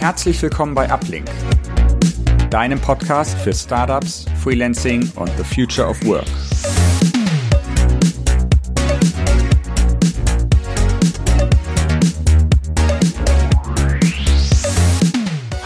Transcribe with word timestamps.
Herzlich 0.00 0.40
willkommen 0.40 0.74
bei 0.74 0.90
Uplink, 0.90 1.28
deinem 2.48 2.80
Podcast 2.80 3.38
für 3.40 3.52
Startups, 3.52 4.24
Freelancing 4.42 5.12
und 5.16 5.30
the 5.36 5.44
Future 5.44 5.86
of 5.86 6.02
Work. 6.06 6.24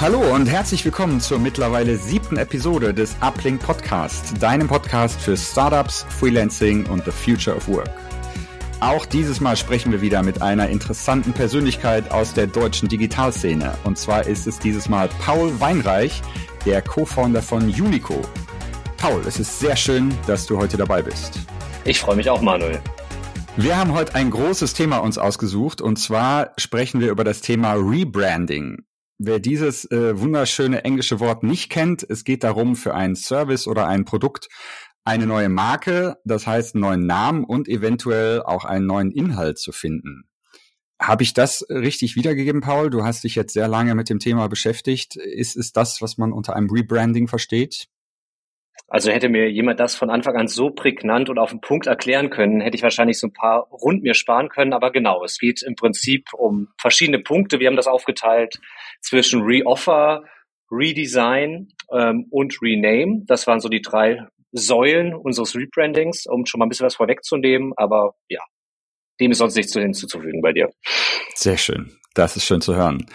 Hallo 0.00 0.34
und 0.34 0.46
herzlich 0.46 0.84
willkommen 0.84 1.20
zur 1.20 1.38
mittlerweile 1.38 1.96
siebten 1.96 2.36
Episode 2.36 2.92
des 2.92 3.14
Uplink 3.20 3.62
Podcast, 3.62 4.42
deinem 4.42 4.66
Podcast 4.66 5.20
für 5.20 5.36
Startups, 5.36 6.04
Freelancing 6.08 6.86
und 6.86 7.04
the 7.04 7.12
Future 7.12 7.56
of 7.56 7.68
Work. 7.68 8.03
Auch 8.84 9.06
dieses 9.06 9.40
Mal 9.40 9.56
sprechen 9.56 9.92
wir 9.92 10.02
wieder 10.02 10.22
mit 10.22 10.42
einer 10.42 10.68
interessanten 10.68 11.32
Persönlichkeit 11.32 12.10
aus 12.10 12.34
der 12.34 12.46
deutschen 12.46 12.86
Digitalszene. 12.86 13.72
Und 13.84 13.96
zwar 13.96 14.26
ist 14.26 14.46
es 14.46 14.58
dieses 14.58 14.90
Mal 14.90 15.08
Paul 15.24 15.58
Weinreich, 15.58 16.20
der 16.66 16.82
Co-Founder 16.82 17.40
von 17.40 17.62
Unico. 17.62 18.20
Paul, 18.98 19.22
es 19.26 19.40
ist 19.40 19.58
sehr 19.58 19.74
schön, 19.74 20.14
dass 20.26 20.44
du 20.44 20.58
heute 20.58 20.76
dabei 20.76 21.00
bist. 21.00 21.40
Ich 21.86 21.98
freue 21.98 22.16
mich 22.16 22.28
auch, 22.28 22.42
Manuel. 22.42 22.78
Wir 23.56 23.74
haben 23.74 23.94
heute 23.94 24.16
ein 24.16 24.30
großes 24.30 24.74
Thema 24.74 24.98
uns 24.98 25.16
ausgesucht 25.16 25.80
und 25.80 25.96
zwar 25.96 26.52
sprechen 26.58 27.00
wir 27.00 27.10
über 27.10 27.24
das 27.24 27.40
Thema 27.40 27.72
Rebranding. 27.72 28.84
Wer 29.16 29.38
dieses 29.38 29.90
äh, 29.92 30.20
wunderschöne 30.20 30.84
englische 30.84 31.20
Wort 31.20 31.42
nicht 31.42 31.70
kennt, 31.70 32.04
es 32.06 32.24
geht 32.24 32.44
darum, 32.44 32.76
für 32.76 32.94
einen 32.94 33.14
Service 33.14 33.66
oder 33.66 33.86
ein 33.86 34.04
Produkt 34.04 34.48
eine 35.04 35.26
neue 35.26 35.48
Marke, 35.48 36.16
das 36.24 36.46
heißt 36.46 36.74
einen 36.74 36.82
neuen 36.82 37.06
Namen 37.06 37.44
und 37.44 37.68
eventuell 37.68 38.42
auch 38.42 38.64
einen 38.64 38.86
neuen 38.86 39.10
Inhalt 39.10 39.58
zu 39.58 39.72
finden. 39.72 40.24
Habe 41.00 41.22
ich 41.22 41.34
das 41.34 41.66
richtig 41.68 42.16
wiedergegeben, 42.16 42.60
Paul? 42.60 42.88
Du 42.88 43.04
hast 43.04 43.24
dich 43.24 43.34
jetzt 43.34 43.52
sehr 43.52 43.68
lange 43.68 43.94
mit 43.94 44.08
dem 44.08 44.18
Thema 44.18 44.48
beschäftigt. 44.48 45.16
Ist 45.16 45.56
es 45.56 45.72
das, 45.72 46.00
was 46.00 46.16
man 46.16 46.32
unter 46.32 46.56
einem 46.56 46.70
Rebranding 46.70 47.28
versteht? 47.28 47.88
Also 48.86 49.10
hätte 49.10 49.28
mir 49.28 49.50
jemand 49.50 49.80
das 49.80 49.94
von 49.94 50.10
Anfang 50.10 50.36
an 50.36 50.46
so 50.46 50.70
prägnant 50.70 51.28
und 51.28 51.38
auf 51.38 51.50
den 51.50 51.60
Punkt 51.60 51.86
erklären 51.86 52.30
können, 52.30 52.60
hätte 52.60 52.76
ich 52.76 52.82
wahrscheinlich 52.82 53.18
so 53.18 53.26
ein 53.26 53.32
paar 53.32 53.66
Rund 53.70 54.02
mir 54.02 54.14
sparen 54.14 54.48
können. 54.48 54.72
Aber 54.72 54.92
genau, 54.92 55.24
es 55.24 55.38
geht 55.38 55.62
im 55.62 55.74
Prinzip 55.74 56.32
um 56.32 56.68
verschiedene 56.78 57.18
Punkte. 57.18 57.60
Wir 57.60 57.66
haben 57.66 57.76
das 57.76 57.86
aufgeteilt 57.86 58.60
zwischen 59.00 59.42
Reoffer, 59.42 60.24
Redesign 60.70 61.68
ähm, 61.92 62.26
und 62.30 62.60
Rename. 62.62 63.22
Das 63.26 63.46
waren 63.46 63.60
so 63.60 63.68
die 63.68 63.82
drei 63.82 64.26
Säulen 64.54 65.14
unseres 65.14 65.54
Rebrandings, 65.54 66.26
um 66.26 66.46
schon 66.46 66.60
mal 66.60 66.66
ein 66.66 66.68
bisschen 66.68 66.86
was 66.86 66.94
vorwegzunehmen. 66.94 67.72
Aber 67.76 68.14
ja, 68.28 68.40
dem 69.20 69.32
ist 69.32 69.38
sonst 69.38 69.56
nichts 69.56 69.72
hinzuzufügen 69.72 70.40
bei 70.42 70.52
dir. 70.52 70.70
Sehr 71.34 71.56
schön. 71.56 71.98
Das 72.14 72.36
ist 72.36 72.44
schön 72.44 72.60
zu 72.60 72.74
hören. 72.74 73.06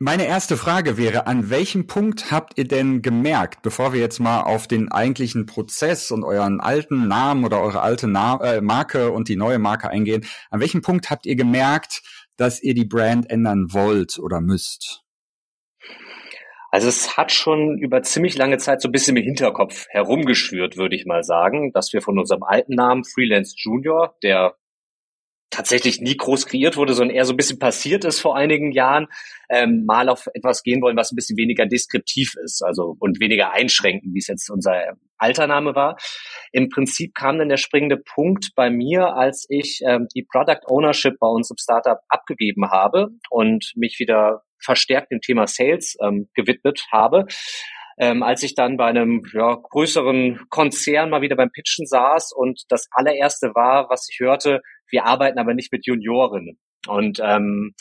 Meine 0.00 0.26
erste 0.26 0.56
Frage 0.56 0.98
wäre, 0.98 1.28
an 1.28 1.50
welchem 1.50 1.86
Punkt 1.86 2.32
habt 2.32 2.58
ihr 2.58 2.66
denn 2.66 3.00
gemerkt, 3.00 3.62
bevor 3.62 3.92
wir 3.92 4.00
jetzt 4.00 4.18
mal 4.18 4.40
auf 4.40 4.66
den 4.66 4.90
eigentlichen 4.90 5.46
Prozess 5.46 6.10
und 6.10 6.24
euren 6.24 6.60
alten 6.60 7.06
Namen 7.06 7.44
oder 7.44 7.62
eure 7.62 7.80
alte 7.80 8.08
Na 8.08 8.40
äh, 8.42 8.60
Marke 8.60 9.12
und 9.12 9.28
die 9.28 9.36
neue 9.36 9.60
Marke 9.60 9.88
eingehen, 9.88 10.26
an 10.50 10.58
welchem 10.58 10.82
Punkt 10.82 11.10
habt 11.10 11.26
ihr 11.26 11.36
gemerkt, 11.36 12.02
dass 12.36 12.60
ihr 12.60 12.74
die 12.74 12.86
Brand 12.86 13.30
ändern 13.30 13.72
wollt 13.72 14.18
oder 14.18 14.40
müsst? 14.40 15.04
Also 16.70 16.88
es 16.88 17.16
hat 17.16 17.32
schon 17.32 17.78
über 17.78 18.02
ziemlich 18.02 18.36
lange 18.36 18.58
Zeit 18.58 18.82
so 18.82 18.88
ein 18.88 18.92
bisschen 18.92 19.16
im 19.16 19.24
Hinterkopf 19.24 19.86
herumgeschwört, 19.88 20.76
würde 20.76 20.96
ich 20.96 21.06
mal 21.06 21.24
sagen, 21.24 21.72
dass 21.72 21.92
wir 21.92 22.02
von 22.02 22.18
unserem 22.18 22.42
alten 22.42 22.74
Namen 22.74 23.04
Freelance 23.04 23.54
Junior, 23.56 24.16
der 24.22 24.54
tatsächlich 25.50 26.00
nie 26.00 26.16
groß 26.16 26.46
kreiert 26.46 26.76
wurde, 26.76 26.92
sondern 26.92 27.16
eher 27.16 27.24
so 27.24 27.32
ein 27.32 27.36
bisschen 27.36 27.58
passiert 27.58 28.04
ist 28.04 28.20
vor 28.20 28.36
einigen 28.36 28.72
Jahren, 28.72 29.06
ähm, 29.48 29.84
mal 29.86 30.10
auf 30.10 30.26
etwas 30.34 30.62
gehen 30.62 30.82
wollen, 30.82 30.96
was 30.96 31.10
ein 31.10 31.16
bisschen 31.16 31.38
weniger 31.38 31.64
deskriptiv 31.64 32.34
ist, 32.44 32.62
also 32.62 32.96
und 32.98 33.18
weniger 33.18 33.52
einschränkend, 33.52 34.14
wie 34.14 34.18
es 34.18 34.26
jetzt 34.26 34.50
unser 34.50 34.96
alter 35.16 35.46
Name 35.46 35.74
war. 35.74 35.96
Im 36.52 36.68
Prinzip 36.68 37.14
kam 37.14 37.38
dann 37.38 37.48
der 37.48 37.56
springende 37.56 37.96
Punkt 37.96 38.50
bei 38.54 38.70
mir, 38.70 39.14
als 39.14 39.46
ich 39.48 39.80
ähm, 39.86 40.06
die 40.14 40.26
Product 40.30 40.66
Ownership 40.66 41.18
bei 41.18 41.28
uns 41.28 41.50
im 41.50 41.56
Startup 41.58 41.98
abgegeben 42.08 42.70
habe 42.70 43.08
und 43.30 43.72
mich 43.74 43.96
wieder 43.98 44.42
verstärkt 44.62 45.10
dem 45.12 45.20
Thema 45.20 45.46
Sales 45.46 45.96
ähm, 46.02 46.28
gewidmet 46.34 46.86
habe. 46.92 47.26
Ähm, 48.00 48.22
als 48.22 48.42
ich 48.44 48.54
dann 48.54 48.76
bei 48.76 48.86
einem 48.86 49.24
ja, 49.32 49.56
größeren 49.56 50.46
Konzern 50.50 51.10
mal 51.10 51.20
wieder 51.20 51.34
beim 51.34 51.50
Pitchen 51.50 51.84
saß 51.84 52.32
und 52.32 52.62
das 52.68 52.86
allererste 52.92 53.48
war, 53.54 53.90
was 53.90 54.06
ich 54.08 54.20
hörte, 54.20 54.60
wir 54.88 55.04
arbeiten 55.04 55.38
aber 55.38 55.54
nicht 55.54 55.72
mit 55.72 55.84
Juniorinnen. 55.84 56.58
Und 56.86 57.20
ähm, 57.20 57.74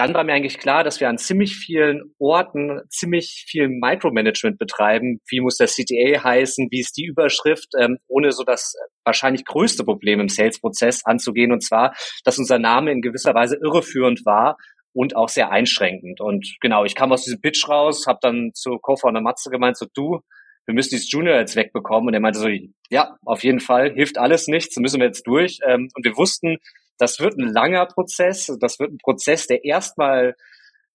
dann 0.00 0.14
war 0.14 0.24
mir 0.24 0.32
eigentlich 0.32 0.58
klar, 0.58 0.82
dass 0.82 0.98
wir 0.98 1.10
an 1.10 1.18
ziemlich 1.18 1.56
vielen 1.56 2.14
Orten 2.18 2.80
ziemlich 2.88 3.44
viel 3.46 3.68
Micromanagement 3.68 4.58
betreiben. 4.58 5.20
Wie 5.28 5.40
muss 5.40 5.58
der 5.58 5.66
CTA 5.66 6.24
heißen? 6.24 6.68
Wie 6.70 6.80
ist 6.80 6.96
die 6.96 7.04
Überschrift? 7.04 7.68
Ähm, 7.78 7.98
ohne 8.08 8.32
so 8.32 8.42
das 8.42 8.74
wahrscheinlich 9.04 9.44
größte 9.44 9.84
Problem 9.84 10.18
im 10.20 10.30
Sales-Prozess 10.30 11.04
anzugehen. 11.04 11.52
Und 11.52 11.62
zwar, 11.62 11.94
dass 12.24 12.38
unser 12.38 12.58
Name 12.58 12.92
in 12.92 13.02
gewisser 13.02 13.34
Weise 13.34 13.58
irreführend 13.62 14.24
war 14.24 14.56
und 14.92 15.16
auch 15.16 15.28
sehr 15.28 15.50
einschränkend. 15.50 16.20
Und 16.20 16.56
genau, 16.60 16.84
ich 16.84 16.94
kam 16.94 17.12
aus 17.12 17.24
diesem 17.24 17.40
Pitch 17.40 17.68
raus, 17.68 18.06
habe 18.06 18.18
dann 18.22 18.50
zu 18.54 18.78
Co-Founder 18.78 19.20
Matze 19.20 19.50
gemeint, 19.50 19.76
so 19.76 19.86
du, 19.94 20.20
wir 20.66 20.74
müssen 20.74 20.90
dieses 20.90 21.10
Junior 21.10 21.36
jetzt 21.36 21.56
wegbekommen. 21.56 22.08
Und 22.08 22.14
er 22.14 22.20
meinte 22.20 22.38
so, 22.38 22.48
ja, 22.90 23.16
auf 23.24 23.42
jeden 23.42 23.60
Fall, 23.60 23.92
hilft 23.92 24.18
alles 24.18 24.46
nichts, 24.46 24.76
müssen 24.76 25.00
wir 25.00 25.06
jetzt 25.06 25.26
durch. 25.26 25.58
Ähm, 25.66 25.88
und 25.94 26.04
wir 26.04 26.16
wussten, 26.16 26.58
das 26.98 27.18
wird 27.20 27.38
ein 27.38 27.48
langer 27.48 27.86
Prozess, 27.86 28.54
das 28.60 28.78
wird 28.78 28.92
ein 28.92 28.98
Prozess, 28.98 29.46
der 29.46 29.64
erstmal 29.64 30.34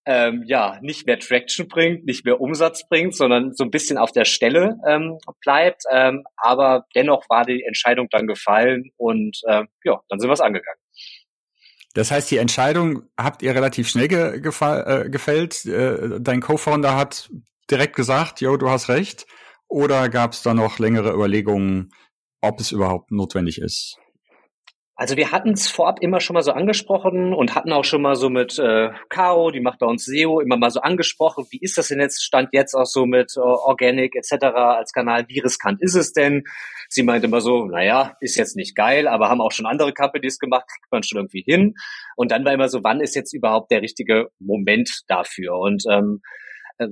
ähm, 0.05 0.43
ja 0.45 0.77
nicht 0.81 1.07
mehr 1.07 1.19
Traction 1.19 1.67
bringt, 1.67 2.05
nicht 2.05 2.25
mehr 2.25 2.39
Umsatz 2.39 2.87
bringt, 2.87 3.15
sondern 3.15 3.53
so 3.53 3.63
ein 3.63 3.71
bisschen 3.71 3.97
auf 3.97 4.11
der 4.11 4.25
Stelle 4.25 4.77
ähm, 4.87 5.17
bleibt. 5.41 5.83
Ähm, 5.91 6.23
aber 6.37 6.85
dennoch 6.95 7.25
war 7.29 7.43
die 7.43 7.63
Entscheidung 7.63 8.07
dann 8.11 8.27
gefallen 8.27 8.91
und 8.97 9.41
äh, 9.47 9.63
ja, 9.83 9.99
dann 10.09 10.19
sind 10.19 10.29
wir 10.29 10.33
es 10.33 10.41
angegangen. 10.41 10.79
Das 11.95 12.11
heißt, 12.11 12.29
die 12.29 12.37
Entscheidung 12.37 13.03
habt 13.17 13.41
ihr 13.41 13.55
relativ 13.55 13.87
schnell 13.87 14.09
ge 14.09 14.35
äh, 14.35 15.09
gefällt. 15.09 15.65
Äh, 15.65 16.19
dein 16.19 16.41
Co-Founder 16.41 16.95
hat 16.95 17.31
direkt 17.71 17.95
gesagt, 17.95 18.41
jo, 18.41 18.57
du 18.57 18.69
hast 18.69 18.89
recht. 18.89 19.25
Oder 19.69 20.09
gab 20.09 20.33
es 20.33 20.43
da 20.43 20.53
noch 20.53 20.77
längere 20.77 21.13
Überlegungen, 21.13 21.93
ob 22.41 22.59
es 22.59 22.73
überhaupt 22.73 23.11
notwendig 23.11 23.59
ist? 23.59 23.97
Also 24.97 25.17
wir 25.17 25.33
hatten 25.33 25.51
es 25.51 25.67
vorab 25.67 26.01
immer 26.01 26.21
schon 26.21 26.35
mal 26.35 26.41
so 26.41 26.53
angesprochen 26.53 27.33
und 27.33 27.53
hatten 27.53 27.73
auch 27.73 27.83
schon 27.83 28.01
mal 28.01 28.15
so 28.15 28.29
mit 28.29 28.57
äh, 28.57 28.91
Caro, 29.09 29.51
die 29.51 29.59
macht 29.59 29.79
bei 29.79 29.85
uns 29.85 30.05
SEO, 30.05 30.39
immer 30.39 30.55
mal 30.55 30.71
so 30.71 30.79
angesprochen, 30.79 31.45
wie 31.49 31.59
ist 31.59 31.77
das 31.77 31.89
denn 31.89 31.99
jetzt, 31.99 32.23
stand 32.23 32.49
jetzt 32.53 32.73
auch 32.73 32.85
so 32.85 33.05
mit 33.05 33.33
äh, 33.35 33.41
Organic 33.41 34.15
etc. 34.15 34.45
als 34.55 34.93
Kanal, 34.93 35.25
wie 35.27 35.39
riskant 35.39 35.81
ist 35.81 35.95
es 35.95 36.13
denn? 36.13 36.43
Sie 36.87 37.03
meinte 37.03 37.27
immer 37.27 37.41
so, 37.41 37.65
naja, 37.65 38.15
ist 38.21 38.37
jetzt 38.37 38.55
nicht 38.55 38.73
geil, 38.73 39.09
aber 39.09 39.27
haben 39.27 39.41
auch 39.41 39.51
schon 39.51 39.65
andere 39.65 39.93
Companies 39.93 40.39
gemacht, 40.39 40.65
kriegt 40.65 40.89
man 40.89 41.03
schon 41.03 41.17
irgendwie 41.17 41.43
hin. 41.45 41.73
Und 42.15 42.31
dann 42.31 42.45
war 42.45 42.53
immer 42.53 42.69
so, 42.69 42.81
wann 42.81 43.01
ist 43.01 43.15
jetzt 43.15 43.33
überhaupt 43.33 43.71
der 43.71 43.81
richtige 43.81 44.29
Moment 44.39 45.01
dafür? 45.07 45.57
Und 45.57 45.83
ähm, 45.91 46.21
äh, 46.77 46.87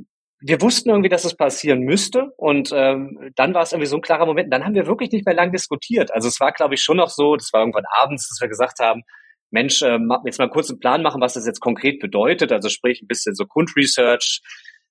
wir 0.45 0.61
wussten 0.61 0.89
irgendwie, 0.89 1.09
dass 1.09 1.23
es 1.23 1.35
passieren 1.35 1.81
müsste 1.81 2.33
und 2.35 2.71
ähm, 2.73 3.31
dann 3.35 3.53
war 3.53 3.63
es 3.63 3.71
irgendwie 3.71 3.87
so 3.87 3.95
ein 3.95 4.01
klarer 4.01 4.25
Moment. 4.25 4.51
Dann 4.51 4.65
haben 4.65 4.75
wir 4.75 4.87
wirklich 4.87 5.11
nicht 5.11 5.25
mehr 5.25 5.35
lang 5.35 5.53
diskutiert. 5.53 6.13
Also 6.13 6.27
es 6.27 6.39
war, 6.41 6.51
glaube 6.51 6.73
ich, 6.73 6.81
schon 6.81 6.97
noch 6.97 7.09
so, 7.09 7.37
das 7.37 7.51
war 7.53 7.61
irgendwann 7.61 7.85
abends, 7.97 8.27
dass 8.27 8.41
wir 8.41 8.49
gesagt 8.49 8.79
haben, 8.79 9.03
Mensch, 9.51 9.81
äh, 9.81 9.99
jetzt 10.25 10.39
mal 10.39 10.49
kurz 10.49 10.69
einen 10.69 10.79
Plan 10.79 11.01
machen, 11.01 11.21
was 11.21 11.35
das 11.35 11.45
jetzt 11.45 11.61
konkret 11.61 11.99
bedeutet. 11.99 12.51
Also 12.51 12.67
sprich 12.67 13.01
ein 13.01 13.07
bisschen 13.07 13.35
so 13.35 13.45
Kundresearch, 13.45 14.41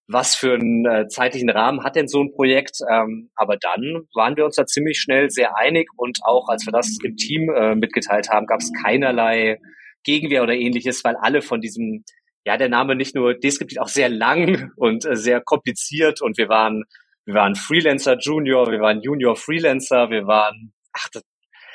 was 0.07 0.35
für 0.35 0.55
einen 0.55 0.87
äh, 0.87 1.09
zeitlichen 1.09 1.51
Rahmen 1.51 1.85
hat 1.85 1.97
denn 1.97 2.09
so 2.09 2.23
ein 2.23 2.33
Projekt. 2.33 2.79
Ähm, 2.91 3.31
aber 3.35 3.57
dann 3.59 4.07
waren 4.15 4.37
wir 4.37 4.47
uns 4.47 4.57
da 4.57 4.65
ziemlich 4.65 5.01
schnell 5.01 5.29
sehr 5.31 5.57
einig 5.59 5.89
und 5.97 6.21
auch 6.23 6.49
als 6.49 6.65
wir 6.65 6.73
das 6.73 6.97
im 7.03 7.17
Team 7.17 7.51
äh, 7.51 7.75
mitgeteilt 7.75 8.31
haben, 8.31 8.47
gab 8.47 8.61
es 8.61 8.73
keinerlei 8.83 9.59
Gegenwehr 10.05 10.43
oder 10.43 10.55
ähnliches, 10.55 11.05
weil 11.05 11.17
alle 11.17 11.43
von 11.43 11.61
diesem, 11.61 12.05
ja, 12.45 12.57
der 12.57 12.69
Name 12.69 12.97
nicht 12.97 13.15
nur 13.15 13.35
deskriptiv, 13.35 13.79
auch 13.79 13.89
sehr 13.89 14.09
lang 14.09 14.73
und 14.77 15.05
äh, 15.05 15.17
sehr 15.17 15.41
kompliziert 15.41 16.21
und 16.21 16.39
wir 16.39 16.49
waren, 16.49 16.85
wir 17.25 17.35
waren 17.35 17.55
Freelancer 17.55 18.19
Junior, 18.19 18.71
wir 18.71 18.81
waren 18.81 19.01
Junior 19.01 19.37
Freelancer, 19.37 20.11
wir 20.11 20.27
waren, 20.27 20.73
ach, 20.93 21.09
das, 21.13 21.23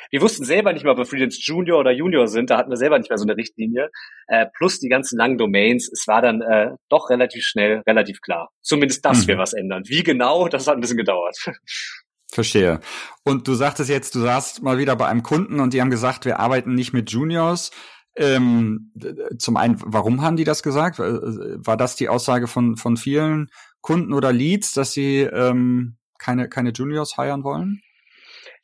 wir 0.09 0.21
wussten 0.21 0.45
selber 0.45 0.73
nicht 0.73 0.83
mehr, 0.83 0.93
ob 0.93 0.97
wir 0.97 1.05
Freelance 1.05 1.39
Junior 1.41 1.79
oder 1.79 1.91
Junior 1.91 2.27
sind. 2.27 2.49
Da 2.49 2.57
hatten 2.57 2.69
wir 2.69 2.77
selber 2.77 2.97
nicht 2.97 3.09
mehr 3.09 3.17
so 3.17 3.25
eine 3.25 3.35
Richtlinie. 3.35 3.89
Äh, 4.27 4.45
plus 4.57 4.79
die 4.79 4.89
ganzen 4.89 5.17
langen 5.17 5.37
Domains. 5.37 5.89
Es 5.91 6.07
war 6.07 6.21
dann 6.21 6.41
äh, 6.41 6.71
doch 6.89 7.09
relativ 7.09 7.43
schnell, 7.43 7.83
relativ 7.85 8.21
klar. 8.21 8.49
Zumindest, 8.61 9.03
dass 9.05 9.23
mhm. 9.23 9.27
wir 9.27 9.37
was 9.37 9.53
ändern. 9.53 9.83
Wie 9.85 10.03
genau, 10.03 10.47
das 10.47 10.67
hat 10.67 10.75
ein 10.75 10.81
bisschen 10.81 10.97
gedauert. 10.97 11.37
Verstehe. 12.31 12.81
Und 13.23 13.47
du 13.47 13.53
sagtest 13.53 13.89
jetzt, 13.89 14.13
du 14.15 14.19
saßt 14.19 14.61
mal 14.61 14.77
wieder 14.77 14.95
bei 14.95 15.07
einem 15.07 15.23
Kunden 15.23 15.59
und 15.59 15.73
die 15.73 15.81
haben 15.81 15.89
gesagt, 15.89 16.25
wir 16.25 16.39
arbeiten 16.39 16.75
nicht 16.75 16.93
mit 16.93 17.09
Juniors. 17.09 17.71
Ähm, 18.17 18.91
zum 19.37 19.57
einen, 19.57 19.77
warum 19.85 20.21
haben 20.21 20.37
die 20.37 20.43
das 20.43 20.63
gesagt? 20.63 20.99
War 20.99 21.77
das 21.77 21.95
die 21.95 22.09
Aussage 22.09 22.47
von, 22.47 22.75
von 22.75 22.97
vielen 22.97 23.49
Kunden 23.81 24.13
oder 24.13 24.33
Leads, 24.33 24.73
dass 24.73 24.91
sie 24.91 25.19
ähm, 25.21 25.97
keine, 26.17 26.49
keine 26.49 26.71
Juniors 26.71 27.17
heiren 27.17 27.43
wollen? 27.43 27.81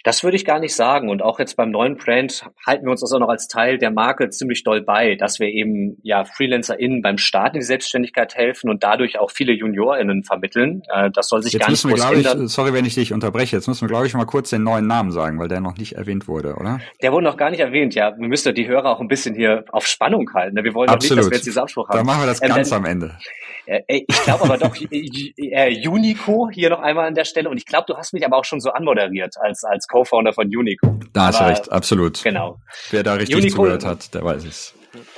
Das 0.04 0.24
würde 0.24 0.36
ich 0.36 0.44
gar 0.46 0.60
nicht 0.60 0.76
sagen. 0.76 1.10
Und 1.10 1.22
auch 1.22 1.40
jetzt 1.40 1.56
beim 1.56 1.72
neuen 1.72 1.96
Brand 1.96 2.46
halten 2.68 2.86
wir 2.86 2.92
uns 2.92 3.02
das 3.02 3.14
auch 3.14 3.20
noch 3.20 3.30
als 3.30 3.48
Teil 3.48 3.78
der 3.78 3.90
Marke 3.90 4.30
ziemlich 4.30 4.64
doll 4.64 4.82
bei, 4.82 5.16
dass 5.16 5.40
wir 5.40 5.48
eben 5.48 5.98
ja 6.04 6.26
FreelancerInnen 6.26 7.02
beim 7.02 7.18
Start 7.18 7.54
in 7.54 7.62
die 7.62 7.66
Selbstständigkeit 7.66 8.36
helfen 8.36 8.70
und 8.70 8.84
dadurch 8.84 9.18
auch 9.18 9.32
viele 9.32 9.54
JuniorInnen 9.54 10.24
vermitteln. 10.24 10.82
Äh, 10.94 11.10
das 11.12 11.30
soll 11.30 11.42
sich 11.42 11.54
jetzt 11.54 11.62
gar 11.62 11.72
nicht 11.72 11.84
groß 11.84 12.12
wir, 12.12 12.18
ändern. 12.18 12.46
Ich, 12.46 12.52
sorry, 12.52 12.74
wenn 12.74 12.86
ich 12.86 12.96
dich 12.96 13.14
unterbreche. 13.14 13.56
Jetzt 13.56 13.68
müssen 13.68 13.82
wir, 13.82 13.88
glaube 13.88 14.06
ich, 14.06 14.14
mal 14.14 14.26
kurz 14.26 14.50
den 14.50 14.64
neuen 14.64 14.88
Namen 14.88 15.12
sagen, 15.12 15.40
weil 15.40 15.48
der 15.48 15.62
noch 15.62 15.78
nicht 15.78 15.94
erwähnt 15.94 16.28
wurde, 16.28 16.56
oder? 16.56 16.80
Der 17.02 17.12
wurde 17.14 17.24
noch 17.26 17.38
gar 17.38 17.50
nicht 17.50 17.62
erwähnt, 17.62 17.96
ja. 17.96 18.12
Wir 18.18 18.28
müssen 18.28 18.54
die 18.54 18.68
Hörer 18.68 18.90
auch 18.90 19.00
ein 19.00 19.08
bisschen 19.08 19.36
hier 19.36 19.64
auf 19.72 19.88
Spannung 19.88 20.30
halten. 20.34 20.56
Ne? 20.56 20.64
Wir 20.66 20.74
wollen 20.74 20.90
Absolut. 20.90 21.18
nicht, 21.18 21.26
dass 21.26 21.32
wir 21.32 21.38
jetzt 21.38 21.46
diesen 21.46 21.62
Abspruch 21.62 21.88
haben. 21.88 21.98
Dann 21.98 22.06
machen 22.06 22.24
wir 22.24 22.28
das 22.28 22.42
Ähm, 22.42 22.50
ganz 22.50 22.70
dann- 22.70 22.80
am 22.80 22.86
Ende. 22.86 23.18
Äh, 23.66 23.82
ich 23.88 24.24
glaube 24.24 24.44
aber 24.44 24.58
doch, 24.58 24.76
äh, 24.92 25.88
Unico 25.88 26.50
hier 26.52 26.70
noch 26.70 26.80
einmal 26.80 27.08
an 27.08 27.16
der 27.16 27.26
Stelle. 27.26 27.50
Und 27.50 27.58
ich 27.58 27.66
glaube, 27.66 27.86
du 27.88 27.96
hast 27.96 28.14
mich 28.14 28.26
aber 28.26 28.38
auch 28.38 28.46
schon 28.46 28.60
so 28.60 28.72
anmoderiert 28.72 29.36
als, 29.40 29.64
als 29.64 29.88
Co-Founder 29.88 30.34
von 30.34 30.48
Unico. 30.48 31.00
Da 31.14 31.28
hast 31.28 31.40
du 31.40 31.46
recht, 31.46 31.72
absolut. 31.72 32.24
Genau. 32.24 32.60
Wer 32.92 33.04
da 33.04 33.14
richtig 33.14 33.36
Unicorn- 33.36 33.56
zugehört 33.56 33.86
hat, 33.86 34.14
der 34.14 34.24
weiß 34.24 34.46
es. 34.46 34.74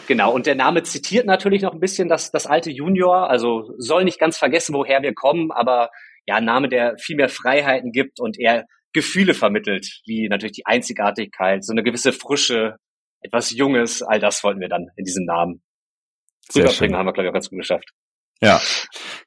Genau, 0.07 0.31
und 0.31 0.45
der 0.45 0.55
Name 0.55 0.83
zitiert 0.83 1.25
natürlich 1.25 1.61
noch 1.61 1.73
ein 1.73 1.79
bisschen 1.79 2.07
das, 2.07 2.31
das 2.31 2.47
alte 2.47 2.71
Junior, 2.71 3.29
also 3.29 3.73
soll 3.77 4.05
nicht 4.05 4.19
ganz 4.19 4.37
vergessen, 4.37 4.73
woher 4.73 5.01
wir 5.01 5.13
kommen, 5.13 5.51
aber 5.51 5.89
ja, 6.25 6.35
ein 6.35 6.45
Name, 6.45 6.69
der 6.69 6.97
viel 6.97 7.17
mehr 7.17 7.27
Freiheiten 7.27 7.91
gibt 7.91 8.19
und 8.21 8.39
eher 8.39 8.65
Gefühle 8.93 9.33
vermittelt, 9.33 10.01
wie 10.05 10.29
natürlich 10.29 10.53
die 10.53 10.65
Einzigartigkeit, 10.65 11.65
so 11.65 11.73
eine 11.73 11.83
gewisse 11.83 12.13
Frische, 12.13 12.77
etwas 13.19 13.51
Junges, 13.51 14.01
all 14.01 14.19
das 14.19 14.43
wollten 14.43 14.61
wir 14.61 14.69
dann 14.69 14.87
in 14.95 15.03
diesem 15.03 15.25
Namen 15.25 15.61
Sehr 16.49 16.63
rüberbringen, 16.63 16.95
haben 16.95 17.07
wir, 17.07 17.13
glaube 17.13 17.25
ich, 17.25 17.29
auch 17.31 17.33
ganz 17.33 17.49
gut 17.49 17.59
geschafft. 17.59 17.89
Ja, 18.41 18.61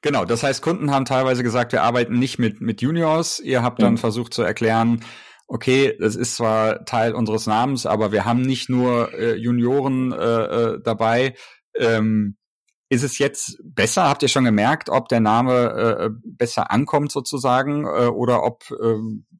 genau. 0.03 0.25
Das 0.25 0.43
heißt, 0.43 0.63
Kunden 0.63 0.91
haben 0.91 1.05
teilweise 1.05 1.43
gesagt, 1.43 1.73
wir 1.73 1.83
arbeiten 1.83 2.19
nicht 2.19 2.39
mit, 2.39 2.61
mit 2.61 2.83
Juniors. 2.83 3.41
Ihr 3.41 3.63
habt 3.63 3.83
dann 3.83 3.95
Mhm. 3.95 3.99
versucht 3.99 4.35
zu 4.35 4.43
erklären, 4.43 5.05
okay, 5.47 5.97
das 5.99 6.15
ist 6.15 6.37
zwar 6.37 6.85
Teil 6.85 7.15
unseres 7.15 7.47
Namens, 7.47 7.87
aber 7.87 8.13
wir 8.13 8.25
haben 8.27 8.43
nicht 8.43 8.69
nur 8.69 9.13
äh, 9.15 9.35
Junioren 9.35 10.13
äh, 10.13 10.17
äh, 10.17 10.81
dabei. 10.83 11.35
Ähm, 11.77 12.37
ist 12.91 13.03
es 13.03 13.19
jetzt 13.19 13.59
besser? 13.63 14.09
Habt 14.09 14.23
ihr 14.23 14.29
schon 14.29 14.45
gemerkt, 14.45 14.89
ob 14.89 15.09
der 15.09 15.21
Name 15.21 15.53
äh, 16.01 16.11
besser 16.25 16.71
ankommt 16.71 17.13
sozusagen 17.13 17.85
äh, 17.85 18.07
oder 18.07 18.45
ob 18.45 18.71
äh, 18.71 18.97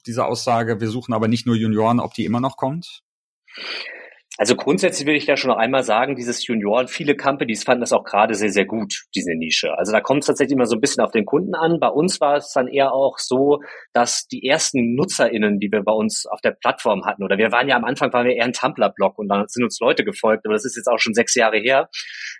diese 0.07 0.25
Aussage, 0.27 0.81
wir 0.81 0.89
suchen 0.89 1.13
aber 1.15 1.29
nicht 1.29 1.47
nur 1.47 1.57
Junioren, 1.57 2.01
ob 2.01 2.15
die 2.15 2.25
immer 2.25 2.41
noch 2.41 2.57
kommt? 2.57 3.03
Also 4.41 4.55
grundsätzlich 4.55 5.05
will 5.05 5.17
ich 5.17 5.27
da 5.27 5.37
schon 5.37 5.51
noch 5.51 5.57
einmal 5.57 5.83
sagen, 5.83 6.15
dieses 6.15 6.47
Junioren, 6.47 6.87
viele 6.87 7.17
Companies 7.17 7.65
fanden 7.65 7.81
das 7.81 7.93
auch 7.93 8.05
gerade 8.05 8.35
sehr, 8.35 8.51
sehr 8.51 8.67
gut, 8.67 9.03
diese 9.13 9.35
Nische. 9.35 9.77
Also 9.77 9.91
da 9.91 10.01
kommt 10.01 10.21
es 10.21 10.29
tatsächlich 10.29 10.55
immer 10.55 10.67
so 10.67 10.77
ein 10.77 10.81
bisschen 10.81 11.05
auf 11.05 11.11
den 11.11 11.25
Kunden 11.25 11.57
an. 11.57 11.81
Bei 11.81 11.89
uns 11.89 12.21
war 12.21 12.37
es 12.37 12.53
dann 12.53 12.69
eher 12.69 12.93
auch 12.93 13.19
so, 13.19 13.59
dass 13.93 14.29
die 14.29 14.47
ersten 14.47 14.95
NutzerInnen, 14.95 15.59
die 15.59 15.73
wir 15.73 15.83
bei 15.83 15.93
uns 15.93 16.25
auf 16.25 16.41
der 16.41 16.53
Plattform 16.53 17.05
hatten, 17.05 17.25
oder 17.25 17.37
wir 17.37 17.51
waren 17.51 17.69
ja 17.69 17.75
am 17.75 17.85
Anfang, 17.85 18.13
waren 18.13 18.27
wir 18.27 18.37
eher 18.37 18.45
ein 18.45 18.53
Tumblr-Blog 18.53 19.19
und 19.19 19.27
dann 19.27 19.45
sind 19.49 19.65
uns 19.65 19.81
Leute 19.81 20.05
gefolgt, 20.05 20.47
aber 20.47 20.55
das 20.55 20.65
ist 20.65 20.77
jetzt 20.77 20.87
auch 20.87 21.01
schon 21.01 21.15
sechs 21.15 21.35
Jahre 21.35 21.59
her, 21.59 21.89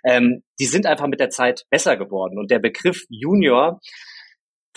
ähm, 0.05 0.41
die 0.57 0.67
sind 0.67 0.85
einfach 0.85 1.07
mit 1.07 1.19
der 1.19 1.29
Zeit 1.29 1.65
besser 1.69 1.97
geworden. 1.97 2.39
Und 2.39 2.49
der 2.49 2.59
Begriff 2.59 3.03
Junior, 3.09 3.81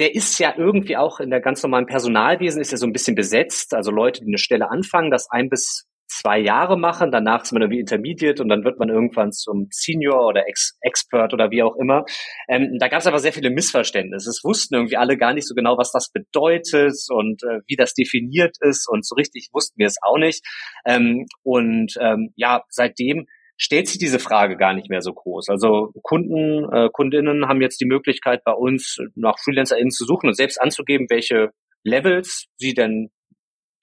der 0.00 0.16
ist 0.16 0.40
ja 0.40 0.54
irgendwie 0.56 0.96
auch 0.96 1.20
in 1.20 1.30
der 1.30 1.40
ganz 1.40 1.62
normalen 1.62 1.86
Personalwesen 1.86 2.60
ist 2.60 2.72
ja 2.72 2.78
so 2.78 2.86
ein 2.86 2.92
bisschen 2.92 3.14
besetzt. 3.14 3.75
Also 3.75 3.92
Leute, 3.92 4.22
die 4.22 4.26
eine 4.26 4.38
Stelle 4.38 4.70
anfangen, 4.70 5.12
das 5.12 5.28
ein 5.30 5.48
bis 5.48 5.86
zwei 6.12 6.38
Jahre 6.38 6.79
machen, 6.79 7.11
danach 7.11 7.43
ist 7.43 7.53
man 7.53 7.62
irgendwie 7.62 7.81
Intermediate 7.81 8.43
und 8.43 8.49
dann 8.49 8.64
wird 8.64 8.79
man 8.79 8.88
irgendwann 8.88 9.32
zum 9.32 9.69
Senior 9.70 10.26
oder 10.26 10.47
Ex 10.47 10.76
Expert 10.82 11.32
oder 11.32 11.50
wie 11.50 11.62
auch 11.62 11.76
immer. 11.76 12.05
Ähm, 12.49 12.76
da 12.79 12.88
gab 12.88 13.00
es 13.00 13.06
aber 13.06 13.19
sehr 13.19 13.32
viele 13.32 13.50
Missverständnisse. 13.50 14.29
Es 14.29 14.43
wussten 14.44 14.75
irgendwie 14.75 14.97
alle 14.97 15.17
gar 15.17 15.32
nicht 15.32 15.49
so 15.49 15.55
genau, 15.55 15.79
was 15.79 15.93
das 15.93 16.11
bedeutet 16.12 16.94
und 17.09 17.43
äh, 17.44 17.61
wie 17.67 17.76
das 17.76 17.94
definiert 17.94 18.56
ist 18.61 18.88
und 18.88 19.06
so 19.06 19.14
richtig 19.14 19.49
wussten 19.53 19.79
wir 19.79 19.87
es 19.87 19.97
auch 20.03 20.19
nicht. 20.19 20.44
Ähm, 20.87 21.26
und 21.43 21.94
ähm, 22.00 22.32
ja, 22.37 22.62
seitdem 22.69 23.26
stellt 23.56 23.88
sich 23.88 23.99
diese 23.99 24.19
Frage 24.19 24.56
gar 24.56 24.75
nicht 24.75 24.91
mehr 24.91 25.03
so 25.03 25.12
groß. 25.12 25.49
Also 25.49 25.93
Kunden, 26.03 26.70
äh, 26.73 26.88
Kundinnen 26.93 27.49
haben 27.49 27.62
jetzt 27.62 27.81
die 27.81 27.87
Möglichkeit 27.87 28.43
bei 28.44 28.53
uns 28.53 28.99
nach 29.14 29.38
FreelancerInnen 29.38 29.91
zu 29.91 30.05
suchen 30.05 30.29
und 30.29 30.37
selbst 30.37 30.61
anzugeben, 30.61 31.06
welche 31.09 31.50
Levels 31.85 32.47
sie 32.56 32.75
denn 32.75 33.11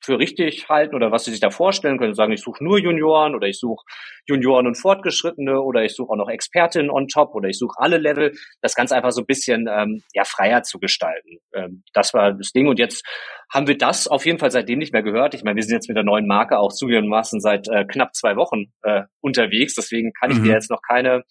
für 0.09 0.17
richtig 0.17 0.67
halten 0.69 0.95
oder 0.95 1.11
was 1.11 1.25
sie 1.25 1.31
sich 1.31 1.39
da 1.39 1.51
vorstellen 1.51 1.99
können. 1.99 2.15
Sagen, 2.15 2.31
ich 2.33 2.41
suche 2.41 2.63
nur 2.63 2.79
Junioren 2.79 3.35
oder 3.35 3.47
ich 3.47 3.59
suche 3.59 3.85
Junioren 4.25 4.65
und 4.65 4.75
Fortgeschrittene 4.75 5.61
oder 5.61 5.83
ich 5.83 5.95
suche 5.95 6.11
auch 6.11 6.15
noch 6.17 6.29
Expertinnen 6.29 6.89
on 6.89 7.07
top 7.07 7.35
oder 7.35 7.47
ich 7.47 7.59
suche 7.59 7.75
alle 7.77 7.97
Level. 7.97 8.33
Das 8.61 8.73
Ganze 8.73 8.95
einfach 8.95 9.11
so 9.11 9.21
ein 9.21 9.27
bisschen 9.27 9.67
ähm, 9.69 10.01
ja 10.13 10.23
freier 10.23 10.63
zu 10.63 10.79
gestalten. 10.79 11.37
Ähm, 11.53 11.83
das 11.93 12.13
war 12.15 12.33
das 12.33 12.51
Ding. 12.51 12.67
Und 12.67 12.79
jetzt 12.79 13.05
haben 13.53 13.67
wir 13.67 13.77
das 13.77 14.07
auf 14.07 14.25
jeden 14.25 14.39
Fall 14.39 14.49
seitdem 14.51 14.79
nicht 14.79 14.93
mehr 14.93 15.03
gehört. 15.03 15.35
Ich 15.35 15.43
meine, 15.43 15.57
wir 15.57 15.63
sind 15.63 15.73
jetzt 15.75 15.87
mit 15.87 15.97
der 15.97 16.03
neuen 16.03 16.25
Marke 16.27 16.57
auch 16.57 16.73
zugegebenermaßen 16.73 17.39
seit 17.39 17.67
äh, 17.69 17.85
knapp 17.85 18.15
zwei 18.15 18.35
Wochen 18.35 18.65
äh, 18.81 19.03
unterwegs. 19.21 19.75
Deswegen 19.75 20.11
kann 20.13 20.31
ich 20.31 20.39
Mhm. 20.39 20.43
dir 20.43 20.53
jetzt 20.53 20.71
noch 20.71 20.81
keine 20.81 21.23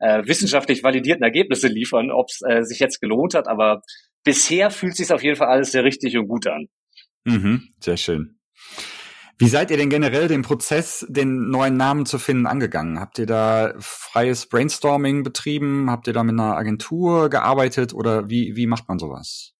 äh, 0.00 0.22
wissenschaftlich 0.26 0.82
validierten 0.84 1.24
Ergebnisse 1.24 1.68
liefern, 1.68 2.10
ob 2.10 2.28
es 2.28 2.40
äh, 2.46 2.62
sich 2.62 2.78
jetzt 2.78 3.00
gelohnt 3.00 3.34
hat. 3.34 3.48
Aber 3.48 3.82
bisher 4.24 4.70
fühlt 4.70 4.96
sich 4.96 5.12
auf 5.12 5.22
jeden 5.22 5.36
Fall 5.36 5.48
alles 5.48 5.72
sehr 5.72 5.84
richtig 5.84 6.16
und 6.18 6.28
gut 6.28 6.46
an. 6.46 6.68
Mhm, 7.24 7.68
sehr 7.80 7.96
schön. 7.96 8.38
Wie 9.40 9.48
seid 9.48 9.70
ihr 9.70 9.76
denn 9.76 9.88
generell 9.88 10.26
den 10.26 10.42
Prozess, 10.42 11.06
den 11.08 11.48
neuen 11.48 11.76
Namen 11.76 12.06
zu 12.06 12.18
finden, 12.18 12.46
angegangen? 12.46 12.98
Habt 12.98 13.20
ihr 13.20 13.26
da 13.26 13.72
freies 13.78 14.48
Brainstorming 14.48 15.22
betrieben? 15.22 15.90
Habt 15.90 16.08
ihr 16.08 16.12
da 16.12 16.24
mit 16.24 16.32
einer 16.32 16.56
Agentur 16.56 17.30
gearbeitet 17.30 17.94
oder 17.94 18.28
wie, 18.28 18.56
wie 18.56 18.66
macht 18.66 18.88
man 18.88 18.98
sowas? 18.98 19.54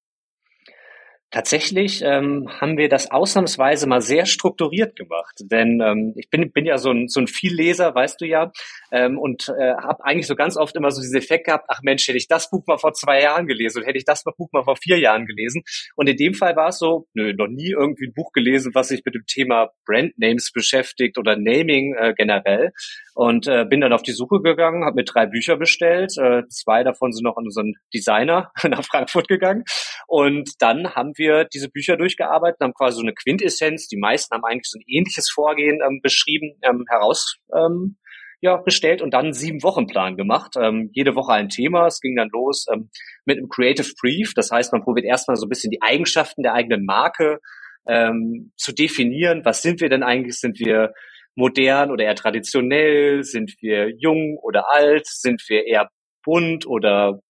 Tatsächlich 1.31 2.03
ähm, 2.03 2.49
haben 2.59 2.79
wir 2.79 2.89
das 2.89 3.11
ausnahmsweise 3.11 3.87
mal 3.87 4.01
sehr 4.01 4.25
strukturiert 4.25 4.97
gemacht, 4.97 5.35
denn 5.43 5.79
ähm, 5.81 6.15
ich 6.17 6.31
bin, 6.31 6.51
bin 6.53 6.65
ja 6.65 6.79
so 6.79 6.91
ein, 6.91 7.07
so 7.07 7.21
ein 7.21 7.27
Vielleser, 7.27 7.95
weißt 7.95 8.19
du 8.23 8.27
ja, 8.27 8.51
ähm, 8.93 9.19
und 9.19 9.49
äh, 9.49 9.75
habe 9.75 10.05
eigentlich 10.05 10.27
so 10.27 10.35
ganz 10.35 10.57
oft 10.57 10.77
immer 10.77 10.91
so 10.91 11.01
diesen 11.01 11.19
Effekt 11.19 11.47
gehabt, 11.47 11.67
ach 11.69 11.81
Mensch, 11.83 12.07
hätte 12.09 12.19
ich 12.19 12.29
das 12.29 12.51
Buch 12.51 12.67
mal 12.67 12.79
vor 12.79 12.93
zwei 12.93 13.23
Jahren 13.23 13.47
gelesen 13.47 13.79
und 13.81 13.87
hätte 13.87 13.99
ich 13.99 14.05
das 14.05 14.25
Buch 14.25 14.49
mal 14.53 14.65
vor 14.65 14.77
vier 14.77 14.99
Jahren 14.99 15.27
gelesen. 15.27 15.63
Und 15.97 16.09
in 16.09 16.17
dem 16.17 16.35
Fall 16.35 16.57
war 16.57 16.69
es 16.69 16.79
so, 16.79 17.07
nö, 17.15 17.33
noch 17.35 17.49
nie 17.49 17.71
irgendwie 17.71 18.07
ein 18.07 18.15
Buch 18.15 18.33
gelesen, 18.33 18.75
was 18.75 18.89
sich 18.89 19.03
mit 19.05 19.15
dem 19.15 19.25
Thema 19.27 19.71
Brandnames 19.87 20.53
beschäftigt 20.53 21.19
oder 21.19 21.37
Naming 21.37 21.95
äh, 21.95 22.15
generell. 22.17 22.73
Und 23.15 23.49
äh, 23.49 23.65
bin 23.65 23.81
dann 23.81 23.93
auf 23.93 24.03
die 24.03 24.13
Suche 24.13 24.41
gegangen, 24.41 24.85
habe 24.85 24.97
mir 24.97 25.05
drei 25.05 25.27
Bücher 25.27 25.57
bestellt. 25.57 26.13
Äh, 26.19 26.43
zwei 26.49 26.85
davon 26.85 27.13
sind 27.13 27.25
noch 27.25 27.37
an 27.37 27.45
unseren 27.45 27.75
Designer 27.93 28.53
nach 28.69 28.85
Frankfurt 28.85 29.29
gegangen. 29.29 29.65
Und 30.07 30.51
dann 30.61 30.95
haben 30.95 31.13
wir 31.17 31.45
diese 31.45 31.69
Bücher 31.69 31.97
durchgearbeitet, 31.97 32.61
haben 32.61 32.75
quasi 32.75 32.97
so 32.97 33.03
eine 33.03 33.15
Quintessenz. 33.15 33.89
Die 33.89 33.97
meisten 33.97 34.35
haben 34.35 34.45
eigentlich 34.45 34.71
so 34.71 34.79
ein 34.79 34.85
ähnliches 34.87 35.31
Vorgehen 35.31 35.81
ähm, 35.85 36.01
beschrieben, 36.03 36.59
ähm, 36.63 36.85
heraus 36.89 37.39
ähm, 37.55 37.97
ja, 38.41 38.57
gestellt 38.59 39.03
und 39.03 39.13
dann 39.15 39.33
sieben 39.33 39.63
Wochen 39.63 39.87
Plan 39.87 40.17
gemacht. 40.17 40.55
Ähm, 40.61 40.91
jede 40.93 41.15
Woche 41.17 41.33
ein 41.33 41.49
Thema. 41.49 41.87
Es 41.87 42.01
ging 42.01 42.15
dann 42.15 42.29
los 42.33 42.67
ähm, 42.73 42.91
mit 43.25 43.39
einem 43.39 43.49
Creative 43.49 43.89
Brief. 44.01 44.33
Das 44.35 44.51
heißt, 44.51 44.73
man 44.73 44.83
probiert 44.83 45.07
erstmal 45.07 45.37
so 45.37 45.47
ein 45.47 45.49
bisschen 45.49 45.71
die 45.71 45.83
Eigenschaften 45.83 46.43
der 46.43 46.55
eigenen 46.55 46.85
Marke 46.85 47.41
ähm, 47.89 48.53
zu 48.57 48.73
definieren. 48.73 49.45
Was 49.45 49.63
sind 49.63 49.81
wir 49.81 49.89
denn 49.89 50.05
eigentlich? 50.05 50.39
Sind 50.39 50.61
wir 50.61 50.93
modern 51.35 51.91
oder 51.91 52.05
eher 52.05 52.15
traditionell? 52.15 53.25
Sind 53.25 53.55
wir 53.61 53.91
jung 53.99 54.39
oder 54.41 54.71
alt? 54.71 55.07
Sind 55.07 55.43
wir 55.49 55.67
eher 55.67 55.89
bunt 56.25 56.67
oder 56.67 57.21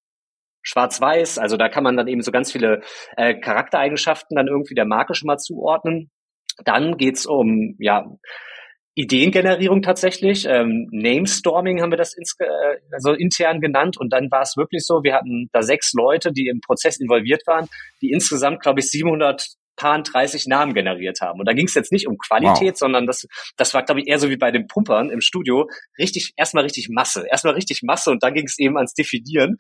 schwarz-weiß? 0.63 1.39
Also 1.39 1.57
da 1.57 1.71
kann 1.71 1.85
man 1.85 1.97
dann 1.97 2.09
eben 2.09 2.23
so 2.23 2.33
ganz 2.33 2.53
viele 2.53 2.83
äh, 3.17 3.35
Charaktereigenschaften 3.35 4.37
dann 4.37 4.49
irgendwie 4.49 4.75
der 4.75 4.85
Marke 4.85 5.15
schon 5.15 5.29
mal 5.29 5.39
zuordnen. 5.39 6.11
Dann 6.65 6.99
geht's 6.99 7.25
um 7.25 7.77
ja 7.79 8.05
Ideengenerierung 8.99 9.81
tatsächlich. 9.83 10.45
Ähm, 10.49 10.89
Namestorming 10.91 11.81
haben 11.81 11.93
wir 11.93 11.97
das 11.97 12.15
ins, 12.17 12.35
äh, 12.41 12.47
also 12.93 13.13
intern 13.13 13.61
genannt. 13.61 13.97
Und 13.97 14.13
dann 14.13 14.29
war 14.31 14.43
es 14.43 14.57
wirklich 14.57 14.85
so, 14.85 15.05
wir 15.05 15.15
hatten 15.15 15.49
da 15.53 15.63
sechs 15.63 15.93
Leute, 15.93 16.33
die 16.33 16.49
im 16.49 16.61
Prozess 16.61 16.99
involviert 16.99 17.43
waren, 17.47 17.69
die 18.03 18.11
insgesamt, 18.11 18.61
glaube 18.61 18.81
ich, 18.81 18.91
700 18.91 19.47
Paar 19.77 20.03
30 20.03 20.47
Namen 20.49 20.75
generiert 20.75 21.21
haben. 21.21 21.39
Und 21.39 21.47
da 21.47 21.53
ging 21.53 21.67
es 21.67 21.75
jetzt 21.75 21.93
nicht 21.93 22.09
um 22.09 22.19
Qualität, 22.19 22.73
Wow. 22.73 22.79
sondern 22.79 23.07
das, 23.07 23.29
das 23.57 23.73
war, 23.73 23.85
glaube 23.85 24.01
ich, 24.01 24.09
eher 24.09 24.19
so 24.19 24.29
wie 24.31 24.37
bei 24.37 24.51
den 24.51 24.67
Pumpern 24.67 25.11
im 25.11 25.21
Studio. 25.21 25.69
Richtig, 25.97 26.33
erstmal 26.37 26.65
richtig 26.65 26.89
Masse. 26.91 27.25
Erstmal 27.31 27.55
richtig 27.55 27.83
Masse 27.85 28.11
und 28.11 28.25
dann 28.25 28.35
ging 28.35 28.47
es 28.47 28.59
eben 28.59 28.77
ans 28.77 28.95
Definieren. 28.95 29.57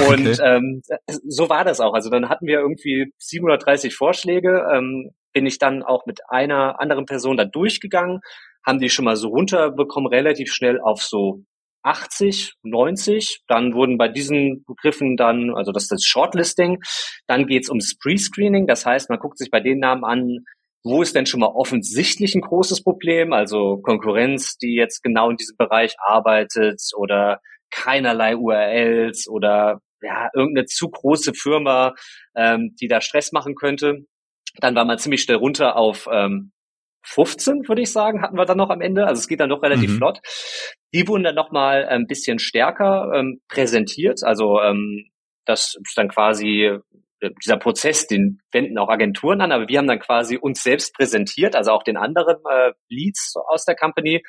Und 0.00 0.26
Okay. 0.26 0.42
ähm, 0.44 0.82
so 1.28 1.48
war 1.48 1.64
das 1.64 1.78
auch. 1.78 1.94
Also 1.94 2.10
dann 2.10 2.28
hatten 2.28 2.46
wir 2.46 2.58
irgendwie 2.58 3.12
730 3.18 3.94
Vorschläge, 3.94 4.66
ähm, 4.74 5.10
bin 5.32 5.46
ich 5.46 5.58
dann 5.58 5.82
auch 5.82 6.06
mit 6.06 6.20
einer 6.28 6.80
anderen 6.80 7.06
Person 7.06 7.36
da 7.36 7.44
durchgegangen, 7.44 8.20
haben 8.64 8.78
die 8.78 8.90
schon 8.90 9.04
mal 9.04 9.16
so 9.16 9.28
runterbekommen, 9.28 10.08
relativ 10.08 10.52
schnell 10.52 10.80
auf 10.80 11.02
so 11.02 11.44
80, 11.82 12.54
90. 12.62 13.42
Dann 13.46 13.74
wurden 13.74 13.96
bei 13.96 14.08
diesen 14.08 14.64
Begriffen 14.66 15.16
dann, 15.16 15.54
also 15.54 15.72
das 15.72 15.84
ist 15.84 15.92
das 15.92 16.04
Shortlisting, 16.04 16.78
dann 17.26 17.46
geht's 17.46 17.68
ums 17.68 17.96
Pre-Screening. 17.98 18.66
Das 18.66 18.84
heißt, 18.84 19.08
man 19.08 19.18
guckt 19.18 19.38
sich 19.38 19.50
bei 19.50 19.60
den 19.60 19.78
Namen 19.78 20.04
an, 20.04 20.44
wo 20.82 21.02
ist 21.02 21.14
denn 21.14 21.26
schon 21.26 21.40
mal 21.40 21.48
offensichtlich 21.48 22.34
ein 22.34 22.40
großes 22.40 22.82
Problem, 22.82 23.32
also 23.32 23.78
Konkurrenz, 23.82 24.56
die 24.56 24.74
jetzt 24.74 25.02
genau 25.02 25.30
in 25.30 25.36
diesem 25.36 25.56
Bereich 25.56 25.94
arbeitet 25.98 26.80
oder 26.96 27.40
keinerlei 27.70 28.36
URLs 28.36 29.28
oder 29.28 29.80
ja, 30.02 30.30
irgendeine 30.34 30.66
zu 30.66 30.90
große 30.90 31.34
Firma, 31.34 31.94
ähm, 32.34 32.74
die 32.80 32.88
da 32.88 33.02
Stress 33.02 33.32
machen 33.32 33.54
könnte. 33.54 34.06
Dann 34.56 34.74
war 34.74 34.84
man 34.84 34.98
ziemlich 34.98 35.22
schnell 35.22 35.36
runter 35.36 35.76
auf 35.76 36.08
ähm, 36.10 36.52
15, 37.04 37.68
würde 37.68 37.82
ich 37.82 37.92
sagen, 37.92 38.22
hatten 38.22 38.36
wir 38.36 38.44
dann 38.44 38.58
noch 38.58 38.70
am 38.70 38.80
Ende. 38.80 39.06
Also 39.06 39.20
es 39.20 39.28
geht 39.28 39.40
dann 39.40 39.50
doch 39.50 39.62
relativ 39.62 39.90
mhm. 39.92 39.96
flott. 39.96 40.20
Die 40.92 41.06
wurden 41.08 41.24
dann 41.24 41.34
noch 41.34 41.50
mal 41.50 41.86
ein 41.86 42.06
bisschen 42.06 42.38
stärker 42.38 43.10
ähm, 43.14 43.40
präsentiert. 43.48 44.22
Also 44.22 44.60
ähm, 44.60 45.08
das 45.46 45.76
ist 45.82 45.96
dann 45.96 46.08
quasi 46.08 46.78
dieser 47.44 47.56
Prozess, 47.56 48.06
den 48.06 48.40
wenden 48.52 48.78
auch 48.78 48.88
Agenturen 48.88 49.40
an, 49.40 49.52
aber 49.52 49.68
wir 49.68 49.78
haben 49.78 49.86
dann 49.86 49.98
quasi 49.98 50.36
uns 50.36 50.62
selbst 50.62 50.94
präsentiert, 50.94 51.54
also 51.54 51.72
auch 51.72 51.82
den 51.82 51.96
anderen 51.96 52.36
äh, 52.50 52.72
Leads 52.88 53.34
aus 53.48 53.64
der 53.64 53.76
Company, 53.76 54.22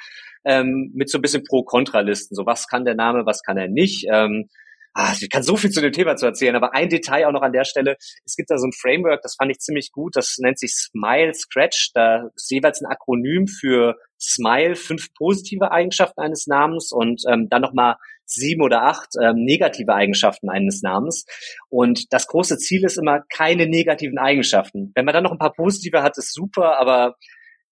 ähm, 0.43 0.91
mit 0.93 1.09
so 1.09 1.17
ein 1.17 1.21
bisschen 1.21 1.43
Pro-Kontra-Listen. 1.43 2.35
So, 2.35 2.45
was 2.45 2.67
kann 2.67 2.85
der 2.85 2.95
Name, 2.95 3.25
was 3.25 3.43
kann 3.43 3.57
er 3.57 3.67
nicht? 3.67 4.05
Ähm, 4.11 4.49
ah, 4.93 5.13
ich 5.19 5.29
kann 5.29 5.43
so 5.43 5.55
viel 5.55 5.69
zu 5.69 5.81
dem 5.81 5.91
Thema 5.91 6.15
zu 6.15 6.25
erzählen, 6.25 6.55
aber 6.55 6.73
ein 6.73 6.89
Detail 6.89 7.27
auch 7.27 7.31
noch 7.31 7.41
an 7.41 7.53
der 7.53 7.65
Stelle. 7.65 7.95
Es 8.25 8.35
gibt 8.35 8.49
da 8.49 8.57
so 8.57 8.67
ein 8.67 8.73
Framework, 8.73 9.21
das 9.21 9.35
fand 9.35 9.51
ich 9.51 9.59
ziemlich 9.59 9.91
gut, 9.91 10.15
das 10.15 10.37
nennt 10.39 10.59
sich 10.59 10.73
Smile 10.73 11.33
Scratch. 11.33 11.91
Da 11.93 12.29
ist 12.35 12.51
jeweils 12.51 12.81
ein 12.81 12.91
Akronym 12.91 13.47
für 13.47 13.95
Smile, 14.19 14.75
fünf 14.75 15.13
positive 15.13 15.71
Eigenschaften 15.71 16.21
eines 16.21 16.47
Namens 16.47 16.91
und 16.91 17.23
ähm, 17.27 17.47
dann 17.49 17.61
nochmal 17.61 17.95
sieben 18.25 18.61
oder 18.61 18.83
acht 18.83 19.09
ähm, 19.21 19.43
negative 19.43 19.93
Eigenschaften 19.93 20.49
eines 20.49 20.81
Namens. 20.81 21.25
Und 21.69 22.13
das 22.13 22.27
große 22.27 22.57
Ziel 22.57 22.83
ist 22.85 22.97
immer 22.97 23.21
keine 23.29 23.67
negativen 23.67 24.17
Eigenschaften. 24.17 24.91
Wenn 24.95 25.05
man 25.05 25.13
dann 25.13 25.23
noch 25.23 25.31
ein 25.31 25.39
paar 25.39 25.53
positive 25.53 26.03
hat, 26.03 26.17
ist 26.17 26.33
super, 26.33 26.79
aber 26.79 27.15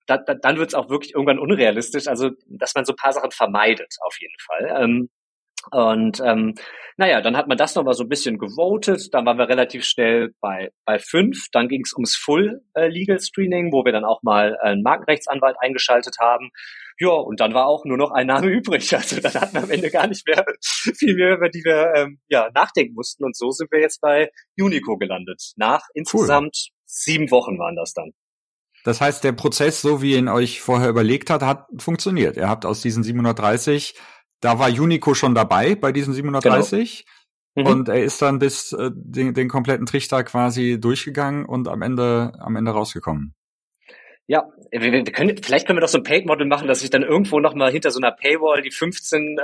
da, 0.08 0.18
da, 0.18 0.34
dann 0.34 0.58
wird 0.58 0.70
es 0.70 0.74
auch 0.74 0.90
wirklich 0.90 1.14
irgendwann 1.14 1.40
unrealistisch. 1.40 2.08
Also, 2.08 2.32
dass 2.48 2.74
man 2.74 2.84
so 2.84 2.94
ein 2.94 2.98
paar 2.98 3.14
Sachen 3.14 3.32
vermeidet, 3.32 3.96
auf 4.02 4.16
jeden 4.20 4.34
Fall. 4.40 4.84
Ähm, 4.84 5.10
und 5.72 6.22
ähm, 6.26 6.56
naja, 6.98 7.22
dann 7.22 7.38
hat 7.38 7.48
man 7.48 7.58
das 7.58 7.76
nochmal 7.76 7.94
so 7.94 8.04
ein 8.04 8.10
bisschen 8.10 8.38
gewotet. 8.38 9.14
Dann 9.14 9.26
waren 9.26 9.38
wir 9.38 9.48
relativ 9.48 9.86
schnell 9.86 10.34
bei, 10.42 10.72
bei 10.86 11.00
fünf. 11.00 11.48
Dann 11.52 11.68
ging 11.68 11.82
es 11.86 11.94
ums 11.94 12.16
Full 12.16 12.62
äh, 12.74 12.88
Legal 12.88 13.20
Screening, 13.20 13.72
wo 13.72 13.86
wir 13.86 13.92
dann 13.92 14.04
auch 14.04 14.22
mal 14.24 14.58
einen 14.58 14.84
Markenrechtsanwalt 14.84 15.56
eingeschaltet 15.62 16.16
haben. 16.20 16.50
Ja, 16.98 17.12
und 17.12 17.40
dann 17.40 17.54
war 17.54 17.68
auch 17.68 17.86
nur 17.86 17.98
noch 17.98 18.12
ein 18.12 18.28
Name 18.28 18.48
übrig. 18.52 18.94
Also 18.94 19.22
dann 19.22 19.34
hatten 19.34 19.54
wir 19.54 19.64
am 19.64 19.72
Ende 19.72 19.90
gar 19.92 20.08
nicht 20.08 20.28
mehr 20.28 20.44
viel 20.62 21.16
mehr, 21.16 21.36
über 21.36 21.50
die 21.50 21.64
wir 21.64 21.94
ähm, 21.96 22.20
ja, 22.28 22.50
nachdenken 22.54 22.96
mussten. 22.96 23.24
Und 23.24 23.38
so 23.38 23.52
sind 23.52 23.72
wir 23.72 23.80
jetzt 23.80 24.02
bei 24.02 24.30
Unico 24.60 24.98
gelandet. 24.98 25.54
Nach 25.56 25.84
insgesamt 25.94 26.56
cool. 26.56 26.76
sieben 26.86 27.32
Wochen 27.32 27.58
waren 27.60 27.76
das 27.76 27.94
dann. 27.94 28.12
Das 28.84 29.02
heißt, 29.02 29.24
der 29.24 29.34
Prozess, 29.34 29.82
so 29.82 30.02
wie 30.02 30.14
ihr 30.14 30.20
ihn 30.20 30.30
euch 30.30 30.62
vorher 30.62 30.90
überlegt 30.90 31.30
hat, 31.30 31.44
hat 31.44 31.68
funktioniert. 31.78 32.38
Ihr 32.38 32.48
habt 32.48 32.66
aus 32.66 32.82
diesen 32.82 33.04
730 33.04 33.96
da 34.42 34.60
war 34.60 34.70
Unico 34.70 35.14
schon 35.14 35.36
dabei 35.36 35.76
bei 35.76 35.92
diesen 35.92 36.14
730. 36.14 37.06
Genau. 37.56 37.70
Mhm. 37.70 37.76
Und 37.76 37.90
er 37.90 38.04
ist 38.04 38.22
dann 38.22 38.40
bis 38.40 38.74
äh, 38.74 38.92
den, 38.94 39.34
den 39.34 39.50
kompletten 39.50 39.86
Trichter 39.86 40.24
quasi 40.24 40.80
durchgegangen 40.80 41.46
und 41.46 41.68
am 41.68 41.82
Ende, 41.82 42.34
am 42.40 42.56
Ende 42.56 42.72
rausgekommen. 42.72 43.34
Ja, 44.32 44.44
wir, 44.72 44.92
wir 44.92 45.04
können, 45.06 45.36
vielleicht 45.42 45.66
können 45.66 45.78
wir 45.78 45.82
doch 45.82 45.88
so 45.88 45.98
ein 45.98 46.04
Paid-Model 46.04 46.46
machen, 46.46 46.68
dass 46.68 46.84
ich 46.84 46.92
dann 46.92 47.02
irgendwo 47.02 47.40
noch 47.40 47.56
mal 47.56 47.72
hinter 47.72 47.90
so 47.90 48.00
einer 48.00 48.12
Paywall 48.12 48.62
die 48.62 48.70
15 48.70 49.40
äh, 49.40 49.42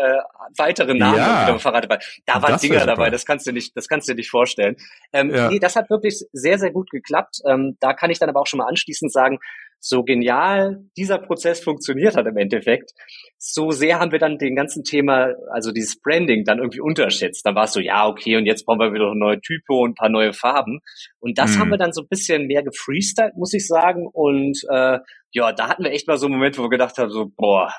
weiteren 0.60 1.00
Namen 1.00 1.18
ja. 1.18 1.48
wieder 1.48 1.58
verrate. 1.58 1.88
Da 2.28 2.44
waren 2.44 2.60
Dinger 2.60 2.86
dabei, 2.86 3.10
das 3.10 3.26
kannst 3.26 3.48
du 3.48 3.52
nicht, 3.52 3.76
das 3.76 3.88
kannst 3.88 4.08
du 4.08 4.12
dir 4.12 4.18
nicht 4.18 4.30
vorstellen. 4.30 4.76
Ähm, 5.12 5.34
ja. 5.34 5.50
Nee, 5.50 5.58
das 5.58 5.76
hat 5.76 5.90
wirklich 5.90 6.24
sehr, 6.34 6.60
sehr 6.60 6.70
gut 6.70 6.92
geklappt. 6.92 7.40
Ähm, 7.48 7.78
da 7.80 7.94
kann 7.94 8.12
ich 8.12 8.20
dann 8.20 8.30
aber 8.30 8.42
auch 8.42 8.46
schon 8.46 8.60
mal 8.60 8.68
anschließend 8.68 9.12
sagen, 9.12 9.40
so 9.80 10.04
genial 10.04 10.84
dieser 10.98 11.20
Prozess 11.20 11.64
funktioniert 11.64 12.16
hat 12.16 12.26
im 12.26 12.38
Endeffekt, 12.38 12.92
so 13.38 13.72
sehr 13.72 14.00
haben 14.00 14.12
wir 14.12 14.20
dann 14.20 14.38
den 14.38 14.56
ganzen 14.56 14.84
Thema, 14.84 15.34
also 15.52 15.72
dieses 15.72 16.00
Branding 16.00 16.44
dann 16.44 16.58
irgendwie 16.58 16.80
unterschätzt. 16.80 17.46
Dann 17.46 17.56
war 17.56 17.66
es 17.66 17.74
so, 17.74 17.80
ja, 17.80 18.08
okay, 18.08 18.38
und 18.38 18.46
jetzt 18.46 18.66
brauchen 18.66 18.80
wir 18.80 18.94
wieder 18.94 19.14
neue 19.14 19.40
Typo 19.42 19.84
und 19.84 19.92
ein 19.92 19.96
paar 19.96 20.10
neue 20.10 20.34
Farben. 20.34 20.80
Und 21.20 21.38
das 21.38 21.56
mhm. 21.56 21.60
haben 21.60 21.70
wir 21.72 21.78
dann 21.78 21.94
so 21.94 22.02
ein 22.02 22.08
bisschen 22.08 22.48
mehr 22.48 22.64
gefreestylt, 22.64 23.36
muss 23.36 23.54
ich 23.54 23.68
sagen. 23.68 24.08
Und 24.08 24.60
äh, 24.70 25.00
ja, 25.32 25.52
da 25.52 25.68
hatten 25.70 25.84
wir 25.84 25.92
echt 25.92 26.08
mal 26.08 26.18
so 26.18 26.26
einen 26.26 26.36
Moment, 26.36 26.58
wo 26.58 26.64
wir 26.64 26.70
gedacht 26.70 26.98
haben, 26.98 27.12
so, 27.12 27.32
boah, 27.36 27.72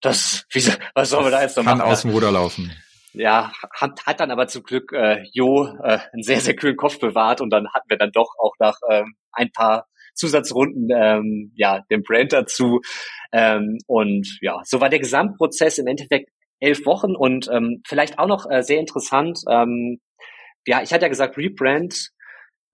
das, 0.00 0.46
wie, 0.50 0.62
was 0.94 1.10
sollen 1.10 1.24
wir 1.24 1.30
da 1.30 1.42
jetzt 1.42 1.56
noch 1.56 1.64
machen? 1.64 1.80
Kann 1.80 1.88
aus 1.88 2.02
dem 2.02 2.10
Ruder 2.10 2.30
laufen 2.30 2.72
ja, 3.14 3.52
hat, 3.72 4.04
hat 4.06 4.20
dann 4.20 4.30
aber 4.30 4.48
zum 4.48 4.64
Glück 4.64 4.92
äh, 4.92 5.24
Jo 5.32 5.66
äh, 5.82 5.98
einen 6.12 6.22
sehr, 6.22 6.40
sehr 6.40 6.56
kühlen 6.56 6.76
Kopf 6.76 6.98
bewahrt 6.98 7.40
und 7.40 7.50
dann 7.50 7.72
hatten 7.72 7.88
wir 7.88 7.96
dann 7.96 8.10
doch 8.12 8.34
auch 8.38 8.54
nach 8.58 8.78
ähm, 8.90 9.14
ein 9.32 9.52
paar 9.52 9.86
Zusatzrunden 10.14 10.88
ähm, 10.94 11.52
ja 11.54 11.80
den 11.90 12.02
Brand 12.02 12.32
dazu. 12.32 12.80
Ähm, 13.32 13.78
und 13.86 14.38
ja, 14.40 14.60
so 14.64 14.80
war 14.80 14.88
der 14.88 15.00
Gesamtprozess 15.00 15.78
im 15.78 15.86
Endeffekt 15.86 16.30
elf 16.60 16.86
Wochen 16.86 17.14
und 17.14 17.48
ähm, 17.52 17.82
vielleicht 17.86 18.18
auch 18.18 18.26
noch 18.26 18.50
äh, 18.50 18.62
sehr 18.62 18.80
interessant. 18.80 19.40
Ähm, 19.48 20.00
ja, 20.66 20.82
ich 20.82 20.92
hatte 20.92 21.04
ja 21.04 21.08
gesagt 21.08 21.36
Rebrand, 21.36 22.10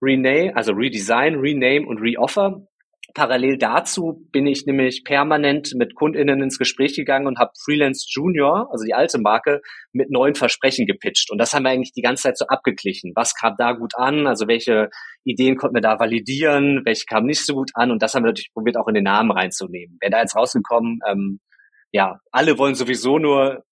Rename, 0.01 0.55
also 0.55 0.71
Redesign, 0.73 1.35
Rename 1.35 1.85
und 1.85 1.99
Reoffer. 1.99 2.65
Parallel 3.13 3.57
dazu 3.57 4.27
bin 4.31 4.47
ich 4.47 4.65
nämlich 4.65 5.03
permanent 5.03 5.73
mit 5.75 5.95
KundInnen 5.95 6.41
ins 6.41 6.57
Gespräch 6.57 6.95
gegangen 6.95 7.27
und 7.27 7.39
habe 7.39 7.51
Freelance 7.63 8.05
Junior, 8.09 8.69
also 8.71 8.85
die 8.85 8.93
alte 8.93 9.19
Marke, 9.19 9.61
mit 9.91 10.09
neuen 10.09 10.35
Versprechen 10.35 10.85
gepitcht. 10.85 11.31
Und 11.31 11.37
das 11.37 11.53
haben 11.53 11.63
wir 11.63 11.69
eigentlich 11.69 11.93
die 11.93 12.01
ganze 12.01 12.23
Zeit 12.23 12.37
so 12.37 12.45
abgeglichen. 12.47 13.11
Was 13.15 13.35
kam 13.35 13.55
da 13.57 13.73
gut 13.73 13.93
an? 13.95 14.27
Also 14.27 14.47
welche 14.47 14.89
Ideen 15.23 15.57
konnten 15.57 15.75
wir 15.75 15.81
da 15.81 15.99
validieren? 15.99 16.81
Welche 16.85 17.05
kamen 17.05 17.27
nicht 17.27 17.45
so 17.45 17.53
gut 17.53 17.71
an? 17.73 17.91
Und 17.91 18.01
das 18.01 18.13
haben 18.13 18.23
wir 18.23 18.27
natürlich 18.29 18.53
probiert, 18.53 18.77
auch 18.77 18.87
in 18.87 18.95
den 18.95 19.03
Namen 19.03 19.31
reinzunehmen. 19.31 19.97
Wäre 20.01 20.11
da 20.11 20.21
jetzt 20.21 20.35
rausgekommen, 20.35 20.99
ähm, 21.07 21.39
ja, 21.91 22.19
alle 22.31 22.57
wollen 22.57 22.75
sowieso 22.75 23.19
nur 23.19 23.63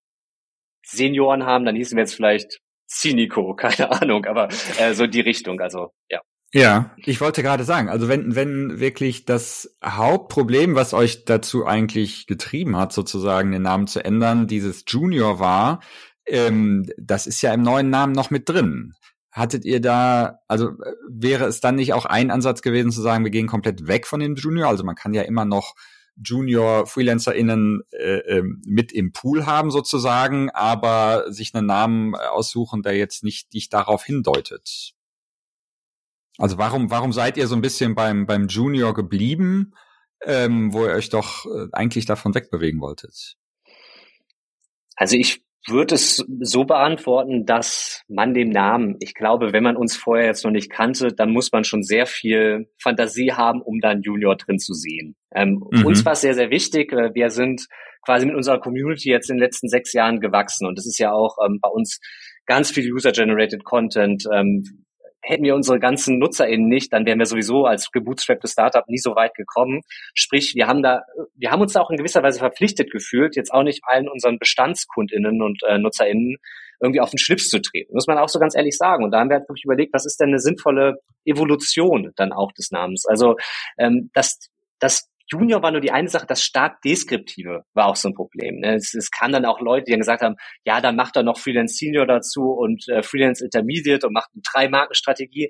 Senioren 0.86 1.46
haben, 1.46 1.66
dann 1.66 1.76
hießen 1.76 1.96
wir 1.96 2.04
jetzt 2.04 2.16
vielleicht 2.16 2.60
Cynico, 2.90 3.56
keine 3.58 3.92
Ahnung, 3.92 4.26
aber 4.26 4.50
äh, 4.80 4.94
so 4.94 5.08
die 5.08 5.22
Richtung, 5.22 5.60
also 5.62 5.92
ja. 6.10 6.22
Ja, 6.52 6.96
ich 6.98 7.22
wollte 7.22 7.44
gerade 7.44 7.64
sagen, 7.64 7.90
also 7.90 8.08
wenn, 8.08 8.36
wenn 8.36 8.80
wirklich 8.80 9.26
das 9.26 9.76
Hauptproblem, 9.86 10.74
was 10.74 10.96
euch 10.96 11.26
dazu 11.26 11.68
eigentlich 11.68 12.26
getrieben 12.26 12.76
hat, 12.76 12.92
sozusagen 12.92 13.52
den 13.52 13.62
Namen 13.62 13.86
zu 13.86 14.04
ändern, 14.04 14.48
dieses 14.48 14.84
Junior 14.88 15.40
war, 15.40 15.80
ähm, 16.26 16.90
das 16.98 17.28
ist 17.28 17.42
ja 17.44 17.54
im 17.54 17.62
neuen 17.62 17.92
Namen 17.92 18.14
noch 18.14 18.32
mit 18.32 18.50
drin. 18.50 18.94
Hattet 19.32 19.64
ihr 19.64 19.80
da, 19.80 20.40
also 20.48 20.70
äh, 20.70 20.94
wäre 21.08 21.46
es 21.46 21.60
dann 21.60 21.76
nicht 21.76 21.94
auch 21.94 22.06
ein 22.06 22.32
Ansatz 22.32 22.64
gewesen 22.64 22.92
zu 22.92 23.02
sagen, 23.02 23.24
wir 23.24 23.32
gehen 23.32 23.48
komplett 23.48 23.86
weg 23.88 24.08
von 24.08 24.20
dem 24.20 24.36
Junior? 24.36 24.70
Also 24.70 24.84
man 24.84 24.96
kann 24.96 25.14
ja 25.14 25.22
immer 25.22 25.46
noch 25.46 25.76
Junior 26.16 26.88
FreelancerInnen 26.88 27.82
äh, 27.92 28.18
äh, 28.18 28.44
mit 28.66 28.92
im 28.92 29.12
Pool 29.14 29.46
haben 29.46 29.70
sozusagen, 29.70 30.50
aber 30.50 31.32
sich 31.32 31.54
einen 31.54 31.68
Namen 31.68 32.16
aussuchen, 32.16 32.82
der 32.82 32.98
jetzt 32.98 33.24
nicht 33.24 33.54
dich 33.54 33.70
darauf 33.70 34.04
hindeutet. 34.04 34.96
Also 36.40 36.58
warum, 36.58 36.90
warum 36.90 37.12
seid 37.12 37.38
ihr 37.38 37.48
so 37.48 37.56
ein 37.56 37.62
bisschen 37.62 37.96
beim, 37.96 38.26
beim 38.26 38.48
Junior 38.48 38.94
geblieben, 38.94 39.74
ähm, 40.26 40.74
wo 40.74 40.86
ihr 40.86 40.94
euch 40.94 41.10
doch 41.10 41.46
äh, 41.46 41.68
eigentlich 41.74 42.06
davon 42.06 42.34
wegbewegen 42.34 42.80
wolltet? 42.80 43.36
Also 44.96 45.18
ich 45.18 45.44
würde 45.68 45.96
es 45.96 46.26
so 46.40 46.64
beantworten, 46.64 47.46
dass 47.46 48.04
man 48.08 48.34
dem 48.34 48.50
Namen, 48.50 48.96
ich 49.02 49.14
glaube, 49.14 49.52
wenn 49.52 49.64
man 49.64 49.76
uns 49.76 49.98
vorher 49.98 50.28
jetzt 50.28 50.46
noch 50.46 50.52
nicht 50.52 50.72
kannte, 50.72 51.14
dann 51.14 51.32
muss 51.32 51.52
man 51.52 51.66
schon 51.66 51.84
sehr 51.84 52.06
viel 52.06 52.70
Fantasie 52.82 53.34
haben, 53.34 53.62
um 53.62 53.82
dann 53.82 54.02
Junior 54.02 54.38
drin 54.38 54.60
zu 54.60 54.74
sehen. 54.74 55.18
Ähm, 55.36 55.62
mhm. 55.72 55.86
Uns 55.86 56.06
war 56.06 56.14
es 56.14 56.22
sehr, 56.22 56.34
sehr 56.36 56.50
wichtig. 56.50 56.94
Wir 56.94 57.30
sind 57.30 57.68
quasi 58.06 58.26
mit 58.26 58.36
unserer 58.36 58.62
Community 58.62 59.10
jetzt 59.10 59.30
in 59.30 59.36
den 59.36 59.44
letzten 59.44 59.68
sechs 59.68 59.92
Jahren 59.92 60.22
gewachsen 60.22 60.66
und 60.66 60.78
das 60.78 60.88
ist 60.88 61.00
ja 61.00 61.12
auch 61.12 61.36
ähm, 61.46 61.60
bei 61.62 61.70
uns 61.70 62.00
ganz 62.46 62.72
viel 62.72 62.92
User-Generated 62.92 63.66
Content. 63.66 64.24
Ähm, 64.34 64.86
hätten 65.22 65.44
wir 65.44 65.56
unsere 65.56 65.80
ganzen 65.80 66.18
NutzerInnen 66.20 66.68
nicht, 66.68 66.94
dann 66.94 67.06
wären 67.06 67.20
wir 67.20 67.26
sowieso 67.26 67.66
als 67.66 67.92
gebootstrapptes 67.92 68.54
Startup 68.54 68.88
nie 68.88 68.98
so 68.98 69.16
weit 69.16 69.36
gekommen. 69.36 69.82
Sprich, 70.14 70.56
wir 70.56 70.68
haben 70.68 70.82
da, 70.82 71.02
wir 71.36 71.52
haben 71.52 71.62
uns 71.62 71.74
da 71.74 71.82
auch 71.82 71.90
in 71.90 71.98
gewisser 71.98 72.24
Weise 72.24 72.40
verpflichtet 72.40 72.92
gefühlt, 72.92 73.36
jetzt 73.36 73.52
auch 73.52 73.64
nicht 73.64 73.82
allen 73.84 74.08
unseren 74.08 74.40
BestandskundInnen 74.40 75.42
und 75.42 75.62
äh, 75.68 75.78
NutzerInnen 75.78 76.38
irgendwie 76.82 77.02
auf 77.02 77.10
den 77.10 77.20
Schlips 77.20 77.50
zu 77.50 77.62
treten. 77.62 77.94
Muss 77.94 78.08
man 78.08 78.18
auch 78.18 78.30
so 78.30 78.40
ganz 78.40 78.56
ehrlich 78.56 78.78
sagen. 78.78 79.04
Und 79.04 79.12
da 79.12 79.20
haben 79.20 79.30
wir 79.30 79.38
halt 79.38 79.50
wirklich 79.50 79.66
überlegt, 79.66 79.94
was 79.94 80.06
ist 80.06 80.20
denn 80.20 80.30
eine 80.30 80.40
sinnvolle 80.40 80.96
Evolution 81.26 82.12
dann 82.16 82.32
auch 82.32 82.52
des 82.54 82.72
Namens? 82.72 83.06
Also, 83.06 83.36
ähm, 83.78 84.10
das, 84.14 84.50
das 84.80 85.10
Junior 85.32 85.62
war 85.62 85.72
nur 85.72 85.82
die 85.82 85.92
eine 85.92 86.10
Sache, 86.10 86.26
das 86.28 86.44
stark 86.44 86.82
Deskriptive 86.82 87.64
war 87.74 87.86
auch 87.86 87.96
so 87.96 88.10
ein 88.10 88.16
Problem. 88.16 88.60
Ne? 88.60 88.76
Es, 88.76 88.94
es 88.94 89.12
kam 89.12 89.32
dann 89.32 89.46
auch 89.46 89.62
Leute, 89.62 89.86
die 89.86 89.92
dann 89.92 90.00
gesagt 90.00 90.22
haben, 90.22 90.36
ja, 90.66 90.82
dann 90.82 90.96
macht 90.96 91.16
er 91.16 91.24
noch 91.24 91.38
Freelance 91.38 91.76
Senior 91.76 92.08
dazu 92.08 92.52
und 92.52 92.88
äh, 92.90 93.04
Freelance 93.04 93.44
Intermediate 93.44 94.08
und 94.08 94.14
macht 94.14 94.30
eine 94.34 94.42
Drei-Marken-Strategie. 94.52 95.50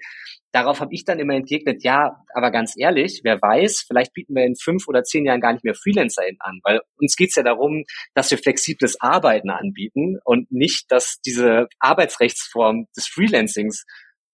Darauf 0.52 0.80
habe 0.80 0.94
ich 0.94 1.06
dann 1.06 1.20
immer 1.20 1.36
entgegnet, 1.36 1.84
ja, 1.84 2.24
aber 2.34 2.52
ganz 2.52 2.74
ehrlich, 2.78 3.22
wer 3.24 3.40
weiß, 3.42 3.86
vielleicht 3.88 4.14
bieten 4.14 4.36
wir 4.36 4.46
in 4.46 4.56
fünf 4.56 4.88
oder 4.88 5.04
zehn 5.04 5.26
Jahren 5.26 5.42
gar 5.42 5.54
nicht 5.54 5.64
mehr 5.64 5.76
FreelancerInnen 5.76 6.40
an, 6.42 6.60
weil 6.64 6.82
uns 6.98 7.16
geht's 7.16 7.36
ja 7.36 7.44
darum, 7.44 7.86
dass 8.16 8.32
wir 8.32 8.38
flexibles 8.38 9.00
Arbeiten 9.00 9.50
anbieten 9.50 10.18
und 10.26 10.52
nicht, 10.52 10.92
dass 10.92 11.20
diese 11.26 11.68
Arbeitsrechtsform 11.80 12.88
des 12.98 13.08
Freelancings 13.08 13.86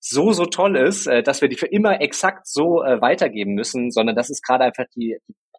so, 0.07 0.31
so 0.31 0.45
toll 0.45 0.75
ist, 0.77 1.07
äh, 1.07 1.23
dass 1.23 1.41
wir 1.41 1.49
die 1.49 1.57
für 1.57 1.67
immer 1.67 2.01
exakt 2.01 2.47
so 2.47 2.83
äh, 2.83 3.01
weitergeben 3.01 3.53
müssen, 3.53 3.91
sondern 3.91 4.15
das 4.15 4.29
ist 4.29 4.43
gerade 4.43 4.65
einfach 4.65 4.85
die, 4.95 5.17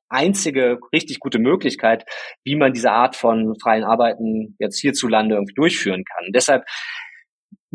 einzige 0.08 0.78
richtig 0.92 1.18
gute 1.18 1.38
Möglichkeit, 1.38 2.04
wie 2.44 2.56
man 2.56 2.72
diese 2.72 2.92
Art 2.92 3.16
von 3.16 3.56
freien 3.60 3.84
Arbeiten 3.84 4.56
jetzt 4.58 4.78
hierzulande 4.78 5.34
irgendwie 5.34 5.54
durchführen 5.54 6.04
kann. 6.04 6.32
deshalb 6.32 6.64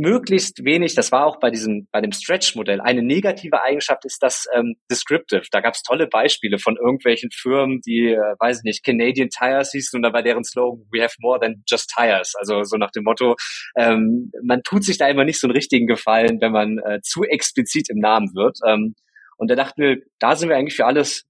möglichst 0.02 0.66
wenig, 0.66 0.96
das 0.96 1.12
war 1.12 1.28
auch 1.28 1.40
bei 1.40 1.52
diesem, 1.52 1.88
bei 1.92 2.02
dem 2.02 2.12
Stretch-Modell, 2.12 2.82
eine 2.82 3.04
negative 3.04 3.62
Eigenschaft 3.62 4.04
ist 4.04 4.22
das 4.24 4.48
ähm, 4.54 4.76
Descriptive. 4.90 5.44
Da 5.52 5.62
gab 5.62 5.76
es 5.76 5.84
tolle 5.84 6.08
Beispiele 6.08 6.58
von 6.58 6.76
irgendwelchen 6.76 7.30
Firmen, 7.32 7.82
die, 7.86 8.08
äh, 8.08 8.36
weiß 8.40 8.60
ich 8.60 8.64
nicht, 8.64 8.84
Canadian 8.84 9.30
Tires 9.30 9.72
hießen 9.72 9.98
und 9.98 10.02
da 10.04 10.12
war 10.12 10.24
deren 10.24 10.44
Slogan, 10.44 10.86
we 10.92 11.04
have 11.04 11.16
more 11.20 11.40
than 11.40 11.64
just 11.70 11.94
tires. 11.96 12.34
Also 12.36 12.64
so 12.64 12.78
nach 12.78 12.90
dem 12.92 13.04
Motto, 13.04 13.36
ähm, 13.78 14.32
man 14.44 14.64
tut 14.64 14.84
sich 14.84 14.98
da 14.98 15.08
immer 15.08 15.24
nicht 15.24 15.40
so 15.40 15.48
einen 15.48 15.56
richtigen 15.56 15.86
Gefallen, 15.86 16.42
wenn 16.42 16.52
man 16.52 16.80
äh, 16.80 17.00
zu 17.04 17.24
explizit 17.24 17.90
im 17.90 18.00
Namen 18.00 18.34
wird. 18.34 18.58
Ähm, 18.68 18.96
und 19.38 19.52
da 19.52 19.56
dachten 19.56 19.82
wir, 19.82 19.98
da 20.20 20.36
sind 20.36 20.50
wir 20.50 20.58
eigentlich 20.58 20.76
für 20.76 20.86
alles 20.86 21.26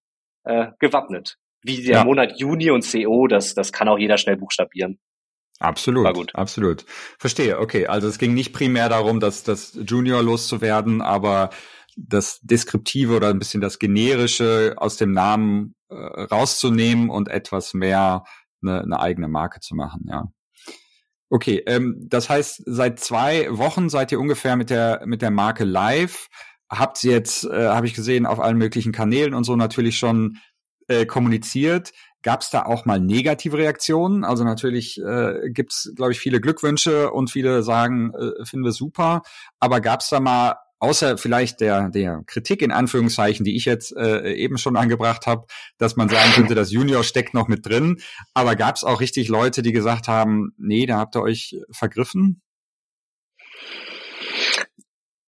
äh, 0.46 0.68
gewappnet. 0.80 1.36
Wie 1.62 1.84
der 1.84 1.98
ja. 1.98 2.04
Monat 2.06 2.40
Juni 2.40 2.72
und 2.72 2.90
CO, 2.90 3.28
das, 3.28 3.54
das 3.54 3.72
kann 3.74 3.90
auch 3.90 4.00
jeder 4.00 4.18
schnell 4.18 4.38
buchstabieren. 4.38 4.98
Absolut, 5.62 6.04
War 6.04 6.14
gut. 6.14 6.36
absolut. 6.36 6.86
Verstehe, 7.20 7.60
okay. 7.60 7.88
Also 7.88 8.08
es 8.08 8.18
ging 8.18 8.34
nicht 8.34 8.52
primär 8.52 8.90
darum, 8.90 9.20
dass 9.20 9.44
das 9.44 9.78
Junior 9.86 10.24
loszuwerden, 10.24 11.02
aber 11.02 11.52
das 11.96 12.40
Deskriptive 12.42 13.16
oder 13.16 13.30
ein 13.30 13.40
bisschen 13.40 13.62
das 13.62 13.80
Generische 13.80 14.74
aus 14.78 14.98
dem 14.98 15.12
Namen 15.12 15.76
äh, 15.90 15.96
rauszunehmen 15.96 17.10
und 17.10 17.28
etwas 17.30 17.74
mehr 17.74 18.24
eine, 18.64 18.82
eine 18.82 19.00
eigene 19.00 19.28
Marke 19.28 19.60
zu 19.60 19.76
machen, 19.76 20.06
ja. 20.10 20.26
Okay, 21.30 21.64
ähm, 21.66 21.96
das 22.10 22.30
heißt, 22.30 22.64
seit 22.66 23.00
zwei 23.00 23.48
Wochen 23.58 23.88
seid 23.88 24.12
ihr 24.12 24.20
ungefähr 24.20 24.58
mit 24.58 24.70
der 24.70 25.04
mit 25.06 25.22
der 25.22 25.32
Marke 25.32 25.64
live. 25.64 26.28
Habt 26.70 27.02
ihr 27.06 27.14
jetzt, 27.14 27.46
äh, 27.46 27.70
habe 27.70 27.88
ich 27.88 27.94
gesehen, 27.94 28.26
auf 28.26 28.42
allen 28.42 28.58
möglichen 28.58 28.92
Kanälen 28.92 29.34
und 29.34 29.46
so 29.46 29.56
natürlich 29.56 29.98
schon 29.98 30.40
äh, 30.88 31.06
kommuniziert. 31.06 31.94
Gab 32.24 32.42
es 32.42 32.50
da 32.50 32.64
auch 32.64 32.86
mal 32.86 33.00
negative 33.00 33.58
Reaktionen? 33.58 34.24
Also 34.24 34.44
natürlich 34.44 35.02
äh, 35.02 35.50
gibt 35.50 35.74
es, 35.74 35.92
glaube 35.96 36.12
ich, 36.12 36.20
viele 36.20 36.40
Glückwünsche 36.40 37.12
und 37.12 37.32
viele 37.32 37.64
sagen, 37.64 38.14
äh, 38.14 38.46
finden 38.46 38.66
wir 38.66 38.72
super. 38.72 39.24
Aber 39.60 39.82
gab 39.82 40.02
es 40.02 40.10
da 40.10 40.20
mal, 40.20 40.56
außer 40.80 41.18
vielleicht 41.18 41.62
der, 41.62 41.90
der 41.90 42.24
Kritik 42.28 42.62
in 42.62 42.72
Anführungszeichen, 42.72 43.44
die 43.44 43.56
ich 43.56 43.66
jetzt 43.66 43.96
äh, 43.96 44.34
eben 44.34 44.58
schon 44.58 44.78
angebracht 44.78 45.26
habe, 45.26 45.48
dass 45.78 45.96
man 45.96 46.10
sagen 46.10 46.32
könnte, 46.34 46.54
das 46.54 46.72
Junior 46.72 47.04
steckt 47.04 47.34
noch 47.34 47.48
mit 47.48 47.66
drin. 47.66 48.00
Aber 48.34 48.56
gab 48.56 48.76
es 48.76 48.84
auch 48.84 49.02
richtig 49.02 49.28
Leute, 49.28 49.64
die 49.64 49.72
gesagt 49.72 50.08
haben, 50.08 50.54
nee, 50.58 50.86
da 50.86 50.98
habt 50.98 51.16
ihr 51.16 51.22
euch 51.22 51.60
vergriffen? 51.72 52.42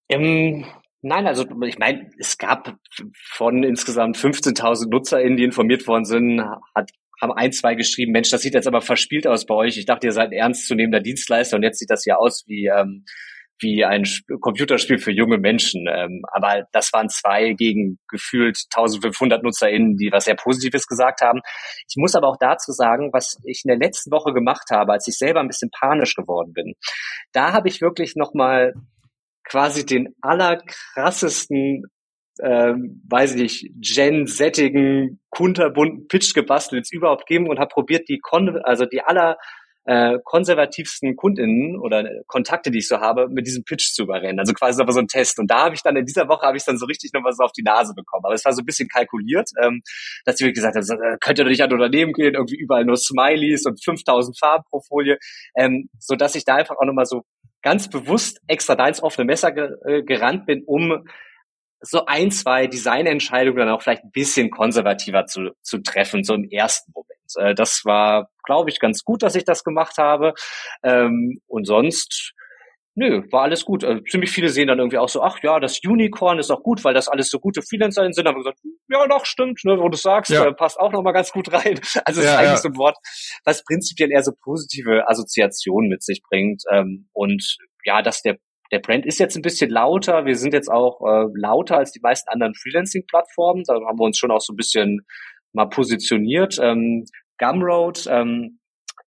Ähm, 0.10 0.66
Nein, 1.06 1.28
also 1.28 1.46
ich 1.66 1.78
meine, 1.78 2.10
es 2.18 2.38
gab 2.38 2.78
von 3.14 3.62
insgesamt 3.64 4.16
15.000 4.16 4.90
NutzerInnen, 4.90 5.36
die 5.36 5.44
informiert 5.44 5.86
worden 5.86 6.06
sind, 6.06 6.42
hat, 6.74 6.92
haben 7.22 7.34
ein, 7.34 7.52
zwei 7.52 7.76
geschrieben, 7.76 8.14
Mensch, 8.14 8.30
das 8.30 8.42
sieht 8.42 8.54
jetzt 8.54 8.68
aber 8.68 8.80
verspielt 8.80 9.28
aus 9.28 9.46
bei 9.46 9.54
euch. 9.54 9.78
Ich 9.78 9.86
dachte, 9.86 10.08
ihr 10.08 10.14
seid 10.14 10.28
ein 10.28 10.38
ernstzunehmender 10.38 11.02
Dienstleister 11.02 11.58
und 11.58 11.64
jetzt 11.64 11.80
sieht 11.80 11.90
das 11.90 12.06
ja 12.06 12.16
aus 12.16 12.46
wie, 12.48 12.68
ähm, 12.68 13.04
wie 13.60 13.84
ein 13.84 14.04
Sp 14.08 14.40
Computerspiel 14.40 14.98
für 14.98 15.12
junge 15.12 15.40
Menschen. 15.40 15.88
Ähm, 15.90 16.22
aber 16.32 16.68
das 16.72 16.94
waren 16.94 17.10
zwei 17.10 17.52
gegen 17.52 18.00
gefühlt 18.08 18.58
1500 18.74 19.44
NutzerInnen, 19.44 19.98
die 19.98 20.10
was 20.10 20.24
sehr 20.24 20.36
Positives 20.36 20.88
gesagt 20.88 21.20
haben. 21.20 21.42
Ich 21.90 21.96
muss 21.98 22.16
aber 22.16 22.30
auch 22.30 22.38
dazu 22.40 22.72
sagen, 22.72 23.10
was 23.12 23.36
ich 23.44 23.64
in 23.66 23.68
der 23.68 23.78
letzten 23.78 24.10
Woche 24.12 24.32
gemacht 24.32 24.70
habe, 24.72 24.94
als 24.94 25.06
ich 25.10 25.18
selber 25.18 25.42
ein 25.42 25.50
bisschen 25.50 25.70
panisch 25.70 26.16
geworden 26.16 26.54
bin. 26.54 26.76
Da 27.34 27.52
habe 27.52 27.68
ich 27.68 27.82
wirklich 27.82 28.16
nochmal 28.16 28.74
quasi 29.44 29.86
den 29.86 30.16
allerkrassesten, 30.22 31.86
ähm, 32.42 33.02
weiß 33.10 33.36
ich 33.36 33.42
nicht, 33.42 33.96
gen-settigen, 33.96 35.22
kunterbunten 35.30 36.08
Pitch 36.08 36.34
gebastelt, 36.34 36.86
es 36.86 36.92
überhaupt 36.92 37.26
geben 37.28 37.50
und 37.50 37.60
habe 37.60 37.70
probiert, 37.70 38.10
die 38.10 38.20
Kon 38.20 38.58
also 38.64 38.86
die 38.86 39.02
aller 39.02 39.38
äh, 39.86 40.20
konservativsten 40.24 41.16
Kundinnen 41.16 41.78
oder 41.78 42.10
Kontakte, 42.28 42.72
die 42.72 42.80
ich 42.80 42.88
so 42.88 43.00
habe, 43.00 43.28
mit 43.30 43.48
diesem 43.48 43.64
Pitch 43.64 43.94
zu 43.94 44.04
überrennen. 44.04 44.40
Also 44.40 44.54
quasi 44.54 44.82
aber 44.82 44.94
so 44.94 45.00
ein 45.00 45.08
Test. 45.08 45.40
Und 45.40 45.52
da 45.52 45.66
habe 45.66 45.76
ich 45.76 45.82
dann 45.82 45.96
in 45.98 46.06
dieser 46.06 46.28
Woche 46.30 46.46
habe 46.46 46.58
ich 46.58 46.64
dann 46.64 46.78
so 46.78 46.86
richtig 46.86 47.12
noch 47.14 47.24
was 47.24 47.40
auf 47.40 47.52
die 47.52 47.64
Nase 47.64 47.94
bekommen. 47.94 48.24
Aber 48.26 48.34
es 48.34 48.46
war 48.46 48.54
so 48.54 48.62
ein 48.62 48.66
bisschen 48.66 48.88
kalkuliert, 48.88 49.50
ähm, 49.62 49.82
dass 50.26 50.36
ich 50.36 50.46
wirklich 50.46 50.64
gesagt 50.64 50.76
habe, 50.76 51.18
könnt 51.20 51.38
ihr 51.38 51.44
doch 51.44 51.52
nicht 51.52 51.62
an 51.62 51.74
Unternehmen 51.74 52.14
gehen, 52.14 52.36
irgendwie 52.36 52.58
überall 52.58 52.86
nur 52.86 52.98
Smileys 52.98 53.66
und 53.66 53.84
5000 53.84 54.38
Farben 54.40 54.64
pro 54.70 54.80
Folie, 54.88 55.18
ähm, 55.58 55.90
so 56.00 56.16
dass 56.16 56.36
ich 56.36 56.46
da 56.46 56.56
einfach 56.56 56.76
auch 56.78 56.86
nochmal 56.86 57.06
so 57.06 57.24
ganz 57.64 57.90
bewusst 57.90 58.42
extra 58.48 58.76
da 58.76 58.88
ins 58.88 59.02
offene 59.02 59.26
Messer 59.26 59.56
äh, 59.86 60.04
gerannt 60.04 60.46
bin, 60.46 60.64
um 60.66 61.08
so 61.82 62.06
ein, 62.06 62.32
zwei 62.32 62.68
Designentscheidungen 62.68 63.58
dann 63.58 63.70
auch 63.70 63.82
vielleicht 63.82 64.04
ein 64.04 64.12
bisschen 64.12 64.52
konservativer 64.52 65.26
zu, 65.26 65.52
zu 65.62 65.80
treffen, 65.80 66.24
so 66.24 66.34
im 66.34 66.50
ersten 66.50 66.94
Moment. 66.94 67.20
Äh, 67.38 67.56
das 67.56 67.84
war, 67.84 68.30
glaube 68.46 68.70
ich, 68.70 68.80
ganz 68.80 69.04
gut, 69.04 69.24
dass 69.24 69.36
ich 69.36 69.44
das 69.44 69.64
gemacht 69.64 69.98
habe. 69.98 70.34
Ähm, 70.84 71.42
und 71.48 71.66
sonst 71.66 72.34
Nö, 72.96 73.24
war 73.32 73.42
alles 73.42 73.66
gut. 73.66 73.84
Also, 73.84 74.04
ziemlich 74.04 74.30
viele 74.30 74.50
sehen 74.50 74.68
dann 74.68 74.78
irgendwie 74.78 75.00
auch 75.00 75.10
so, 75.10 75.24
ach 75.24 75.40
ja, 75.42 75.60
das 75.60 75.80
Unicorn 75.84 76.38
ist 76.38 76.52
auch 76.52 76.62
gut, 76.62 76.84
weil 76.84 76.94
das 76.94 77.08
alles 77.08 77.30
so 77.30 77.40
gute 77.40 77.64
Freelancer 77.64 78.08
sind. 78.12 78.28
Haben 78.28 78.38
gesagt, 78.38 78.60
ja, 78.90 79.08
doch, 79.08 79.26
stimmt, 79.26 79.62
ne, 79.64 79.78
wo 79.80 79.90
du 79.90 79.98
sagst, 79.98 80.32
ja. 80.32 80.46
äh, 80.46 80.54
passt 80.54 80.80
auch 80.80 80.92
nochmal 80.92 81.14
ganz 81.14 81.32
gut 81.32 81.52
rein. 81.52 81.80
Also 82.06 82.22
es 82.22 82.26
ja, 82.28 82.34
ist 82.34 82.38
eigentlich 82.38 82.50
ja. 82.52 82.58
so 82.58 82.70
ein 82.70 82.78
Wort, 82.78 82.98
was 83.46 83.64
prinzipiell 83.64 84.12
eher 84.12 84.24
so 84.24 84.32
positive 84.42 85.08
Assoziationen 85.10 85.90
mit 85.90 86.04
sich 86.04 86.22
bringt. 86.22 86.64
Ähm, 86.72 87.08
und 87.14 87.58
ja, 87.86 88.02
dass 88.02 88.22
der 88.22 88.38
der 88.72 88.80
Brand 88.80 89.06
ist 89.06 89.20
jetzt 89.20 89.36
ein 89.36 89.44
bisschen 89.44 89.70
lauter. 89.70 90.26
Wir 90.26 90.36
sind 90.36 90.52
jetzt 90.52 90.70
auch 90.70 91.00
äh, 91.02 91.28
lauter 91.36 91.78
als 91.78 91.92
die 91.92 92.00
meisten 92.00 92.28
anderen 92.30 92.56
Freelancing-Plattformen. 92.56 93.64
Da 93.68 93.76
haben 93.76 94.00
wir 94.00 94.06
uns 94.06 94.18
schon 94.18 94.32
auch 94.32 94.42
so 94.42 94.52
ein 94.52 94.56
bisschen 94.56 95.06
mal 95.54 95.66
positioniert. 95.66 96.58
Ähm, 96.60 97.06
Gumroad 97.38 98.08
ähm, 98.10 98.60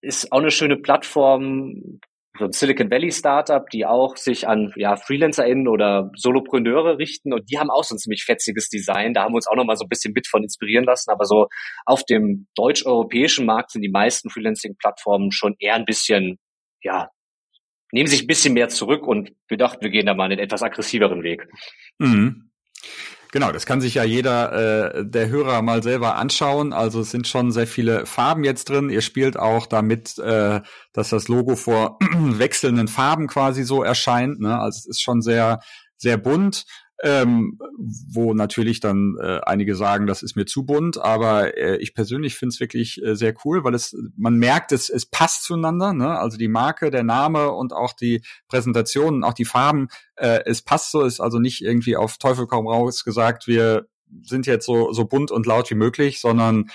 ist 0.02 0.30
auch 0.30 0.38
eine 0.38 0.52
schöne 0.52 0.76
Plattform, 0.76 2.00
so 2.38 2.44
ein 2.44 2.52
Silicon 2.52 2.90
Valley 2.90 3.10
Startup, 3.10 3.68
die 3.70 3.86
auch 3.86 4.16
sich 4.16 4.46
an 4.48 4.72
ja, 4.76 4.96
FreelancerInnen 4.96 5.68
oder 5.68 6.10
Solopreneure 6.16 6.98
richten 6.98 7.32
und 7.32 7.50
die 7.50 7.58
haben 7.58 7.70
auch 7.70 7.84
so 7.84 7.94
ein 7.94 7.98
ziemlich 7.98 8.24
fetziges 8.24 8.68
Design. 8.68 9.14
Da 9.14 9.22
haben 9.22 9.32
wir 9.32 9.36
uns 9.36 9.46
auch 9.46 9.56
noch 9.56 9.64
mal 9.64 9.76
so 9.76 9.84
ein 9.84 9.88
bisschen 9.88 10.12
mit 10.14 10.26
von 10.26 10.42
inspirieren 10.42 10.84
lassen. 10.84 11.10
Aber 11.10 11.24
so 11.24 11.48
auf 11.84 12.04
dem 12.04 12.46
deutsch-europäischen 12.54 13.46
Markt 13.46 13.72
sind 13.72 13.82
die 13.82 13.90
meisten 13.90 14.30
Freelancing-Plattformen 14.30 15.32
schon 15.32 15.54
eher 15.58 15.74
ein 15.74 15.84
bisschen, 15.84 16.38
ja, 16.82 17.10
nehmen 17.92 18.08
sich 18.08 18.22
ein 18.22 18.26
bisschen 18.26 18.54
mehr 18.54 18.68
zurück 18.68 19.06
und 19.06 19.32
wir 19.48 19.56
dachten, 19.56 19.82
wir 19.82 19.90
gehen 19.90 20.06
da 20.06 20.14
mal 20.14 20.24
einen 20.24 20.38
etwas 20.38 20.62
aggressiveren 20.62 21.22
Weg. 21.22 21.46
Mhm. 21.98 22.50
Genau, 23.36 23.52
das 23.52 23.66
kann 23.66 23.82
sich 23.82 23.92
ja 23.92 24.02
jeder 24.02 24.94
äh, 24.94 25.04
der 25.04 25.28
Hörer 25.28 25.60
mal 25.60 25.82
selber 25.82 26.16
anschauen. 26.16 26.72
Also 26.72 27.00
es 27.00 27.10
sind 27.10 27.28
schon 27.28 27.52
sehr 27.52 27.66
viele 27.66 28.06
Farben 28.06 28.44
jetzt 28.44 28.70
drin. 28.70 28.88
Ihr 28.88 29.02
spielt 29.02 29.38
auch 29.38 29.66
damit, 29.66 30.16
äh, 30.16 30.62
dass 30.94 31.10
das 31.10 31.28
Logo 31.28 31.54
vor 31.54 31.98
wechselnden 32.14 32.88
Farben 32.88 33.26
quasi 33.26 33.64
so 33.64 33.82
erscheint. 33.82 34.40
Ne? 34.40 34.58
Also 34.58 34.78
es 34.78 34.86
ist 34.86 35.02
schon 35.02 35.20
sehr, 35.20 35.60
sehr 35.98 36.16
bunt 36.16 36.64
ähm, 37.02 37.58
wo 37.78 38.32
natürlich 38.32 38.80
dann 38.80 39.16
äh, 39.20 39.40
einige 39.44 39.74
sagen, 39.74 40.06
das 40.06 40.22
ist 40.22 40.34
mir 40.34 40.46
zu 40.46 40.64
bunt, 40.64 40.98
aber 40.98 41.56
äh, 41.56 41.76
ich 41.76 41.94
persönlich 41.94 42.36
finde 42.36 42.54
es 42.54 42.60
wirklich 42.60 43.02
äh, 43.02 43.14
sehr 43.14 43.34
cool, 43.44 43.64
weil 43.64 43.74
es 43.74 43.96
man 44.16 44.36
merkt, 44.36 44.72
es, 44.72 44.88
es 44.88 45.04
passt 45.06 45.44
zueinander, 45.44 45.92
ne? 45.92 46.18
also 46.18 46.38
die 46.38 46.48
Marke, 46.48 46.90
der 46.90 47.02
Name 47.02 47.52
und 47.52 47.74
auch 47.74 47.92
die 47.92 48.22
Präsentation, 48.48 49.24
auch 49.24 49.34
die 49.34 49.44
Farben, 49.44 49.88
äh, 50.16 50.40
es 50.46 50.62
passt 50.62 50.90
so, 50.90 51.02
ist 51.02 51.20
also 51.20 51.38
nicht 51.38 51.62
irgendwie 51.62 51.96
auf 51.96 52.16
Teufel 52.16 52.46
kaum 52.46 52.66
raus 52.66 53.04
gesagt, 53.04 53.46
wir 53.46 53.86
sind 54.22 54.46
jetzt 54.46 54.64
so, 54.64 54.92
so 54.92 55.04
bunt 55.04 55.30
und 55.30 55.46
laut 55.46 55.70
wie 55.70 55.74
möglich, 55.74 56.20
sondern 56.20 56.70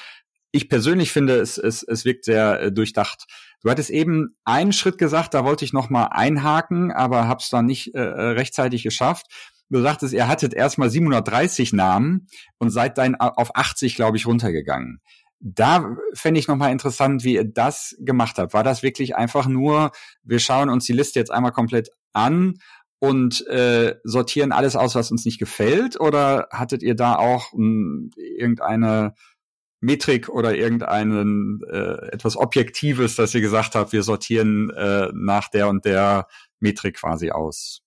ich 0.52 0.70
persönlich 0.70 1.12
finde, 1.12 1.40
es, 1.40 1.58
es, 1.58 1.82
es 1.82 2.06
wirkt 2.06 2.26
sehr 2.26 2.62
äh, 2.62 2.72
durchdacht. 2.72 3.26
Du 3.64 3.70
hattest 3.70 3.90
eben 3.90 4.36
einen 4.44 4.74
Schritt 4.74 4.98
gesagt, 4.98 5.34
da 5.34 5.46
wollte 5.46 5.64
ich 5.64 5.72
noch 5.72 5.90
mal 5.90 6.06
einhaken, 6.06 6.92
aber 6.92 7.28
hab's 7.28 7.50
dann 7.50 7.66
nicht 7.66 7.96
äh, 7.96 8.00
äh 8.00 8.22
rechtzeitig 8.32 8.84
geschafft 8.84 9.28
du 9.72 9.82
sagtest, 9.82 10.14
ihr 10.14 10.28
hattet 10.28 10.54
erstmal 10.54 10.90
730 10.90 11.74
Namen 11.74 12.28
und 12.58 12.70
seid 12.70 12.98
dann 12.98 13.16
auf 13.16 13.56
80, 13.56 13.96
glaube 13.96 14.18
ich, 14.18 14.28
runtergegangen. 14.28 15.02
Da 15.40 15.98
fände 16.14 16.40
ich 16.40 16.48
nochmal 16.48 16.72
interessant, 16.72 17.24
wie 17.24 17.36
ihr 17.36 17.46
das 17.46 17.96
gemacht 18.00 18.38
habt. 18.38 18.54
War 18.54 18.64
das 18.64 18.84
wirklich 18.84 19.16
einfach 19.16 19.48
nur, 19.48 19.92
wir 20.24 20.40
schauen 20.40 20.70
uns 20.70 20.86
die 20.86 20.94
Liste 20.94 21.20
jetzt 21.20 21.32
einmal 21.32 21.52
komplett 21.52 21.90
an 22.14 22.60
und 23.00 23.48
äh, 23.48 23.96
sortieren 24.04 24.52
alles 24.52 24.76
aus, 24.76 24.94
was 24.94 25.10
uns 25.10 25.26
nicht 25.26 25.40
gefällt? 25.40 26.00
Oder 26.00 26.48
hattet 26.52 26.84
ihr 26.84 26.96
da 26.96 27.16
auch 27.16 27.52
mh, 27.54 27.58
hm, 27.58 28.12
irgendeine 28.16 29.16
Metrik 29.80 30.30
oder 30.30 30.56
irgendeinen 30.56 31.62
äh, 31.72 32.12
etwas 32.12 32.38
Objektives, 32.38 33.16
dass 33.16 33.34
ihr 33.34 33.42
gesagt 33.42 33.74
habt, 33.74 33.94
wir 33.94 34.04
sortieren 34.04 34.70
äh, 34.70 35.10
nach 35.16 35.50
der 35.50 35.70
und 35.70 35.86
der 35.86 36.28
Metrik 36.60 36.98
quasi 36.98 37.32
aus? 37.32 37.82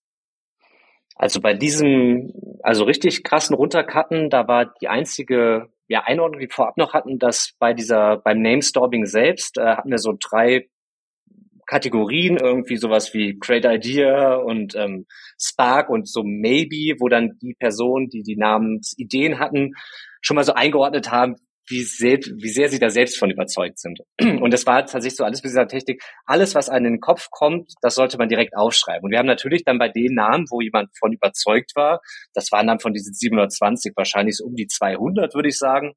Also 1.15 1.39
bei 1.39 1.53
diesem, 1.53 2.33
also 2.61 2.83
richtig 2.83 3.23
krassen 3.23 3.55
Runtercutten, 3.55 4.29
da 4.29 4.47
war 4.47 4.73
die 4.81 4.89
einzige 4.89 5.69
ja, 5.87 6.03
Einordnung, 6.03 6.39
die 6.41 6.47
wir 6.47 6.53
vorab 6.53 6.77
noch 6.77 6.93
hatten, 6.93 7.19
dass 7.19 7.53
bei 7.57 7.73
dieser, 7.73 8.17
beim 8.17 8.41
Name-Storbing 8.41 9.05
selbst, 9.05 9.57
äh, 9.57 9.77
hatten 9.77 9.91
wir 9.91 9.97
so 9.97 10.13
drei 10.19 10.67
Kategorien, 11.67 12.37
irgendwie 12.37 12.77
sowas 12.77 13.13
wie 13.13 13.37
Great 13.39 13.65
Idea 13.65 14.35
und 14.35 14.75
ähm, 14.75 15.05
Spark 15.39 15.89
und 15.89 16.07
so 16.07 16.21
Maybe, 16.23 16.95
wo 16.99 17.07
dann 17.07 17.37
die 17.41 17.55
Personen, 17.57 18.09
die 18.09 18.21
die 18.21 18.35
Namensideen 18.35 19.39
hatten, 19.39 19.73
schon 20.21 20.35
mal 20.35 20.43
so 20.43 20.53
eingeordnet 20.53 21.11
haben, 21.11 21.35
wie, 21.67 21.83
selbst, 21.83 22.31
wie 22.37 22.49
sehr 22.49 22.69
sie 22.69 22.79
da 22.79 22.89
selbst 22.89 23.17
von 23.17 23.31
überzeugt 23.31 23.79
sind. 23.79 23.99
Und 24.19 24.53
das 24.53 24.65
war 24.65 24.85
tatsächlich 24.85 25.15
so 25.15 25.23
alles 25.23 25.43
mit 25.43 25.51
dieser 25.51 25.67
Technik. 25.67 26.03
Alles, 26.25 26.55
was 26.55 26.69
einem 26.69 26.85
in 26.85 26.93
den 26.93 26.99
Kopf 26.99 27.29
kommt, 27.31 27.73
das 27.81 27.95
sollte 27.95 28.17
man 28.17 28.29
direkt 28.29 28.55
aufschreiben. 28.55 29.05
Und 29.05 29.11
wir 29.11 29.19
haben 29.19 29.25
natürlich 29.25 29.63
dann 29.63 29.79
bei 29.79 29.89
den 29.89 30.13
Namen, 30.13 30.45
wo 30.49 30.61
jemand 30.61 30.89
von 30.97 31.13
überzeugt 31.13 31.71
war, 31.75 32.01
das 32.33 32.51
waren 32.51 32.67
dann 32.67 32.79
von 32.79 32.93
diesen 32.93 33.13
720 33.13 33.93
wahrscheinlich 33.95 34.37
so 34.37 34.45
um 34.45 34.55
die 34.55 34.67
200, 34.67 35.33
würde 35.33 35.49
ich 35.49 35.57
sagen. 35.57 35.93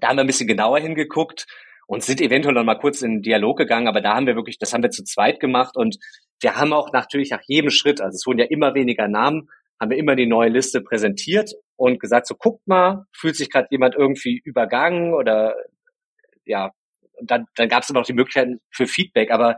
Da 0.00 0.08
haben 0.08 0.16
wir 0.16 0.24
ein 0.24 0.28
bisschen 0.28 0.46
genauer 0.46 0.78
hingeguckt 0.78 1.46
und 1.86 2.04
sind 2.04 2.20
eventuell 2.20 2.54
noch 2.54 2.64
mal 2.64 2.78
kurz 2.78 3.02
in 3.02 3.16
den 3.16 3.22
Dialog 3.22 3.58
gegangen, 3.58 3.88
aber 3.88 4.00
da 4.00 4.14
haben 4.14 4.26
wir 4.26 4.36
wirklich, 4.36 4.58
das 4.58 4.72
haben 4.72 4.84
wir 4.84 4.90
zu 4.90 5.02
zweit 5.02 5.40
gemacht 5.40 5.76
und 5.76 5.96
wir 6.40 6.54
haben 6.54 6.72
auch 6.72 6.92
natürlich 6.92 7.30
nach 7.30 7.42
jedem 7.48 7.70
Schritt, 7.70 8.00
also 8.00 8.14
es 8.14 8.24
wurden 8.26 8.38
ja 8.38 8.46
immer 8.48 8.74
weniger 8.74 9.08
Namen, 9.08 9.48
haben 9.80 9.90
wir 9.90 9.98
immer 9.98 10.14
die 10.14 10.26
neue 10.26 10.50
Liste 10.50 10.82
präsentiert 10.82 11.50
und 11.80 11.98
gesagt, 11.98 12.26
so 12.26 12.34
guckt 12.34 12.66
mal, 12.66 13.06
fühlt 13.10 13.36
sich 13.36 13.50
gerade 13.50 13.68
jemand 13.70 13.94
irgendwie 13.94 14.42
übergangen 14.44 15.14
oder 15.14 15.54
ja, 16.44 16.72
dann, 17.22 17.46
dann 17.56 17.68
gab 17.70 17.82
es 17.82 17.88
immer 17.88 18.00
noch 18.00 18.06
die 18.06 18.12
Möglichkeiten 18.12 18.60
für 18.70 18.86
Feedback, 18.86 19.30
aber 19.30 19.56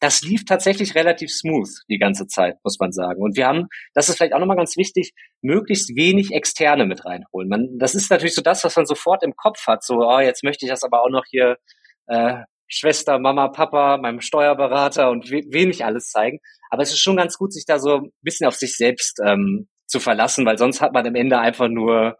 das 0.00 0.22
lief 0.22 0.46
tatsächlich 0.46 0.94
relativ 0.94 1.30
smooth 1.30 1.68
die 1.90 1.98
ganze 1.98 2.26
Zeit, 2.26 2.56
muss 2.64 2.78
man 2.78 2.92
sagen. 2.92 3.22
Und 3.22 3.36
wir 3.36 3.46
haben, 3.46 3.66
das 3.92 4.08
ist 4.08 4.16
vielleicht 4.16 4.32
auch 4.32 4.38
nochmal 4.38 4.56
ganz 4.56 4.78
wichtig, 4.78 5.12
möglichst 5.42 5.94
wenig 5.94 6.32
Externe 6.32 6.86
mit 6.86 7.04
reinholen. 7.04 7.50
Man, 7.50 7.78
das 7.78 7.94
ist 7.94 8.10
natürlich 8.10 8.34
so 8.34 8.42
das, 8.42 8.64
was 8.64 8.76
man 8.76 8.86
sofort 8.86 9.22
im 9.22 9.36
Kopf 9.36 9.66
hat. 9.66 9.82
So, 9.82 9.98
oh, 9.98 10.20
jetzt 10.20 10.44
möchte 10.44 10.64
ich 10.64 10.70
das 10.70 10.84
aber 10.84 11.02
auch 11.02 11.10
noch 11.10 11.24
hier 11.28 11.58
äh, 12.06 12.44
Schwester, 12.66 13.18
Mama, 13.18 13.48
Papa, 13.48 13.98
meinem 13.98 14.22
Steuerberater 14.22 15.10
und 15.10 15.30
we 15.30 15.42
wenig 15.50 15.84
alles 15.84 16.10
zeigen. 16.10 16.38
Aber 16.70 16.82
es 16.82 16.90
ist 16.90 17.00
schon 17.00 17.16
ganz 17.16 17.36
gut, 17.36 17.52
sich 17.52 17.64
da 17.66 17.78
so 17.78 17.96
ein 17.96 18.12
bisschen 18.22 18.46
auf 18.46 18.54
sich 18.54 18.76
selbst 18.76 19.20
ähm, 19.24 19.68
zu 19.88 20.00
verlassen, 20.00 20.46
weil 20.46 20.58
sonst 20.58 20.80
hat 20.80 20.92
man 20.92 21.06
am 21.06 21.14
Ende 21.14 21.38
einfach 21.38 21.68
nur 21.68 22.16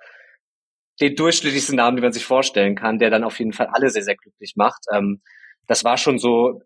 den 1.01 1.15
durchschnittlichsten 1.15 1.77
Namen, 1.77 1.97
den 1.97 2.03
man 2.03 2.13
sich 2.13 2.25
vorstellen 2.25 2.75
kann, 2.75 2.99
der 2.99 3.11
dann 3.11 3.23
auf 3.23 3.39
jeden 3.39 3.53
Fall 3.53 3.69
alle 3.73 3.91
sehr, 3.91 4.03
sehr 4.03 4.17
glücklich 4.17 4.55
macht. 4.57 4.85
Ähm, 4.93 5.23
das 5.67 5.85
war 5.85 5.97
schon 5.97 6.19
so 6.19 6.61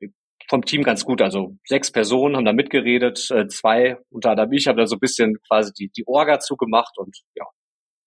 vom 0.49 0.65
Team 0.65 0.83
ganz 0.83 1.05
gut. 1.05 1.21
Also 1.21 1.57
sechs 1.67 1.91
Personen 1.91 2.37
haben 2.37 2.45
da 2.45 2.53
mitgeredet, 2.55 3.31
äh, 3.31 3.47
zwei, 3.49 3.99
unter 4.09 4.31
anderem 4.31 4.53
ich, 4.53 4.69
habe 4.69 4.81
da 4.81 4.87
so 4.87 4.97
ein 4.97 5.01
bisschen 5.01 5.39
quasi 5.47 5.73
die, 5.73 5.91
die 5.91 6.05
Orga 6.07 6.41
zugemacht 6.41 6.97
und 6.97 7.19
ja, 7.35 7.45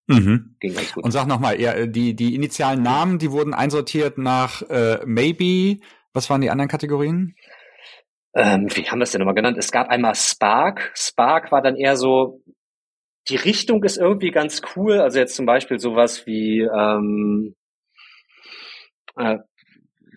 Mhm. 0.07 0.55
Ging 0.59 0.73
ganz 0.73 0.93
gut. 0.93 1.03
Und 1.03 1.11
sag 1.11 1.27
nochmal, 1.27 1.59
ja, 1.59 1.85
die, 1.85 2.15
die 2.15 2.35
initialen 2.35 2.83
Namen, 2.83 3.17
die 3.17 3.31
wurden 3.31 3.53
einsortiert 3.53 4.17
nach 4.17 4.61
äh, 4.69 4.99
Maybe. 5.05 5.81
Was 6.13 6.29
waren 6.29 6.41
die 6.41 6.49
anderen 6.49 6.69
Kategorien? 6.69 7.35
Ähm, 8.35 8.67
wie 8.73 8.87
haben 8.89 8.99
wir 8.99 9.03
es 9.03 9.11
denn 9.11 9.19
nochmal 9.19 9.35
genannt? 9.35 9.57
Es 9.57 9.71
gab 9.71 9.89
einmal 9.89 10.15
Spark. 10.15 10.91
Spark 10.93 11.51
war 11.51 11.61
dann 11.61 11.75
eher 11.75 11.97
so, 11.97 12.41
die 13.29 13.35
Richtung 13.35 13.83
ist 13.83 13.97
irgendwie 13.97 14.31
ganz 14.31 14.61
cool. 14.75 14.99
Also 14.99 15.19
jetzt 15.19 15.35
zum 15.35 15.45
Beispiel 15.45 15.79
sowas 15.79 16.25
wie, 16.27 16.61
ähm, 16.61 17.55
äh, 19.17 19.37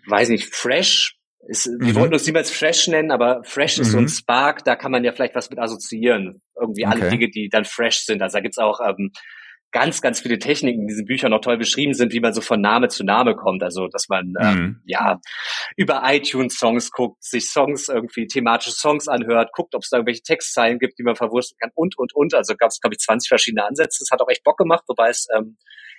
weiß 0.07 0.29
nicht, 0.29 0.55
Fresh. 0.55 1.17
Ist, 1.47 1.67
mhm. 1.67 1.87
Wir 1.87 1.95
wollten 1.95 2.13
uns 2.13 2.27
niemals 2.27 2.51
Fresh 2.51 2.89
nennen, 2.89 3.11
aber 3.11 3.43
Fresh 3.45 3.79
mhm. 3.79 3.83
ist 3.83 3.91
so 3.93 3.99
ein 3.99 4.05
mhm. 4.05 4.09
Spark, 4.09 4.65
da 4.65 4.77
kann 4.77 4.93
man 4.93 5.05
ja 5.05 5.13
vielleicht 5.13 5.35
was 5.35 5.49
mit 5.49 5.59
assoziieren. 5.59 6.43
Irgendwie 6.59 6.87
okay. 6.87 7.01
alle 7.01 7.11
Dinge, 7.11 7.31
die 7.31 7.49
dann 7.49 7.65
fresh 7.65 8.01
sind. 8.01 8.21
Also 8.21 8.37
da 8.37 8.43
gibt's 8.43 8.59
auch 8.59 8.81
ähm, 8.81 9.13
ganz, 9.71 10.01
ganz 10.01 10.21
viele 10.21 10.39
Techniken 10.39 10.83
in 10.83 10.87
diesen 10.87 11.05
Büchern 11.05 11.31
noch 11.31 11.41
toll 11.41 11.59
beschrieben 11.59 11.95
sind, 11.95 12.13
wie 12.13 12.21
man 12.21 12.33
so 12.33 12.41
von 12.41 12.61
Name 12.61 12.89
zu 12.89 13.05
Name 13.05 13.35
kommt. 13.35 13.63
Also, 13.63 13.89
dass 13.89 14.09
man 14.09 14.35
ähm, 14.41 14.55
mhm. 14.55 14.65
ähm, 14.65 14.83
ja 14.85 15.21
über 15.77 16.03
iTunes 16.05 16.55
Songs 16.55 16.91
guckt, 16.91 17.23
sich 17.23 17.49
Songs 17.51 17.89
irgendwie 17.89 18.27
thematische 18.27 18.73
Songs 18.73 19.09
anhört, 19.09 19.51
guckt, 19.53 19.75
ob 19.75 19.83
es 19.83 19.91
da 19.91 19.99
irgendwelche 19.99 20.23
Textzeilen 20.23 20.79
gibt, 20.79 20.99
die 20.99 21.03
man 21.03 21.17
verwursteln 21.17 21.59
kann 21.61 21.71
und 21.75 21.99
und 21.99 22.15
und. 22.15 22.35
Also 22.35 22.55
gab 22.57 22.71
es 22.71 22.81
glaube 22.81 22.95
ich 22.95 23.01
20 23.01 23.29
verschiedene 23.29 23.65
Ansätze. 23.65 23.99
Das 24.01 24.11
hat 24.11 24.23
auch 24.23 24.31
echt 24.31 24.45
Bock 24.45 24.57
gemacht, 24.57 24.85
wobei 24.89 25.11
es 25.11 25.27
ähm, 25.37 25.57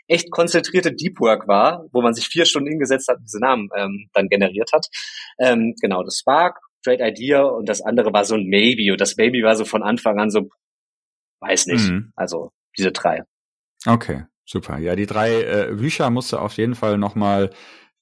echt 0.08 0.32
konzentrierte 0.32 0.92
Deep 0.92 1.20
Work 1.20 1.48
war, 1.48 1.86
wo 1.92 2.02
man 2.02 2.14
sich 2.14 2.28
vier 2.28 2.46
Stunden 2.46 2.70
hingesetzt 2.70 3.08
hat 3.08 3.18
und 3.18 3.26
diese 3.26 3.40
Namen 3.40 3.70
ähm, 3.78 4.10
dann 4.14 4.28
generiert 4.28 4.72
hat. 4.74 4.88
Ähm, 5.40 5.76
genau, 5.80 6.04
das 6.04 6.18
Spark, 6.18 6.60
Great 6.84 7.00
Idea 7.02 7.44
und 7.44 7.70
das 7.70 7.82
andere 7.82 8.12
war 8.12 8.26
so 8.26 8.36
ein 8.36 8.48
Maybe 8.48 8.92
und 8.92 9.00
das 9.00 9.16
Maybe 9.18 9.44
war 9.44 9.56
so 9.56 9.66
von 9.66 9.84
Anfang 9.84 10.20
an 10.20 10.32
so, 10.32 10.50
weiß 11.42 11.68
nicht, 11.68 11.90
mhm. 11.90 12.12
also 12.16 12.52
diese 12.78 12.92
drei. 12.92 13.24
Okay, 13.86 14.24
super. 14.46 14.78
Ja, 14.78 14.96
die 14.96 15.06
drei 15.06 15.42
äh, 15.42 15.74
Bücher 15.76 16.10
musst 16.10 16.34
du 16.34 16.38
auf 16.38 16.54
jeden 16.54 16.76
Fall 16.76 16.98
nochmal, 16.98 17.52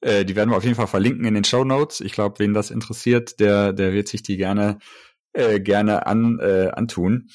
äh, 0.01 0.25
die 0.25 0.35
werden 0.35 0.49
wir 0.49 0.57
auf 0.57 0.63
jeden 0.63 0.75
Fall 0.75 0.87
verlinken 0.87 1.25
in 1.25 1.35
den 1.35 1.43
Show 1.43 1.63
Notes. 1.63 2.01
Ich 2.01 2.13
glaube, 2.13 2.39
wen 2.39 2.53
das 2.53 2.71
interessiert, 2.71 3.39
der, 3.39 3.73
der 3.73 3.93
wird 3.93 4.07
sich 4.07 4.23
die 4.23 4.37
gerne, 4.37 4.79
äh, 5.33 5.59
gerne 5.59 6.07
an, 6.07 6.39
äh, 6.39 6.69
antun. 6.73 7.29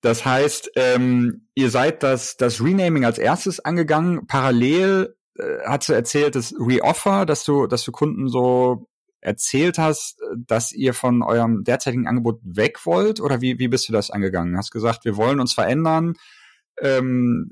Das 0.00 0.24
heißt, 0.24 0.72
ähm, 0.76 1.48
ihr 1.54 1.70
seid 1.70 2.04
das, 2.04 2.36
das 2.36 2.62
Renaming 2.62 3.04
als 3.04 3.18
erstes 3.18 3.58
angegangen. 3.58 4.28
Parallel 4.28 5.16
äh, 5.36 5.58
hast 5.66 5.88
du 5.88 5.92
erzählt, 5.92 6.36
das 6.36 6.54
Reoffer, 6.56 7.26
dass 7.26 7.44
du, 7.44 7.66
dass 7.66 7.84
du 7.84 7.90
Kunden 7.90 8.28
so 8.28 8.88
erzählt 9.20 9.78
hast, 9.78 10.20
dass 10.36 10.70
ihr 10.70 10.94
von 10.94 11.22
eurem 11.24 11.64
derzeitigen 11.64 12.06
Angebot 12.06 12.38
weg 12.44 12.86
wollt? 12.86 13.20
Oder 13.20 13.40
wie, 13.40 13.58
wie 13.58 13.66
bist 13.66 13.88
du 13.88 13.92
das 13.92 14.12
angegangen? 14.12 14.56
Hast 14.56 14.70
gesagt, 14.70 15.04
wir 15.04 15.16
wollen 15.16 15.40
uns 15.40 15.52
verändern 15.52 16.14
ähm, 16.82 17.50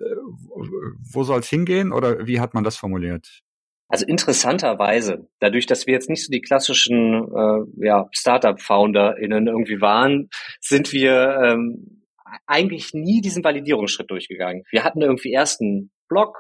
wo 1.13 1.23
soll 1.25 1.41
es 1.41 1.49
hingehen 1.49 1.93
oder 1.93 2.27
wie 2.27 2.41
hat 2.41 2.55
man 2.55 2.65
das 2.65 2.77
formuliert? 2.77 3.43
Also 3.89 4.05
interessanterweise, 4.05 5.29
dadurch, 5.39 5.67
dass 5.67 5.87
wir 5.87 5.95
jetzt 5.95 6.11
nicht 6.11 6.25
so 6.25 6.31
die 6.31 6.41
klassischen 6.41 7.15
äh, 7.15 7.87
ja, 7.87 8.09
Startup-FounderInnen 8.13 9.47
irgendwie 9.47 9.81
waren, 9.81 10.29
sind 10.61 10.93
wir 10.93 11.39
ähm, 11.45 12.03
eigentlich 12.47 12.93
nie 12.95 13.21
diesen 13.21 13.45
Validierungsschritt 13.45 14.11
durchgegangen. 14.11 14.65
Wir 14.71 14.83
hatten 14.83 15.03
irgendwie 15.03 15.31
erst 15.31 15.61
einen 15.61 15.93
Blog, 16.09 16.37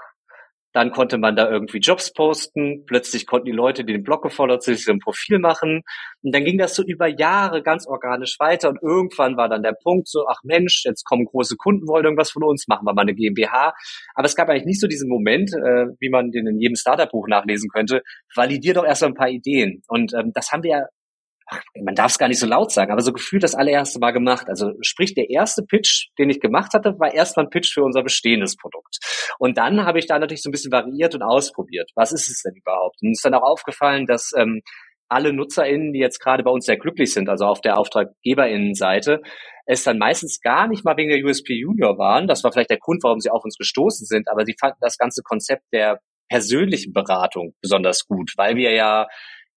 dann 0.76 0.90
konnte 0.90 1.16
man 1.16 1.36
da 1.36 1.50
irgendwie 1.50 1.78
Jobs 1.78 2.12
posten. 2.12 2.84
Plötzlich 2.84 3.26
konnten 3.26 3.46
die 3.46 3.52
Leute, 3.52 3.82
die 3.82 3.94
den 3.94 4.02
Blog 4.02 4.22
gefollowt 4.24 4.62
sich 4.62 4.84
so 4.84 4.92
ein 4.92 4.98
Profil 4.98 5.38
machen. 5.38 5.80
Und 6.20 6.34
dann 6.34 6.44
ging 6.44 6.58
das 6.58 6.74
so 6.74 6.82
über 6.84 7.06
Jahre 7.06 7.62
ganz 7.62 7.86
organisch 7.86 8.36
weiter. 8.38 8.68
Und 8.68 8.82
irgendwann 8.82 9.38
war 9.38 9.48
dann 9.48 9.62
der 9.62 9.72
Punkt 9.72 10.06
so, 10.06 10.26
ach 10.28 10.40
Mensch, 10.44 10.82
jetzt 10.84 11.04
kommen 11.04 11.24
große 11.24 11.56
Kunden, 11.56 11.88
wollen 11.88 12.04
irgendwas 12.04 12.30
von 12.30 12.44
uns, 12.44 12.68
machen 12.68 12.84
wir 12.84 12.92
mal 12.92 13.00
eine 13.00 13.14
GmbH. 13.14 13.72
Aber 14.14 14.26
es 14.26 14.36
gab 14.36 14.50
eigentlich 14.50 14.66
nicht 14.66 14.80
so 14.82 14.86
diesen 14.86 15.08
Moment, 15.08 15.50
äh, 15.54 15.86
wie 15.98 16.10
man 16.10 16.30
den 16.30 16.46
in 16.46 16.60
jedem 16.60 16.76
Startup-Buch 16.76 17.26
nachlesen 17.26 17.70
könnte. 17.70 18.02
Validier 18.34 18.74
doch 18.74 18.84
erst 18.84 19.00
mal 19.00 19.08
ein 19.08 19.14
paar 19.14 19.30
Ideen. 19.30 19.80
Und 19.88 20.12
ähm, 20.12 20.32
das 20.34 20.52
haben 20.52 20.62
wir 20.62 20.70
ja 20.70 20.86
ach, 21.46 21.62
man 21.80 21.94
darf 21.94 22.12
es 22.12 22.18
gar 22.18 22.28
nicht 22.28 22.38
so 22.38 22.46
laut 22.46 22.72
sagen, 22.72 22.92
aber 22.92 23.02
so 23.02 23.12
gefühlt 23.12 23.42
das 23.42 23.54
allererste 23.54 23.98
Mal 23.98 24.12
gemacht. 24.12 24.46
Also 24.48 24.72
sprich, 24.80 25.14
der 25.14 25.30
erste 25.30 25.62
Pitch, 25.62 26.09
den 26.18 26.30
ich 26.30 26.40
gemacht 26.40 26.72
hatte, 26.74 26.98
war 26.98 27.14
erstmal 27.14 27.46
ein 27.46 27.50
Pitch 27.50 27.72
für 27.72 27.82
unser 27.82 28.02
bestehendes 28.02 28.56
Produkt. 28.56 28.98
Und 29.38 29.59
dann 29.59 29.85
habe 29.85 29.98
ich 29.98 30.06
da 30.06 30.18
natürlich 30.18 30.42
so 30.42 30.48
ein 30.48 30.52
bisschen 30.52 30.72
variiert 30.72 31.14
und 31.14 31.22
ausprobiert. 31.22 31.90
Was 31.94 32.12
ist 32.12 32.28
es 32.28 32.42
denn 32.42 32.54
überhaupt? 32.54 32.96
Und 33.02 33.12
ist 33.12 33.24
dann 33.24 33.35
auch 33.35 33.42
aufgefallen, 33.42 34.06
dass 34.06 34.32
ähm, 34.37 34.62
alle 35.09 35.32
NutzerInnen, 35.32 35.92
die 35.92 36.00
jetzt 36.00 36.18
gerade 36.18 36.42
bei 36.42 36.50
uns 36.50 36.66
sehr 36.66 36.78
glücklich 36.78 37.12
sind, 37.12 37.28
also 37.28 37.44
auf 37.46 37.61
der 37.61 37.78
AuftraggeberInnenseite, 37.78 39.20
es 39.66 39.85
dann 39.85 39.98
meistens 39.98 40.40
gar 40.40 40.66
nicht 40.66 40.85
mal 40.85 40.96
wegen 40.96 41.11
der 41.11 41.24
USP 41.24 41.54
Junior 41.54 41.98
waren. 41.98 42.26
Das 42.26 42.42
war 42.44 42.52
vielleicht 42.52 42.70
der 42.70 42.78
Grund, 42.78 43.02
warum 43.04 43.20
sie 43.20 43.30
auf 43.30 43.44
uns 43.44 43.56
gestoßen 43.56 44.06
sind, 44.06 44.28
aber 44.28 44.44
sie 44.44 44.56
fanden 44.59 44.78
das 44.80 44.96
ganze 44.96 45.22
Konzept 45.22 45.62
der 45.72 46.00
persönlichen 46.28 46.92
Beratung 46.92 47.54
besonders 47.61 48.06
gut, 48.06 48.32
weil 48.37 48.56
wir 48.56 48.72
ja 48.72 49.06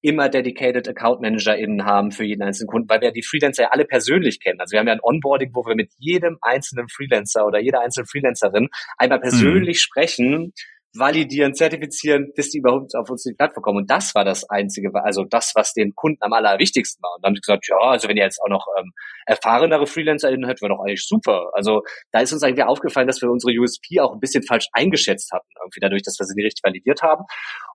immer 0.01 0.29
dedicated 0.29 0.87
Account 0.87 1.21
ManagerInnen 1.21 1.85
haben 1.85 2.11
für 2.11 2.23
jeden 2.23 2.41
einzelnen 2.41 2.67
Kunden, 2.67 2.89
weil 2.89 3.01
wir 3.01 3.11
die 3.11 3.23
Freelancer 3.23 3.63
ja 3.63 3.69
alle 3.71 3.85
persönlich 3.85 4.39
kennen. 4.39 4.59
Also 4.59 4.73
wir 4.73 4.79
haben 4.79 4.87
ja 4.87 4.93
ein 4.93 5.03
Onboarding, 5.03 5.51
wo 5.53 5.65
wir 5.65 5.75
mit 5.75 5.91
jedem 5.97 6.37
einzelnen 6.41 6.87
Freelancer 6.87 7.45
oder 7.45 7.59
jeder 7.59 7.81
einzelnen 7.81 8.07
Freelancerin 8.07 8.69
einmal 8.97 9.19
persönlich 9.19 9.77
mhm. 9.77 9.81
sprechen 9.81 10.53
validieren, 10.93 11.53
zertifizieren, 11.53 12.31
bis 12.35 12.49
die 12.49 12.59
überhaupt 12.59 12.95
auf 12.95 13.09
unsere 13.09 13.35
Plattform 13.35 13.61
kommen. 13.61 13.77
Und 13.79 13.91
das 13.91 14.15
war 14.15 14.25
das 14.25 14.49
Einzige, 14.49 14.91
also 15.03 15.23
das, 15.23 15.51
was 15.55 15.73
den 15.73 15.93
Kunden 15.95 16.21
am 16.21 16.33
allerwichtigsten 16.33 17.01
war. 17.03 17.15
Und 17.15 17.23
dann 17.23 17.29
haben 17.29 17.35
sie 17.35 17.41
gesagt, 17.41 17.67
ja, 17.67 17.77
also 17.77 18.07
wenn 18.07 18.17
ihr 18.17 18.23
jetzt 18.23 18.41
auch 18.41 18.49
noch 18.49 18.65
ähm, 18.79 18.91
erfahrenere 19.25 19.85
FreelancerInnen 19.85 20.47
hätten, 20.47 20.61
wäre 20.61 20.73
doch 20.73 20.81
eigentlich 20.81 21.05
super. 21.05 21.51
Also 21.53 21.83
da 22.11 22.21
ist 22.21 22.33
uns 22.33 22.43
eigentlich 22.43 22.65
aufgefallen, 22.65 23.07
dass 23.07 23.21
wir 23.21 23.29
unsere 23.29 23.53
USP 23.59 23.99
auch 23.99 24.13
ein 24.13 24.19
bisschen 24.19 24.43
falsch 24.43 24.67
eingeschätzt 24.73 25.31
hatten, 25.31 25.47
irgendwie 25.61 25.79
dadurch, 25.79 26.03
dass 26.03 26.17
wir 26.19 26.25
sie 26.25 26.35
nicht 26.35 26.45
richtig 26.45 26.63
validiert 26.63 27.03
haben. 27.03 27.25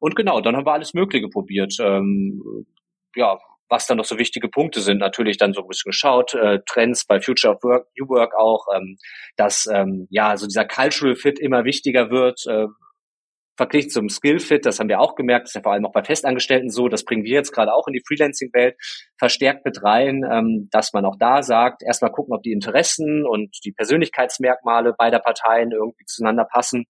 Und 0.01 0.17
genau, 0.17 0.41
dann 0.41 0.57
haben 0.57 0.67
wir 0.67 0.73
alles 0.73 0.95
Mögliche 0.95 1.29
probiert. 1.29 1.77
Ähm, 1.81 2.67
ja, 3.15 3.39
was 3.69 3.87
dann 3.87 3.97
noch 3.97 4.05
so 4.05 4.19
wichtige 4.19 4.49
Punkte 4.49 4.81
sind, 4.81 4.99
natürlich 4.99 5.39
dann 5.39 5.53
so 5.53 5.63
ein 5.63 5.69
bisschen 5.69 5.91
geschaut, 5.91 6.35
äh, 6.35 6.59
Trends 6.69 7.07
bei 7.07 7.21
Future 7.21 7.55
of 7.55 7.63
Work, 7.63 7.87
New 7.99 8.09
Work 8.09 8.35
auch, 8.37 8.67
ähm, 8.75 8.97
dass 9.37 9.67
ähm, 9.73 10.07
ja 10.11 10.37
so 10.37 10.47
dieser 10.47 10.65
Cultural 10.65 11.17
Fit 11.17 11.39
immer 11.39 11.65
wichtiger 11.65 12.11
wird, 12.11 12.41
äh, 12.47 12.67
verglichen 13.57 13.91
zum 13.91 14.09
Skillfit, 14.09 14.67
das 14.67 14.81
haben 14.81 14.89
wir 14.89 15.01
auch 15.01 15.15
gemerkt, 15.15 15.49
ist 15.49 15.55
ja 15.55 15.63
vor 15.63 15.73
allem 15.73 15.87
auch 15.87 15.93
bei 15.93 16.03
Festangestellten 16.03 16.71
so, 16.71 16.89
das 16.89 17.05
bringen 17.05 17.25
wir 17.25 17.35
jetzt 17.35 17.53
gerade 17.53 17.73
auch 17.73 17.87
in 17.87 17.93
die 17.93 18.03
Freelancing-Welt 18.07 18.77
verstärkt 19.19 19.65
mit 19.65 19.83
rein, 19.83 20.23
ähm, 20.31 20.69
dass 20.71 20.93
man 20.93 21.05
auch 21.05 21.17
da 21.19 21.43
sagt, 21.43 21.83
erstmal 21.83 22.11
gucken, 22.11 22.35
ob 22.35 22.43
die 22.43 22.53
Interessen 22.53 23.25
und 23.27 23.57
die 23.65 23.73
Persönlichkeitsmerkmale 23.73 24.95
beider 24.97 25.21
Parteien 25.21 25.71
irgendwie 25.71 26.05
zueinander 26.07 26.47
passen. 26.51 26.85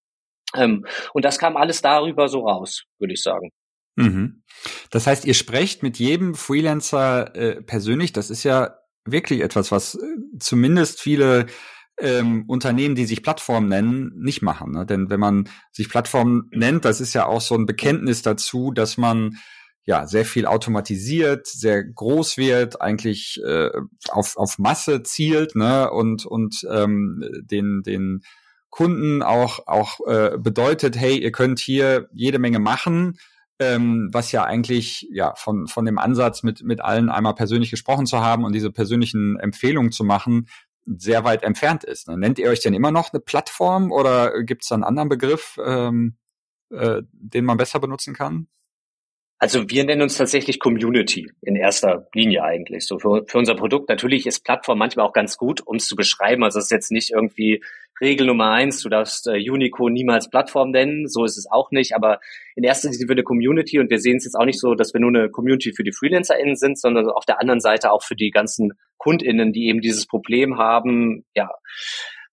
Ähm, 0.56 0.86
und 1.12 1.24
das 1.24 1.38
kam 1.38 1.56
alles 1.56 1.82
darüber 1.82 2.28
so 2.28 2.40
raus, 2.40 2.84
würde 2.98 3.14
ich 3.14 3.22
sagen. 3.22 3.50
Mhm. 3.96 4.42
Das 4.90 5.06
heißt, 5.06 5.24
ihr 5.24 5.34
sprecht 5.34 5.82
mit 5.82 5.98
jedem 5.98 6.34
Freelancer 6.34 7.34
äh, 7.36 7.62
persönlich, 7.62 8.12
das 8.12 8.30
ist 8.30 8.42
ja 8.42 8.78
wirklich 9.04 9.40
etwas, 9.40 9.70
was 9.70 9.94
äh, 9.94 9.98
zumindest 10.38 11.00
viele 11.00 11.46
ähm, 11.98 12.44
Unternehmen, 12.48 12.94
die 12.94 13.06
sich 13.06 13.22
Plattform 13.22 13.68
nennen, 13.68 14.12
nicht 14.16 14.42
machen. 14.42 14.72
Ne? 14.72 14.86
Denn 14.86 15.10
wenn 15.10 15.20
man 15.20 15.48
sich 15.72 15.88
Plattform 15.88 16.48
nennt, 16.50 16.84
das 16.84 17.00
ist 17.00 17.14
ja 17.14 17.26
auch 17.26 17.40
so 17.40 17.54
ein 17.54 17.66
Bekenntnis 17.66 18.22
dazu, 18.22 18.72
dass 18.72 18.96
man 18.96 19.36
ja 19.86 20.06
sehr 20.06 20.24
viel 20.24 20.46
automatisiert, 20.46 21.46
sehr 21.46 21.84
groß 21.84 22.36
wird, 22.38 22.80
eigentlich 22.80 23.40
äh, 23.44 23.70
auf, 24.08 24.36
auf 24.36 24.58
Masse 24.58 25.02
zielt 25.02 25.54
ne? 25.54 25.90
und, 25.90 26.24
und 26.26 26.66
ähm, 26.70 27.22
den, 27.42 27.82
den 27.82 28.22
Kunden 28.70 29.22
auch, 29.22 29.66
auch 29.66 30.00
äh, 30.06 30.36
bedeutet, 30.36 30.96
hey, 30.96 31.18
ihr 31.18 31.30
könnt 31.30 31.60
hier 31.60 32.08
jede 32.12 32.40
Menge 32.40 32.58
machen, 32.58 33.18
ähm, 33.60 34.08
was 34.10 34.32
ja 34.32 34.42
eigentlich 34.42 35.06
ja 35.12 35.34
von, 35.36 35.68
von 35.68 35.84
dem 35.84 35.98
Ansatz 35.98 36.42
mit, 36.42 36.62
mit 36.64 36.80
allen 36.80 37.08
einmal 37.08 37.36
persönlich 37.36 37.70
gesprochen 37.70 38.06
zu 38.06 38.20
haben 38.20 38.44
und 38.44 38.52
diese 38.52 38.72
persönlichen 38.72 39.38
Empfehlungen 39.38 39.92
zu 39.92 40.02
machen, 40.02 40.46
sehr 40.86 41.24
weit 41.24 41.42
entfernt 41.42 41.84
ist. 41.84 42.08
Ne? 42.08 42.18
Nennt 42.18 42.38
ihr 42.38 42.48
euch 42.48 42.60
denn 42.60 42.74
immer 42.74 42.90
noch 42.90 43.12
eine 43.12 43.20
Plattform 43.20 43.90
oder 43.90 44.42
gibt 44.42 44.64
es 44.64 44.72
einen 44.72 44.84
anderen 44.84 45.08
Begriff, 45.08 45.58
ähm, 45.64 46.16
äh, 46.70 47.02
den 47.12 47.44
man 47.44 47.56
besser 47.56 47.80
benutzen 47.80 48.14
kann? 48.14 48.48
Also 49.38 49.68
wir 49.68 49.84
nennen 49.84 50.02
uns 50.02 50.16
tatsächlich 50.16 50.60
Community 50.60 51.30
in 51.42 51.56
erster 51.56 52.08
Linie 52.14 52.44
eigentlich. 52.44 52.86
So 52.86 52.98
für, 52.98 53.24
für 53.26 53.38
unser 53.38 53.54
Produkt. 53.54 53.88
Natürlich 53.88 54.26
ist 54.26 54.44
Plattform 54.44 54.78
manchmal 54.78 55.06
auch 55.06 55.12
ganz 55.12 55.36
gut, 55.36 55.60
um 55.66 55.76
es 55.76 55.86
zu 55.86 55.96
beschreiben. 55.96 56.44
Also 56.44 56.58
es 56.58 56.66
ist 56.66 56.70
jetzt 56.70 56.92
nicht 56.92 57.10
irgendwie 57.10 57.62
Regel 58.00 58.26
Nummer 58.26 58.50
eins, 58.50 58.82
du 58.82 58.88
darfst 58.88 59.26
äh, 59.28 59.38
Unico 59.38 59.88
niemals 59.88 60.28
Plattform 60.28 60.70
nennen. 60.70 61.06
So 61.08 61.24
ist 61.24 61.38
es 61.38 61.50
auch 61.50 61.70
nicht. 61.70 61.94
Aber 61.94 62.20
in 62.56 62.64
erster 62.64 62.90
Linie 62.90 63.06
für 63.06 63.12
eine 63.12 63.22
Community 63.22 63.78
und 63.78 63.90
wir 63.90 64.00
sehen 64.00 64.16
es 64.16 64.24
jetzt 64.24 64.34
auch 64.34 64.44
nicht 64.44 64.60
so, 64.60 64.74
dass 64.74 64.92
wir 64.92 65.00
nur 65.00 65.10
eine 65.10 65.30
Community 65.30 65.72
für 65.72 65.84
die 65.84 65.92
FreelancerInnen 65.92 66.56
sind, 66.56 66.78
sondern 66.78 67.08
auf 67.08 67.24
der 67.24 67.40
anderen 67.40 67.60
Seite 67.60 67.92
auch 67.92 68.02
für 68.02 68.16
die 68.16 68.30
ganzen 68.30 68.72
KundInnen, 68.98 69.52
die 69.52 69.68
eben 69.68 69.80
dieses 69.80 70.06
Problem 70.06 70.58
haben, 70.58 71.24
ja, 71.34 71.50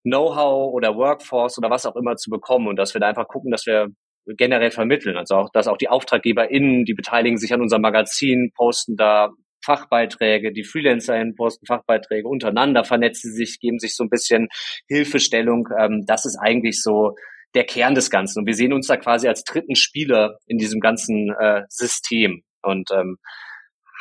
Know-how 0.04 0.74
oder 0.74 0.96
Workforce 0.96 1.58
oder 1.60 1.70
was 1.70 1.86
auch 1.86 1.96
immer 1.96 2.16
zu 2.16 2.32
bekommen 2.32 2.68
und 2.68 2.76
dass 2.78 2.96
wir 2.96 3.02
da 3.02 3.08
einfach 3.08 3.28
gucken, 3.28 3.52
dass 3.52 3.68
wir 3.68 3.90
generell 4.26 4.72
vermitteln. 4.72 5.18
Also 5.18 5.36
auch, 5.36 5.50
dass 5.52 5.68
auch 5.68 5.78
die 5.78 5.90
AuftraggeberInnen, 5.90 6.86
die 6.86 6.94
beteiligen 6.94 7.38
sich 7.38 7.54
an 7.54 7.62
unserem 7.62 7.82
Magazin, 7.82 8.52
posten 8.56 8.96
da 8.96 9.30
Fachbeiträge, 9.64 10.52
die 10.52 10.64
FreelancerInnen 10.64 11.36
posten 11.36 11.66
Fachbeiträge 11.66 12.28
untereinander, 12.28 12.84
vernetzen 12.84 13.34
sich, 13.34 13.60
geben 13.60 13.80
sich 13.80 13.96
so 13.96 14.04
ein 14.04 14.10
bisschen 14.10 14.48
Hilfestellung. 14.88 15.68
Ähm, 15.80 16.04
das 16.06 16.26
ist 16.26 16.38
eigentlich 16.38 16.82
so 16.82 17.16
der 17.54 17.66
Kern 17.66 17.96
des 17.96 18.10
Ganzen. 18.10 18.40
Und 18.40 18.46
wir 18.46 18.56
sehen 18.56 18.74
uns 18.74 18.88
da 18.88 18.98
quasi 18.98 19.28
als 19.28 19.44
dritten 19.44 19.76
Spieler 19.76 20.38
in 20.46 20.58
diesem 20.58 20.80
ganzen 20.80 21.34
äh, 21.40 21.64
System. 21.70 22.44
Und 22.62 22.90
ähm, 22.92 23.18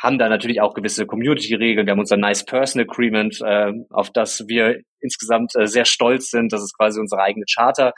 haben 0.01 0.17
da 0.17 0.29
natürlich 0.29 0.61
auch 0.61 0.73
gewisse 0.73 1.05
Community-Regeln. 1.05 1.85
Wir 1.85 1.91
haben 1.91 1.99
unser 1.99 2.17
Nice 2.17 2.43
Person 2.43 2.81
Agreement, 2.81 3.39
äh, 3.41 3.71
auf 3.91 4.09
das 4.09 4.47
wir 4.47 4.81
insgesamt 4.99 5.55
äh, 5.55 5.67
sehr 5.67 5.85
stolz 5.85 6.29
sind. 6.29 6.51
Das 6.51 6.61
ist 6.61 6.75
quasi 6.75 6.99
unsere 6.99 7.21
eigene 7.21 7.45
Charter, 7.51 7.93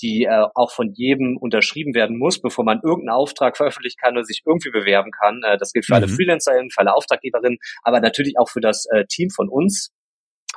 die 0.00 0.24
äh, 0.24 0.46
auch 0.54 0.70
von 0.70 0.92
jedem 0.94 1.36
unterschrieben 1.36 1.94
werden 1.94 2.16
muss, 2.16 2.40
bevor 2.40 2.64
man 2.64 2.80
irgendeinen 2.82 3.16
Auftrag 3.16 3.56
veröffentlichen 3.56 3.96
kann 4.00 4.14
oder 4.14 4.24
sich 4.24 4.42
irgendwie 4.46 4.70
bewerben 4.70 5.10
kann. 5.10 5.42
Äh, 5.44 5.58
das 5.58 5.72
gilt 5.72 5.86
für 5.86 5.94
mhm. 5.94 6.04
alle 6.04 6.08
Freelancerinnen, 6.08 6.70
für 6.70 6.80
alle 6.80 6.94
Auftraggeberinnen, 6.94 7.58
aber 7.82 8.00
natürlich 8.00 8.34
auch 8.38 8.48
für 8.48 8.60
das 8.60 8.86
äh, 8.92 9.04
Team 9.06 9.30
von 9.30 9.48
uns. 9.48 9.92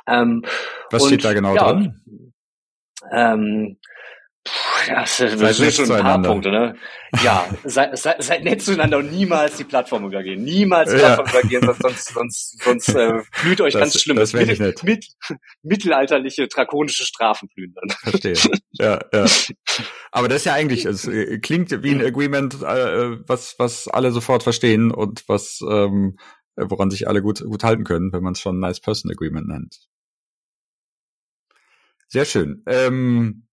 Ähm, 0.06 0.44
Was 0.90 1.02
und, 1.02 1.08
steht 1.08 1.24
da 1.24 1.32
genau 1.32 1.54
ja, 1.54 1.62
dran? 1.62 2.02
Ähm, 3.12 3.78
ja, 4.88 5.00
das, 5.02 5.16
das 5.16 5.56
sind 5.56 5.72
schon 5.72 5.92
ein 5.92 6.02
paar 6.02 6.20
Punkte, 6.20 6.50
ne? 6.50 6.74
Ja, 7.22 7.48
seid, 7.64 7.96
seid, 7.96 8.22
seid 8.22 8.42
nett 8.42 8.62
zueinander 8.62 8.98
und 8.98 9.12
niemals 9.12 9.56
die 9.56 9.64
Plattform 9.64 10.06
übergehen. 10.06 10.42
Niemals 10.42 10.90
die 10.90 10.96
ja. 10.96 11.14
Plattform 11.14 11.40
übergehen, 11.40 11.74
sonst, 11.80 12.08
sonst, 12.08 12.62
sonst, 12.62 12.88
äh, 12.88 13.22
blüht 13.42 13.60
euch 13.60 13.74
das, 13.74 13.80
ganz 13.80 14.00
schlimm. 14.00 14.16
Das 14.16 14.32
wäre 14.32 14.46
nicht 14.46 14.60
nett. 14.60 14.82
Mit, 14.82 15.06
mittelalterliche, 15.62 16.48
drakonische 16.48 17.04
Strafen 17.04 17.48
blühen 17.54 17.74
dann. 17.74 17.90
Verstehe. 17.90 18.34
Ja, 18.72 18.98
ja. 19.12 19.26
Aber 20.10 20.28
das 20.28 20.38
ist 20.38 20.46
ja 20.46 20.54
eigentlich, 20.54 20.86
es 20.86 21.06
äh, 21.06 21.38
klingt 21.38 21.70
wie 21.82 21.90
ein 21.90 22.04
Agreement, 22.04 22.54
äh, 22.62 23.18
was, 23.28 23.54
was 23.58 23.86
alle 23.86 24.10
sofort 24.10 24.42
verstehen 24.42 24.90
und 24.90 25.22
was, 25.28 25.60
ähm, 25.68 26.18
woran 26.56 26.90
sich 26.90 27.06
alle 27.06 27.22
gut, 27.22 27.40
gut 27.44 27.62
halten 27.62 27.84
können, 27.84 28.12
wenn 28.12 28.22
man 28.22 28.32
es 28.32 28.40
schon 28.40 28.58
Nice 28.58 28.80
Person 28.80 29.10
Agreement 29.10 29.46
nennt. 29.46 29.88
Sehr 32.08 32.24
schön. 32.24 32.62
Ähm, 32.66 33.46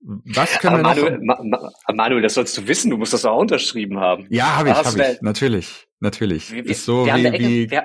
was 0.00 0.58
können 0.58 0.84
Aber 0.84 0.96
wir 0.96 1.10
Manuel, 1.10 1.46
noch? 1.46 1.62
Ma 1.86 1.94
Manuel, 1.94 2.22
das 2.22 2.34
sollst 2.34 2.56
du 2.56 2.66
wissen, 2.68 2.90
du 2.90 2.96
musst 2.96 3.12
das 3.12 3.24
auch 3.24 3.38
unterschrieben 3.38 3.98
haben. 3.98 4.26
Ja, 4.30 4.56
habe 4.56 4.70
ich, 4.70 4.74
habe 4.74 4.88
ich. 4.88 5.22
Natürlich, 5.22 5.88
natürlich. 6.00 6.52
Wir, 6.52 6.64
ist 6.66 6.84
so 6.84 7.06
wie, 7.06 7.32
wie, 7.32 7.70
wir, 7.70 7.84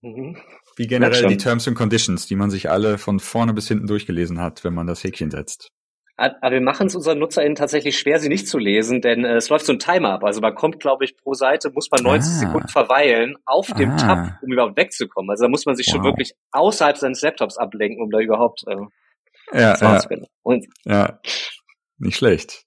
mhm. 0.00 0.36
wie 0.76 0.86
generell 0.86 1.28
die 1.28 1.36
Terms 1.36 1.68
and 1.68 1.76
Conditions, 1.76 2.26
die 2.26 2.36
man 2.36 2.50
sich 2.50 2.68
alle 2.68 2.98
von 2.98 3.20
vorne 3.20 3.52
bis 3.52 3.68
hinten 3.68 3.86
durchgelesen 3.86 4.40
hat, 4.40 4.64
wenn 4.64 4.74
man 4.74 4.86
das 4.86 5.04
Häkchen 5.04 5.30
setzt. 5.30 5.68
Aber 6.16 6.52
wir 6.52 6.60
machen 6.60 6.86
es 6.88 6.94
unseren 6.94 7.18
NutzerInnen 7.18 7.54
tatsächlich 7.54 7.98
schwer, 7.98 8.20
sie 8.20 8.28
nicht 8.28 8.46
zu 8.46 8.58
lesen, 8.58 9.00
denn 9.00 9.24
äh, 9.24 9.36
es 9.36 9.48
läuft 9.48 9.64
so 9.64 9.72
ein 9.72 9.78
Timer 9.78 10.12
ab. 10.12 10.24
Also 10.24 10.40
man 10.40 10.54
kommt, 10.54 10.78
glaube 10.78 11.04
ich, 11.04 11.16
pro 11.16 11.32
Seite 11.32 11.70
muss 11.70 11.90
man 11.90 12.02
90 12.02 12.32
ah. 12.32 12.38
Sekunden 12.38 12.68
verweilen 12.68 13.36
auf 13.44 13.66
dem 13.72 13.92
ah. 13.92 13.96
Tab, 13.96 14.38
um 14.42 14.52
überhaupt 14.52 14.76
wegzukommen. 14.76 15.30
Also 15.30 15.44
da 15.44 15.48
muss 15.48 15.64
man 15.64 15.74
sich 15.74 15.86
wow. 15.86 15.94
schon 15.94 16.04
wirklich 16.04 16.32
außerhalb 16.52 16.98
seines 16.98 17.22
Laptops 17.22 17.56
ablenken, 17.56 18.02
um 18.02 18.10
da 18.10 18.20
überhaupt 18.20 18.62
äh, 18.68 18.76
ja, 19.52 19.76
ja. 19.80 20.00
Und 20.42 20.66
ja, 20.84 21.20
nicht 21.98 22.16
schlecht. 22.16 22.64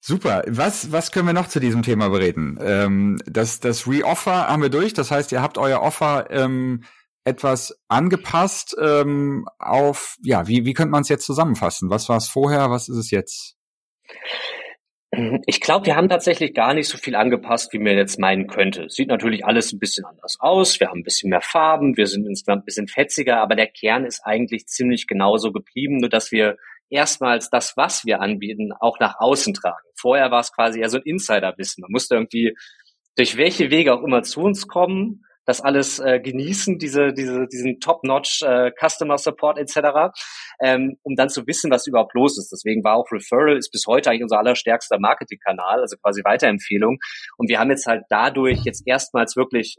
Super. 0.00 0.42
Was, 0.46 0.90
was 0.90 1.12
können 1.12 1.26
wir 1.26 1.34
noch 1.34 1.48
zu 1.48 1.60
diesem 1.60 1.82
Thema 1.82 2.08
bereden? 2.08 2.58
Ähm, 2.62 3.18
das, 3.26 3.60
das 3.60 3.86
Re-Offer 3.86 4.48
haben 4.48 4.62
wir 4.62 4.70
durch. 4.70 4.94
Das 4.94 5.10
heißt, 5.10 5.32
ihr 5.32 5.42
habt 5.42 5.58
euer 5.58 5.82
Offer 5.82 6.30
ähm, 6.30 6.84
etwas 7.24 7.78
angepasst 7.88 8.74
ähm, 8.80 9.46
auf, 9.58 10.16
ja, 10.22 10.48
wie, 10.48 10.64
wie 10.64 10.72
könnte 10.72 10.92
man 10.92 11.02
es 11.02 11.10
jetzt 11.10 11.26
zusammenfassen? 11.26 11.90
Was 11.90 12.08
war 12.08 12.16
es 12.16 12.28
vorher? 12.28 12.70
Was 12.70 12.88
ist 12.88 12.96
es 12.96 13.10
jetzt? 13.10 13.56
Ich 15.46 15.60
glaube, 15.60 15.86
wir 15.86 15.96
haben 15.96 16.08
tatsächlich 16.08 16.54
gar 16.54 16.74
nicht 16.74 16.88
so 16.88 16.96
viel 16.96 17.16
angepasst, 17.16 17.72
wie 17.72 17.78
man 17.78 17.96
jetzt 17.96 18.20
meinen 18.20 18.46
könnte. 18.46 18.88
Sieht 18.88 19.08
natürlich 19.08 19.44
alles 19.44 19.72
ein 19.72 19.78
bisschen 19.78 20.04
anders 20.04 20.36
aus. 20.38 20.78
Wir 20.78 20.88
haben 20.88 21.00
ein 21.00 21.04
bisschen 21.04 21.30
mehr 21.30 21.40
Farben, 21.40 21.96
wir 21.96 22.06
sind 22.06 22.26
insgesamt 22.26 22.62
ein 22.62 22.64
bisschen 22.64 22.88
fetziger, 22.88 23.40
aber 23.42 23.56
der 23.56 23.66
Kern 23.66 24.04
ist 24.04 24.20
eigentlich 24.24 24.66
ziemlich 24.66 25.06
genauso 25.06 25.50
geblieben, 25.50 25.98
nur 25.98 26.08
dass 26.08 26.30
wir 26.30 26.56
erstmals 26.90 27.50
das, 27.50 27.76
was 27.76 28.04
wir 28.04 28.20
anbieten, 28.20 28.72
auch 28.78 29.00
nach 29.00 29.16
außen 29.18 29.54
tragen. 29.54 29.88
Vorher 29.96 30.30
war 30.30 30.40
es 30.40 30.52
quasi 30.52 30.80
eher 30.80 30.88
so 30.88 30.98
ein 30.98 31.04
Insiderwissen. 31.04 31.82
Man 31.82 31.90
musste 31.90 32.14
irgendwie 32.14 32.54
durch 33.16 33.36
welche 33.36 33.70
Wege 33.70 33.94
auch 33.94 34.02
immer 34.02 34.22
zu 34.22 34.40
uns 34.40 34.68
kommen, 34.68 35.24
das 35.48 35.62
alles 35.62 35.98
äh, 35.98 36.20
genießen, 36.20 36.78
diese, 36.78 37.14
diese, 37.14 37.46
diesen 37.46 37.80
Top-Notch 37.80 38.42
äh, 38.42 38.70
Customer 38.78 39.16
Support 39.16 39.58
etc., 39.58 40.12
ähm, 40.60 40.98
um 41.02 41.16
dann 41.16 41.30
zu 41.30 41.46
wissen, 41.46 41.70
was 41.70 41.86
überhaupt 41.86 42.14
los 42.14 42.38
ist. 42.38 42.52
Deswegen 42.52 42.84
war 42.84 42.96
auch 42.96 43.10
Referral 43.10 43.56
ist 43.56 43.70
bis 43.70 43.86
heute 43.86 44.10
eigentlich 44.10 44.24
unser 44.24 44.38
allerstärkster 44.38 44.98
Marketingkanal, 45.00 45.80
also 45.80 45.96
quasi 45.96 46.22
Weiterempfehlung. 46.22 46.98
Und 47.38 47.48
wir 47.48 47.58
haben 47.58 47.70
jetzt 47.70 47.86
halt 47.86 48.02
dadurch 48.10 48.60
jetzt 48.64 48.82
erstmals 48.86 49.36
wirklich 49.36 49.76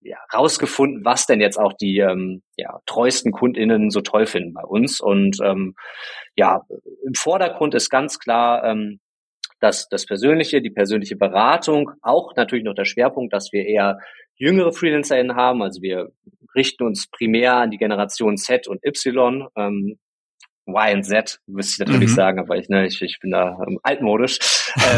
ja, 0.00 0.18
rausgefunden, 0.34 1.04
was 1.04 1.26
denn 1.26 1.40
jetzt 1.40 1.58
auch 1.58 1.72
die 1.72 1.98
ähm, 1.98 2.42
ja, 2.56 2.80
treuesten 2.86 3.30
KundInnen 3.30 3.90
so 3.90 4.00
toll 4.00 4.26
finden 4.26 4.52
bei 4.52 4.64
uns. 4.64 5.00
Und 5.00 5.38
ähm, 5.42 5.74
ja, 6.34 6.62
im 7.06 7.14
Vordergrund 7.14 7.74
ist 7.74 7.88
ganz 7.88 8.18
klar 8.18 8.64
ähm, 8.64 8.98
dass 9.64 9.88
das 9.88 10.04
Persönliche, 10.04 10.60
die 10.60 10.68
persönliche 10.68 11.16
Beratung, 11.16 11.90
auch 12.02 12.36
natürlich 12.36 12.66
noch 12.66 12.74
der 12.74 12.84
Schwerpunkt, 12.84 13.32
dass 13.32 13.50
wir 13.50 13.64
eher 13.64 13.98
jüngere 14.36 14.74
FreelancerInnen 14.74 15.36
haben. 15.36 15.62
Also 15.62 15.80
wir 15.80 16.12
richten 16.54 16.84
uns 16.84 17.06
primär 17.10 17.54
an 17.54 17.70
die 17.70 17.78
Generation 17.78 18.36
Z 18.36 18.68
und 18.68 18.84
Y. 18.84 19.48
Ähm, 19.56 19.98
Y 20.66 20.96
und 20.96 21.04
Z 21.04 21.40
müsste 21.46 21.72
ich 21.82 21.88
natürlich 21.88 22.10
mhm. 22.10 22.14
sagen, 22.14 22.38
aber 22.40 22.58
ich, 22.58 22.68
ne, 22.68 22.86
ich, 22.86 23.00
ich 23.00 23.18
bin 23.20 23.30
da 23.30 23.58
ähm, 23.66 23.80
altmodisch. 23.82 24.38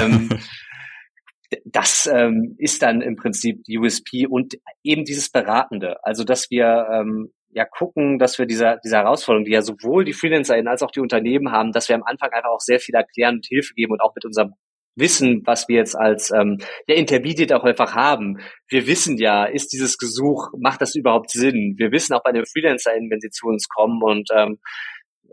ähm, 0.01 0.31
das 1.65 2.11
ähm, 2.13 2.57
ist 2.59 2.83
dann 2.83 3.03
im 3.03 3.15
Prinzip 3.15 3.63
die 3.69 3.79
USP 3.79 4.27
und 4.27 4.57
eben 4.83 5.05
dieses 5.05 5.31
Beratende. 5.31 6.05
Also 6.05 6.25
dass 6.25 6.51
wir 6.51 6.89
ähm, 6.93 7.31
ja 7.57 7.65
gucken, 7.65 8.19
dass 8.19 8.39
wir 8.39 8.45
dieser, 8.45 8.77
dieser 8.77 8.99
Herausforderung, 8.99 9.47
die 9.47 9.53
ja 9.53 9.63
sowohl 9.63 10.05
die 10.05 10.13
FreelancerInnen 10.13 10.69
als 10.69 10.83
auch 10.83 10.91
die 10.91 11.01
Unternehmen 11.01 11.53
haben, 11.53 11.73
dass 11.73 11.89
wir 11.89 11.97
am 11.97 12.03
Anfang 12.03 12.31
einfach 12.31 12.51
auch 12.51 12.61
sehr 12.61 12.81
viel 12.81 12.95
erklären 12.95 13.37
und 13.37 13.47
Hilfe 13.47 13.73
geben 13.75 13.93
und 13.93 14.03
auch 14.03 14.15
mit 14.15 14.27
unserem 14.27 14.53
Wissen, 14.95 15.43
was 15.47 15.67
wir 15.67 15.77
jetzt 15.77 15.97
als 15.97 16.31
ähm, 16.31 16.59
ja, 16.87 16.97
Intermediate 16.97 17.57
auch 17.57 17.65
einfach 17.65 17.95
haben. 17.95 18.41
Wir 18.69 18.87
wissen 18.87 19.17
ja, 19.17 19.47
ist 19.47 19.73
dieses 19.73 19.97
Gesuch, 19.97 20.51
macht 20.59 20.83
das 20.83 20.95
überhaupt 20.95 21.31
Sinn? 21.31 21.77
Wir 21.79 21.93
wissen 21.93 22.13
auch 22.13 22.23
bei 22.23 22.33
den 22.33 22.45
FreelancerInnen, 22.45 23.11
wenn 23.11 23.21
sie 23.21 23.31
zu 23.31 23.47
uns 23.47 23.69
kommen 23.69 24.03
und 24.03 24.29
ähm, 24.35 24.59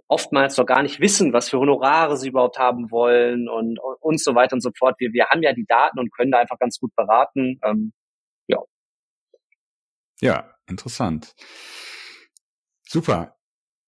oftmals 0.08 0.56
noch 0.56 0.66
gar 0.66 0.82
nicht 0.82 1.02
wissen, 1.02 1.34
was 1.34 1.50
für 1.50 1.60
Honorare 1.60 2.16
sie 2.16 2.30
überhaupt 2.30 2.58
haben 2.58 2.90
wollen 2.90 3.50
und, 3.50 3.80
und, 3.80 3.98
und 4.00 4.22
so 4.22 4.34
weiter 4.34 4.54
und 4.54 4.62
so 4.62 4.72
fort. 4.78 4.96
Wir, 4.98 5.12
wir 5.12 5.28
haben 5.28 5.42
ja 5.44 5.52
die 5.52 5.66
Daten 5.66 6.00
und 6.00 6.14
können 6.16 6.32
da 6.32 6.40
einfach 6.40 6.60
ganz 6.60 6.80
gut 6.80 6.96
beraten. 6.96 7.60
Ähm, 7.66 7.92
ja. 8.48 8.60
Ja, 10.22 10.54
interessant. 10.70 11.34
Super. 12.93 13.38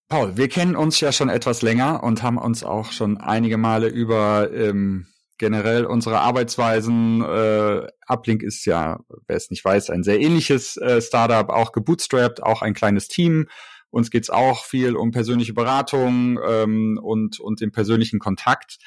Paul, 0.09 0.35
wir 0.35 0.49
kennen 0.49 0.75
uns 0.75 0.99
ja 0.99 1.11
schon 1.11 1.29
etwas 1.29 1.61
länger 1.61 2.01
und 2.01 2.23
haben 2.23 2.39
uns 2.39 2.63
auch 2.63 2.91
schon 2.91 3.17
einige 3.17 3.57
Male 3.57 3.87
über 3.87 4.51
ähm, 4.51 5.05
generell 5.37 5.85
unsere 5.85 6.21
Arbeitsweisen. 6.21 7.21
Äh, 7.21 7.87
Uplink 8.07 8.41
ist 8.41 8.65
ja, 8.65 8.99
wer 9.27 9.37
es 9.37 9.51
nicht 9.51 9.63
weiß, 9.63 9.91
ein 9.91 10.01
sehr 10.01 10.19
ähnliches 10.19 10.77
äh, 10.77 11.03
Startup, 11.03 11.49
auch 11.49 11.71
gebootstrapped, 11.71 12.41
auch 12.41 12.63
ein 12.63 12.73
kleines 12.73 13.07
Team 13.07 13.47
Uns 13.91 14.09
geht's 14.09 14.31
auch 14.31 14.65
viel 14.65 14.95
um 14.95 15.11
persönliche 15.11 15.53
Beratung 15.53 16.39
ähm, 16.43 16.99
und, 16.99 17.39
und 17.39 17.61
den 17.61 17.71
persönlichen 17.71 18.17
Kontakt. 18.17 18.77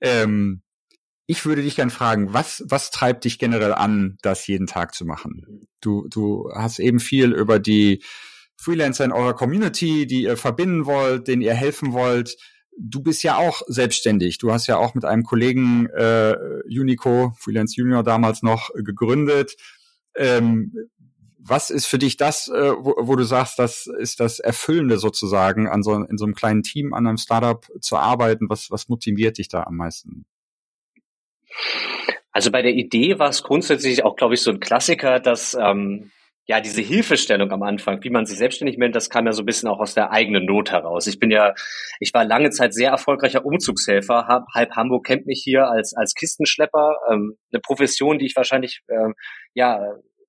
Ähm, 0.00 0.62
ich 1.26 1.44
würde 1.44 1.60
dich 1.60 1.76
gern 1.76 1.90
fragen, 1.90 2.32
was, 2.32 2.64
was 2.66 2.90
treibt 2.90 3.24
dich 3.24 3.38
generell 3.38 3.74
an, 3.74 4.16
das 4.22 4.46
jeden 4.46 4.66
Tag 4.66 4.94
zu 4.94 5.04
machen? 5.04 5.68
Du, 5.82 6.08
du 6.08 6.50
hast 6.54 6.78
eben 6.78 6.98
viel 6.98 7.34
über 7.34 7.58
die 7.58 8.02
Freelancer 8.56 9.04
in 9.04 9.12
eurer 9.12 9.34
Community, 9.34 10.06
die 10.06 10.22
ihr 10.22 10.36
verbinden 10.36 10.86
wollt, 10.86 11.28
denen 11.28 11.42
ihr 11.42 11.54
helfen 11.54 11.92
wollt. 11.92 12.36
Du 12.78 13.02
bist 13.02 13.22
ja 13.22 13.36
auch 13.36 13.62
selbstständig. 13.66 14.38
Du 14.38 14.52
hast 14.52 14.66
ja 14.66 14.76
auch 14.76 14.94
mit 14.94 15.04
einem 15.04 15.22
Kollegen 15.22 15.86
äh, 15.90 16.34
Unico, 16.66 17.32
Freelance 17.38 17.74
Junior 17.76 18.02
damals 18.02 18.42
noch 18.42 18.70
äh, 18.74 18.82
gegründet. 18.82 19.56
Ähm, 20.14 20.72
was 21.48 21.70
ist 21.70 21.86
für 21.86 21.98
dich 21.98 22.16
das, 22.16 22.48
äh, 22.48 22.72
wo, 22.78 22.94
wo, 22.98 23.16
du 23.16 23.22
sagst, 23.22 23.58
das 23.58 23.86
ist 23.86 24.20
das 24.20 24.40
Erfüllende 24.40 24.98
sozusagen, 24.98 25.68
an 25.68 25.82
so, 25.82 25.94
in 25.94 26.18
so 26.18 26.24
einem 26.24 26.34
kleinen 26.34 26.62
Team, 26.62 26.92
an 26.92 27.06
einem 27.06 27.18
Startup 27.18 27.64
zu 27.80 27.96
arbeiten? 27.96 28.50
Was, 28.50 28.70
was 28.70 28.88
motiviert 28.88 29.38
dich 29.38 29.48
da 29.48 29.62
am 29.62 29.76
meisten? 29.76 30.26
Also 32.32 32.50
bei 32.50 32.62
der 32.62 32.72
Idee 32.72 33.18
war 33.18 33.30
es 33.30 33.42
grundsätzlich 33.42 34.04
auch, 34.04 34.16
glaube 34.16 34.34
ich, 34.34 34.42
so 34.42 34.50
ein 34.50 34.60
Klassiker, 34.60 35.20
dass 35.20 35.54
ähm, 35.58 36.10
ja 36.46 36.60
diese 36.60 36.80
Hilfestellung 36.80 37.50
am 37.50 37.62
Anfang, 37.62 38.02
wie 38.02 38.10
man 38.10 38.24
sich 38.24 38.38
selbstständig 38.38 38.78
meldet, 38.78 38.96
das 38.96 39.10
kam 39.10 39.26
ja 39.26 39.32
so 39.32 39.42
ein 39.42 39.46
bisschen 39.46 39.68
auch 39.68 39.80
aus 39.80 39.94
der 39.94 40.12
eigenen 40.12 40.46
Not 40.46 40.70
heraus. 40.70 41.06
Ich 41.06 41.18
bin 41.18 41.30
ja, 41.30 41.54
ich 42.00 42.14
war 42.14 42.24
lange 42.24 42.50
Zeit 42.50 42.72
sehr 42.72 42.90
erfolgreicher 42.90 43.44
Umzugshelfer. 43.44 44.28
Halb 44.54 44.70
Hamburg 44.76 45.06
kennt 45.06 45.26
mich 45.26 45.42
hier 45.42 45.68
als 45.68 45.94
als 45.94 46.14
Kistenschlepper, 46.14 46.96
ähm, 47.12 47.36
eine 47.52 47.60
Profession, 47.60 48.18
die 48.18 48.26
ich 48.26 48.36
wahrscheinlich 48.36 48.82
ähm, 48.88 49.14
ja 49.54 49.80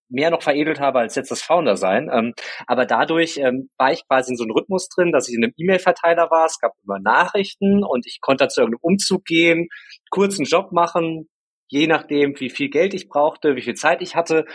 mehr 0.10 0.32
noch 0.32 0.41
veredelt 0.41 0.80
habe 0.80 0.99
als 0.99 1.15
jetzt 1.15 1.32
das 1.32 1.41
Founder 1.41 1.77
sein. 1.77 2.10
Ähm, 2.12 2.34
aber 2.65 2.86
dadurch 2.86 3.38
ähm, 3.38 3.69
war 3.77 3.91
ich 3.91 4.08
quasi 4.08 4.32
in 4.32 4.38
so 4.38 4.43
einem 4.43 4.53
Rhythmus 4.53 4.89
drin, 4.89 5.12
dass 5.12 5.27
ich 5.27 5.36
in 5.36 5.43
einem 5.43 5.53
E-Mail-Verteiler 5.58 6.30
war. 6.32 6.45
Es 6.45 6.60
gab 6.60 6.73
immer 6.84 6.99
Nachrichten 6.99 7.84
und 7.84 8.08
ich 8.08 8.19
konnte 8.21 8.47
zu 8.47 8.62
irgendeinem 8.62 8.80
Umzug 8.82 9.25
gehen, 9.25 9.67
kurzen 10.10 10.45
Job 10.45 10.71
machen, 10.71 11.30
je 11.67 11.88
nachdem, 11.88 12.39
wie 12.39 12.49
viel 12.49 12.69
Geld 12.69 12.93
ich 12.93 13.10
brauchte, 13.10 13.56
wie 13.56 13.62
viel 13.62 13.75
Zeit 13.75 14.01
ich 14.01 14.15
hatte. 14.15 14.45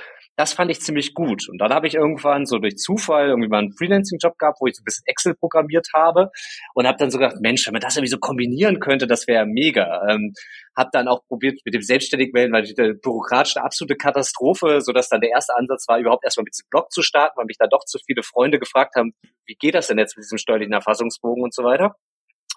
Das 0.42 0.54
fand 0.54 0.72
ich 0.72 0.80
ziemlich 0.80 1.14
gut. 1.14 1.48
Und 1.48 1.58
dann 1.58 1.72
habe 1.72 1.86
ich 1.86 1.94
irgendwann 1.94 2.46
so 2.46 2.58
durch 2.58 2.76
Zufall 2.76 3.28
irgendwie 3.28 3.48
mal 3.48 3.60
einen 3.60 3.72
Freelancing-Job 3.74 4.40
gehabt, 4.40 4.58
wo 4.60 4.66
ich 4.66 4.74
so 4.74 4.82
ein 4.82 4.84
bisschen 4.84 5.04
Excel 5.06 5.36
programmiert 5.36 5.86
habe 5.94 6.32
und 6.74 6.84
habe 6.84 6.98
dann 6.98 7.12
so 7.12 7.18
gedacht, 7.18 7.36
Mensch, 7.40 7.64
wenn 7.64 7.74
man 7.74 7.80
das 7.80 7.94
irgendwie 7.94 8.10
so 8.10 8.18
kombinieren 8.18 8.80
könnte, 8.80 9.06
das 9.06 9.28
wäre 9.28 9.46
mega. 9.46 10.04
Ähm, 10.10 10.32
habe 10.76 10.90
dann 10.92 11.06
auch 11.06 11.24
probiert 11.28 11.60
mit 11.64 11.74
dem 11.74 11.82
selbstständig 11.82 12.32
melden, 12.32 12.52
weil 12.52 12.64
die 12.64 12.74
bürokratische 12.74 13.62
absolute 13.62 13.94
Katastrophe, 13.94 14.80
so 14.80 14.90
dass 14.90 15.08
dann 15.08 15.20
der 15.20 15.30
erste 15.30 15.54
Ansatz 15.54 15.86
war, 15.86 16.00
überhaupt 16.00 16.24
erstmal 16.24 16.42
mit 16.42 16.54
diesem 16.54 16.68
Blog 16.70 16.90
zu 16.90 17.02
starten, 17.02 17.36
weil 17.36 17.46
mich 17.46 17.58
da 17.58 17.68
doch 17.68 17.84
zu 17.84 18.00
viele 18.04 18.24
Freunde 18.24 18.58
gefragt 18.58 18.96
haben, 18.96 19.12
wie 19.46 19.54
geht 19.54 19.76
das 19.76 19.86
denn 19.86 19.98
jetzt 19.98 20.16
mit 20.16 20.24
diesem 20.24 20.38
steuerlichen 20.38 20.72
Erfassungsbogen 20.72 21.44
und 21.44 21.54
so 21.54 21.62
weiter. 21.62 21.94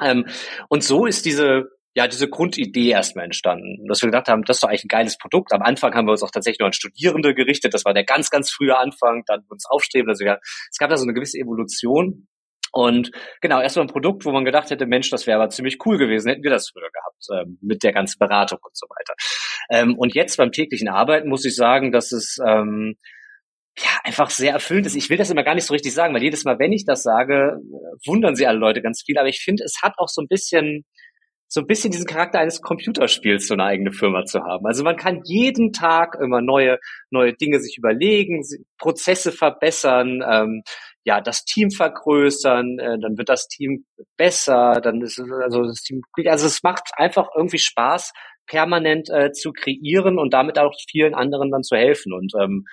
Ähm, 0.01 0.25
und 0.69 0.83
so 0.83 1.05
ist 1.05 1.23
diese 1.23 1.69
ja, 1.95 2.08
diese 2.08 2.27
Grundidee 2.27 2.89
erstmal 2.89 3.25
entstanden. 3.25 3.88
Dass 3.88 4.01
wir 4.01 4.08
gedacht 4.08 4.27
haben, 4.27 4.43
das 4.43 4.58
ist 4.58 4.63
doch 4.63 4.67
eigentlich 4.67 4.84
ein 4.84 4.89
geiles 4.89 5.17
Produkt. 5.17 5.53
Am 5.53 5.62
Anfang 5.62 5.93
haben 5.95 6.08
wir 6.08 6.12
uns 6.12 6.23
auch 6.23 6.31
tatsächlich 6.31 6.60
nur 6.60 6.67
an 6.67 6.73
Studierende 6.73 7.34
gerichtet. 7.34 7.73
Das 7.73 7.86
war 7.86 7.93
der 7.93 8.03
ganz, 8.03 8.29
ganz 8.29 8.51
frühe 8.51 8.77
Anfang. 8.77 9.23
Dann 9.25 9.45
uns 9.47 9.65
aufstreben. 9.65 10.10
Also 10.10 10.25
ja, 10.25 10.38
es 10.69 10.77
gab 10.77 10.89
da 10.89 10.97
so 10.97 11.05
eine 11.05 11.13
gewisse 11.13 11.38
Evolution. 11.38 12.27
Und 12.73 13.12
genau, 13.39 13.62
erstmal 13.62 13.86
ein 13.86 13.89
Produkt, 13.91 14.25
wo 14.25 14.34
man 14.34 14.43
gedacht 14.43 14.69
hätte, 14.69 14.86
Mensch, 14.86 15.10
das 15.10 15.25
wäre 15.25 15.39
aber 15.39 15.49
ziemlich 15.49 15.77
cool 15.86 15.97
gewesen, 15.97 16.27
hätten 16.27 16.43
wir 16.43 16.51
das 16.51 16.69
früher 16.69 16.89
gehabt, 16.91 17.47
ähm, 17.47 17.58
mit 17.62 17.84
der 17.84 17.93
ganzen 17.93 18.19
Beratung 18.19 18.60
und 18.62 18.75
so 18.75 18.86
weiter. 18.88 19.13
Ähm, 19.69 19.97
und 19.97 20.13
jetzt 20.13 20.36
beim 20.36 20.51
täglichen 20.51 20.89
Arbeiten 20.89 21.29
muss 21.29 21.45
ich 21.45 21.55
sagen, 21.55 21.93
dass 21.93 22.12
es 22.12 22.38
ähm, 22.45 22.97
ja, 23.77 23.89
einfach 24.03 24.29
sehr 24.29 24.51
erfüllend 24.51 24.88
ist. 24.88 24.95
Ich 24.95 25.10
will 25.10 25.17
das 25.17 25.29
immer 25.29 25.43
gar 25.43 25.55
nicht 25.55 25.65
so 25.65 25.73
richtig 25.73 25.93
sagen, 25.93 26.13
weil 26.13 26.23
jedes 26.23 26.43
Mal, 26.43 26.60
wenn 26.60 26.73
ich 26.73 26.86
das 26.86 27.03
sage, 27.03 27.62
wundern 28.05 28.36
sie 28.36 28.45
alle 28.47 28.60
Leute 28.60 28.81
ganz 28.81 29.03
viel. 29.05 29.17
Aber 29.17 29.29
ich 29.29 29.39
finde, 29.39 29.63
es 29.63 29.81
hat 29.81 29.93
auch 29.97 30.10
so 30.10 30.21
ein 30.21 30.27
bisschen, 30.27 30.84
so 31.47 31.62
ein 31.62 31.67
bisschen 31.67 31.91
diesen 31.91 32.05
Charakter 32.05 32.39
eines 32.39 32.62
Computerspiels, 32.62 33.47
so 33.47 33.53
eine 33.53 33.63
eigene 33.63 33.91
Firma 33.91 34.25
zu 34.25 34.43
haben. 34.43 34.65
Also 34.65 34.84
man 34.84 34.95
kann 34.95 35.21
jeden 35.25 35.71
Tag 35.71 36.17
immer 36.21 36.41
neue, 36.41 36.79
neue 37.12 37.34
Dinge 37.34 37.60
sich 37.60 37.77
überlegen, 37.77 38.43
Prozesse 38.77 39.31
verbessern, 39.31 40.23
ähm, 40.27 40.63
ja, 41.03 41.21
das 41.21 41.45
Team 41.45 41.69
vergrößern, 41.69 42.79
äh, 42.79 42.99
dann 42.99 43.17
wird 43.17 43.29
das 43.29 43.47
Team 43.47 43.86
besser, 44.17 44.81
dann 44.81 45.01
ist 45.01 45.19
es, 45.19 45.31
also 45.31 45.63
das 45.63 45.81
Team, 45.81 46.01
also 46.25 46.47
es 46.47 46.63
macht 46.63 46.89
einfach 46.97 47.27
irgendwie 47.36 47.60
Spaß, 47.60 48.12
permanent 48.47 49.10
äh, 49.10 49.31
zu 49.31 49.51
kreieren 49.51 50.17
und 50.17 50.34
damit 50.34 50.60
auch 50.60 50.73
vielen 50.89 51.13
anderen 51.13 51.51
dann 51.51 51.63
zu 51.63 51.75
helfen. 51.75 52.13
Und 52.13 52.34
ähm, 52.39 52.65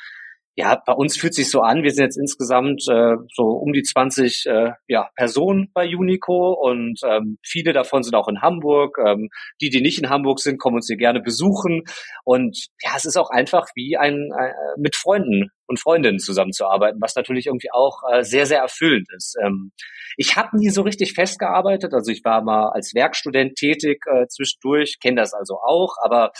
ja, 0.54 0.80
bei 0.84 0.92
uns 0.92 1.16
fühlt 1.16 1.34
sich 1.34 1.50
so 1.50 1.60
an, 1.60 1.82
wir 1.82 1.92
sind 1.92 2.04
jetzt 2.04 2.18
insgesamt 2.18 2.82
äh, 2.90 3.16
so 3.34 3.44
um 3.44 3.72
die 3.72 3.82
20 3.82 4.44
äh, 4.46 4.72
ja, 4.86 5.08
Personen 5.16 5.70
bei 5.72 5.86
Unico 5.86 6.52
und 6.52 7.00
ähm, 7.06 7.38
viele 7.42 7.72
davon 7.72 8.02
sind 8.02 8.14
auch 8.14 8.28
in 8.28 8.42
Hamburg. 8.42 8.98
Ähm, 8.98 9.30
die, 9.62 9.70
die 9.70 9.80
nicht 9.80 9.98
in 9.98 10.10
Hamburg 10.10 10.40
sind, 10.40 10.58
kommen 10.58 10.76
uns 10.76 10.88
hier 10.88 10.98
gerne 10.98 11.20
besuchen. 11.20 11.84
Und 12.24 12.66
ja, 12.82 12.90
es 12.96 13.06
ist 13.06 13.16
auch 13.16 13.30
einfach 13.30 13.66
wie 13.74 13.96
ein 13.96 14.30
äh, 14.38 14.52
mit 14.76 14.94
Freunden 14.94 15.48
und 15.66 15.80
Freundinnen 15.80 16.18
zusammenzuarbeiten, 16.18 17.00
was 17.00 17.16
natürlich 17.16 17.46
irgendwie 17.46 17.72
auch 17.72 18.02
äh, 18.12 18.22
sehr, 18.22 18.44
sehr 18.44 18.60
erfüllend 18.60 19.08
ist. 19.16 19.36
Ähm, 19.42 19.72
ich 20.18 20.36
habe 20.36 20.58
nie 20.58 20.68
so 20.68 20.82
richtig 20.82 21.14
festgearbeitet, 21.14 21.94
also 21.94 22.12
ich 22.12 22.22
war 22.24 22.42
mal 22.42 22.68
als 22.68 22.94
Werkstudent 22.94 23.54
tätig 23.54 24.04
äh, 24.06 24.26
zwischendurch, 24.26 24.98
kenne 25.00 25.22
das 25.22 25.32
also 25.32 25.60
auch, 25.64 25.94
aber 26.02 26.32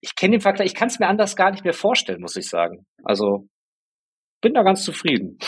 ich 0.00 0.14
kenne 0.14 0.32
den 0.32 0.40
Faktor, 0.40 0.64
ich 0.64 0.74
kann 0.74 0.88
es 0.88 0.98
mir 0.98 1.08
anders 1.08 1.36
gar 1.36 1.50
nicht 1.50 1.64
mehr 1.64 1.74
vorstellen, 1.74 2.20
muss 2.20 2.36
ich 2.36 2.48
sagen. 2.48 2.86
Also 3.04 3.48
bin 4.40 4.54
da 4.54 4.62
ganz 4.62 4.84
zufrieden. 4.84 5.38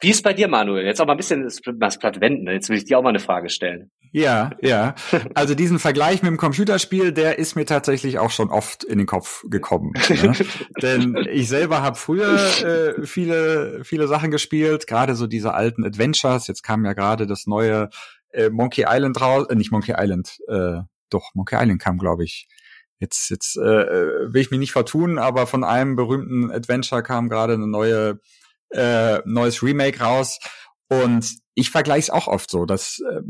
Wie 0.00 0.10
ist 0.10 0.22
bei 0.22 0.34
dir, 0.34 0.48
Manuel? 0.48 0.84
Jetzt 0.84 1.00
auch 1.00 1.06
mal 1.06 1.14
ein 1.14 1.18
bisschen 1.18 1.44
das 1.78 1.98
Blatt 1.98 2.20
wenden. 2.20 2.46
Jetzt 2.48 2.68
will 2.68 2.76
ich 2.76 2.84
dir 2.84 2.98
auch 2.98 3.02
mal 3.02 3.10
eine 3.10 3.20
Frage 3.20 3.48
stellen. 3.48 3.90
Ja, 4.12 4.50
ja. 4.60 4.94
Also 5.34 5.54
diesen 5.54 5.78
Vergleich 5.78 6.22
mit 6.22 6.30
dem 6.30 6.36
Computerspiel, 6.36 7.12
der 7.12 7.38
ist 7.38 7.56
mir 7.56 7.64
tatsächlich 7.64 8.18
auch 8.18 8.30
schon 8.30 8.50
oft 8.50 8.84
in 8.84 8.98
den 8.98 9.06
Kopf 9.06 9.44
gekommen. 9.48 9.92
ne? 10.08 10.34
Denn 10.82 11.16
ich 11.30 11.48
selber 11.48 11.82
habe 11.82 11.96
früher 11.96 12.34
äh, 12.62 13.06
viele, 13.06 13.82
viele 13.84 14.06
Sachen 14.06 14.30
gespielt, 14.30 14.86
gerade 14.86 15.14
so 15.14 15.26
diese 15.26 15.54
alten 15.54 15.84
Adventures. 15.84 16.46
Jetzt 16.48 16.62
kam 16.62 16.84
ja 16.84 16.92
gerade 16.92 17.26
das 17.26 17.46
neue 17.46 17.88
äh, 18.30 18.50
Monkey 18.50 18.84
Island 18.86 19.20
raus, 19.20 19.46
äh, 19.48 19.54
nicht 19.54 19.72
Monkey 19.72 19.94
Island, 19.96 20.38
äh, 20.48 20.80
doch 21.08 21.30
Monkey 21.34 21.56
Island 21.56 21.80
kam, 21.80 21.98
glaube 21.98 22.24
ich, 22.24 22.48
jetzt, 22.98 23.30
jetzt 23.30 23.56
äh, 23.56 23.60
will 24.32 24.40
ich 24.40 24.50
mich 24.50 24.60
nicht 24.60 24.72
vertun, 24.72 25.18
aber 25.18 25.46
von 25.46 25.64
einem 25.64 25.96
berühmten 25.96 26.50
Adventure 26.50 27.02
kam 27.02 27.28
gerade 27.28 27.54
eine 27.54 27.66
neue 27.66 28.20
äh, 28.70 29.20
neues 29.24 29.62
Remake 29.62 30.00
raus. 30.00 30.38
Und 30.88 31.38
ich 31.54 31.70
vergleiche 31.70 32.00
es 32.00 32.10
auch 32.10 32.26
oft 32.26 32.50
so, 32.50 32.66
dass 32.66 33.00
äh, 33.00 33.20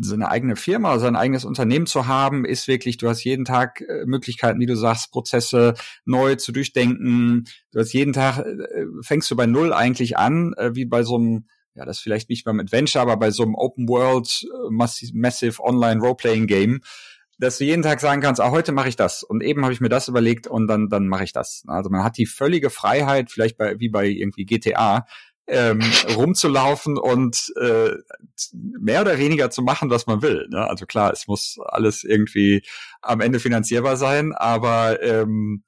so 0.00 0.14
eine 0.14 0.28
eigene 0.28 0.56
Firma, 0.56 0.98
sein 0.98 1.16
eigenes 1.16 1.44
Unternehmen 1.44 1.86
zu 1.86 2.06
haben, 2.06 2.44
ist 2.44 2.66
wirklich, 2.66 2.96
du 2.96 3.08
hast 3.08 3.22
jeden 3.24 3.44
Tag 3.44 3.82
äh, 3.82 4.04
Möglichkeiten, 4.06 4.58
wie 4.60 4.66
du 4.66 4.76
sagst, 4.76 5.12
Prozesse 5.12 5.74
neu 6.04 6.34
zu 6.36 6.50
durchdenken. 6.50 7.44
Du 7.72 7.80
hast 7.80 7.92
jeden 7.92 8.12
Tag, 8.12 8.38
äh, 8.38 8.86
fängst 9.02 9.30
du 9.30 9.36
bei 9.36 9.46
Null 9.46 9.72
eigentlich 9.72 10.16
an, 10.16 10.54
äh, 10.54 10.74
wie 10.74 10.86
bei 10.86 11.02
so 11.02 11.16
einem, 11.16 11.46
ja, 11.74 11.84
das 11.84 12.00
vielleicht 12.00 12.30
nicht 12.30 12.44
beim 12.44 12.58
Adventure, 12.58 13.02
aber 13.02 13.16
bei 13.16 13.30
so 13.30 13.44
einem 13.44 13.54
Open 13.54 13.88
World 13.88 14.42
äh, 14.42 14.70
Massive 15.12 15.62
Online 15.62 16.00
Roleplaying 16.00 16.46
Game 16.46 16.80
dass 17.38 17.58
du 17.58 17.64
jeden 17.64 17.82
Tag 17.82 18.00
sagen 18.00 18.20
kannst, 18.20 18.40
ah, 18.40 18.50
heute 18.50 18.72
mache 18.72 18.88
ich 18.88 18.96
das 18.96 19.22
und 19.22 19.42
eben 19.42 19.62
habe 19.62 19.72
ich 19.72 19.80
mir 19.80 19.88
das 19.88 20.08
überlegt 20.08 20.46
und 20.46 20.66
dann 20.66 20.88
dann 20.88 21.06
mache 21.06 21.24
ich 21.24 21.32
das. 21.32 21.62
Also 21.66 21.88
man 21.88 22.02
hat 22.02 22.18
die 22.18 22.26
völlige 22.26 22.68
Freiheit, 22.70 23.30
vielleicht 23.30 23.56
bei 23.56 23.78
wie 23.78 23.88
bei 23.88 24.06
irgendwie 24.06 24.44
GTA, 24.44 25.06
ähm, 25.46 25.80
rumzulaufen 26.16 26.98
und 26.98 27.52
äh, 27.60 27.92
mehr 28.52 29.00
oder 29.00 29.18
weniger 29.18 29.50
zu 29.50 29.62
machen, 29.62 29.90
was 29.90 30.06
man 30.06 30.20
will. 30.22 30.48
Ne? 30.50 30.68
Also 30.68 30.84
klar, 30.86 31.12
es 31.12 31.28
muss 31.28 31.58
alles 31.64 32.04
irgendwie 32.04 32.62
am 33.02 33.20
Ende 33.20 33.38
finanzierbar 33.38 33.96
sein, 33.96 34.32
aber 34.32 35.02
ähm, 35.02 35.62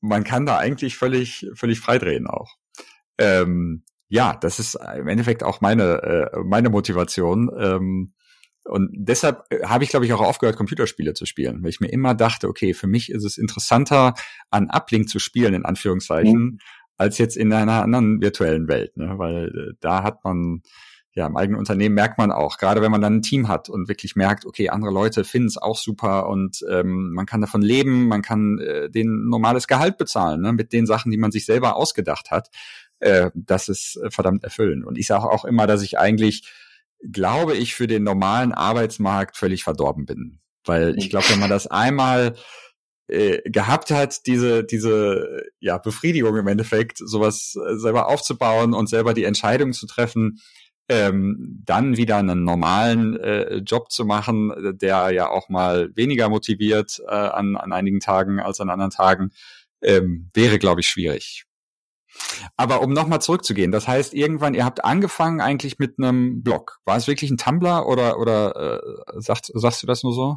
man 0.00 0.24
kann 0.24 0.46
da 0.46 0.58
eigentlich 0.58 0.96
völlig 0.96 1.46
völlig 1.54 1.80
freidrehen 1.80 2.26
auch. 2.26 2.56
Ähm, 3.18 3.82
ja, 4.08 4.36
das 4.36 4.58
ist 4.58 4.78
im 4.96 5.08
Endeffekt 5.08 5.42
auch 5.42 5.60
meine 5.60 6.30
äh, 6.34 6.38
meine 6.44 6.70
Motivation. 6.70 7.50
Ähm, 7.58 8.12
und 8.68 8.90
deshalb 8.92 9.44
äh, 9.50 9.64
habe 9.64 9.84
ich, 9.84 9.90
glaube 9.90 10.06
ich, 10.06 10.12
auch 10.12 10.20
aufgehört, 10.20 10.56
Computerspiele 10.56 11.14
zu 11.14 11.26
spielen, 11.26 11.62
weil 11.62 11.70
ich 11.70 11.80
mir 11.80 11.88
immer 11.88 12.14
dachte, 12.14 12.48
okay, 12.48 12.74
für 12.74 12.86
mich 12.86 13.10
ist 13.10 13.24
es 13.24 13.38
interessanter, 13.38 14.14
an 14.50 14.68
Uplink 14.70 15.08
zu 15.08 15.18
spielen, 15.18 15.54
in 15.54 15.64
Anführungszeichen, 15.64 16.40
mhm. 16.40 16.58
als 16.96 17.18
jetzt 17.18 17.36
in 17.36 17.52
einer 17.52 17.82
anderen 17.82 18.20
virtuellen 18.20 18.68
Welt. 18.68 18.96
Ne? 18.96 19.14
Weil 19.16 19.46
äh, 19.46 19.74
da 19.80 20.02
hat 20.02 20.24
man, 20.24 20.62
ja, 21.12 21.26
im 21.26 21.36
eigenen 21.36 21.58
Unternehmen 21.58 21.94
merkt 21.94 22.18
man 22.18 22.30
auch, 22.30 22.58
gerade 22.58 22.82
wenn 22.82 22.92
man 22.92 23.00
dann 23.00 23.16
ein 23.16 23.22
Team 23.22 23.48
hat 23.48 23.68
und 23.68 23.88
wirklich 23.88 24.14
merkt, 24.16 24.44
okay, 24.44 24.68
andere 24.68 24.92
Leute 24.92 25.24
finden 25.24 25.48
es 25.48 25.56
auch 25.56 25.76
super 25.76 26.28
und 26.28 26.64
ähm, 26.70 27.12
man 27.14 27.26
kann 27.26 27.40
davon 27.40 27.62
leben, 27.62 28.06
man 28.06 28.22
kann 28.22 28.58
äh, 28.58 28.90
den 28.90 29.28
normales 29.28 29.66
Gehalt 29.66 29.96
bezahlen, 29.96 30.42
ne? 30.42 30.52
mit 30.52 30.72
den 30.72 30.86
Sachen, 30.86 31.10
die 31.10 31.18
man 31.18 31.32
sich 31.32 31.46
selber 31.46 31.76
ausgedacht 31.76 32.30
hat. 32.30 32.50
Äh, 33.00 33.30
das 33.34 33.68
ist 33.68 33.96
äh, 33.96 34.10
verdammt 34.10 34.44
erfüllend. 34.44 34.84
Und 34.84 34.98
ich 34.98 35.06
sage 35.06 35.30
auch 35.30 35.44
immer, 35.44 35.66
dass 35.66 35.82
ich 35.82 35.98
eigentlich 35.98 36.52
glaube 37.00 37.56
ich, 37.56 37.74
für 37.74 37.86
den 37.86 38.02
normalen 38.04 38.52
Arbeitsmarkt 38.52 39.36
völlig 39.36 39.64
verdorben 39.64 40.06
bin. 40.06 40.40
Weil 40.64 40.96
ich 40.98 41.10
glaube, 41.10 41.26
wenn 41.30 41.40
man 41.40 41.50
das 41.50 41.66
einmal 41.66 42.34
äh, 43.06 43.38
gehabt 43.48 43.90
hat, 43.90 44.26
diese, 44.26 44.64
diese 44.64 45.42
ja, 45.60 45.78
Befriedigung 45.78 46.36
im 46.36 46.46
Endeffekt, 46.46 46.98
sowas 46.98 47.56
äh, 47.56 47.76
selber 47.76 48.08
aufzubauen 48.08 48.74
und 48.74 48.88
selber 48.88 49.14
die 49.14 49.24
Entscheidung 49.24 49.72
zu 49.72 49.86
treffen, 49.86 50.40
ähm, 50.90 51.62
dann 51.64 51.96
wieder 51.96 52.16
einen 52.16 52.44
normalen 52.44 53.18
äh, 53.18 53.56
Job 53.56 53.90
zu 53.90 54.04
machen, 54.04 54.52
der 54.80 55.10
ja 55.10 55.28
auch 55.28 55.48
mal 55.48 55.90
weniger 55.94 56.28
motiviert 56.28 57.00
äh, 57.06 57.10
an, 57.10 57.56
an 57.56 57.72
einigen 57.72 58.00
Tagen 58.00 58.40
als 58.40 58.60
an 58.60 58.70
anderen 58.70 58.90
Tagen, 58.90 59.30
ähm, 59.82 60.30
wäre, 60.34 60.58
glaube 60.58 60.80
ich, 60.80 60.88
schwierig. 60.88 61.44
Aber 62.56 62.82
um 62.82 62.92
nochmal 62.92 63.20
zurückzugehen, 63.20 63.72
das 63.72 63.88
heißt, 63.88 64.14
irgendwann, 64.14 64.54
ihr 64.54 64.64
habt 64.64 64.84
angefangen 64.84 65.40
eigentlich 65.40 65.78
mit 65.78 65.94
einem 65.98 66.42
Blog. 66.42 66.78
War 66.84 66.96
es 66.96 67.06
wirklich 67.06 67.30
ein 67.30 67.36
Tumblr 67.36 67.86
oder, 67.86 68.18
oder 68.18 68.80
äh, 68.80 69.20
sagst, 69.20 69.50
sagst 69.54 69.82
du 69.82 69.86
das 69.86 70.02
nur 70.02 70.12
so? 70.12 70.36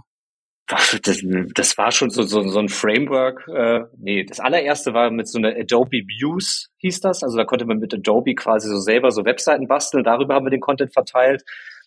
Das, 1.03 1.21
das 1.55 1.77
war 1.77 1.91
schon 1.91 2.09
so, 2.09 2.23
so, 2.23 2.47
so 2.47 2.59
ein 2.59 2.69
Framework. 2.69 3.45
Äh, 3.47 3.81
nee, 3.97 4.23
das 4.23 4.39
allererste 4.39 4.93
war 4.93 5.11
mit 5.11 5.27
so 5.27 5.37
einer 5.37 5.49
Adobe 5.49 6.03
Views, 6.07 6.69
hieß 6.77 7.01
das. 7.01 7.23
Also 7.23 7.35
da 7.35 7.43
konnte 7.43 7.65
man 7.65 7.79
mit 7.79 7.93
Adobe 7.93 8.35
quasi 8.35 8.69
so 8.69 8.79
selber 8.79 9.11
so 9.11 9.25
Webseiten 9.25 9.67
basteln. 9.67 10.03
Darüber 10.03 10.35
haben 10.35 10.45
wir 10.45 10.51
den 10.51 10.61
Content 10.61 10.93
verteilt. 10.93 11.43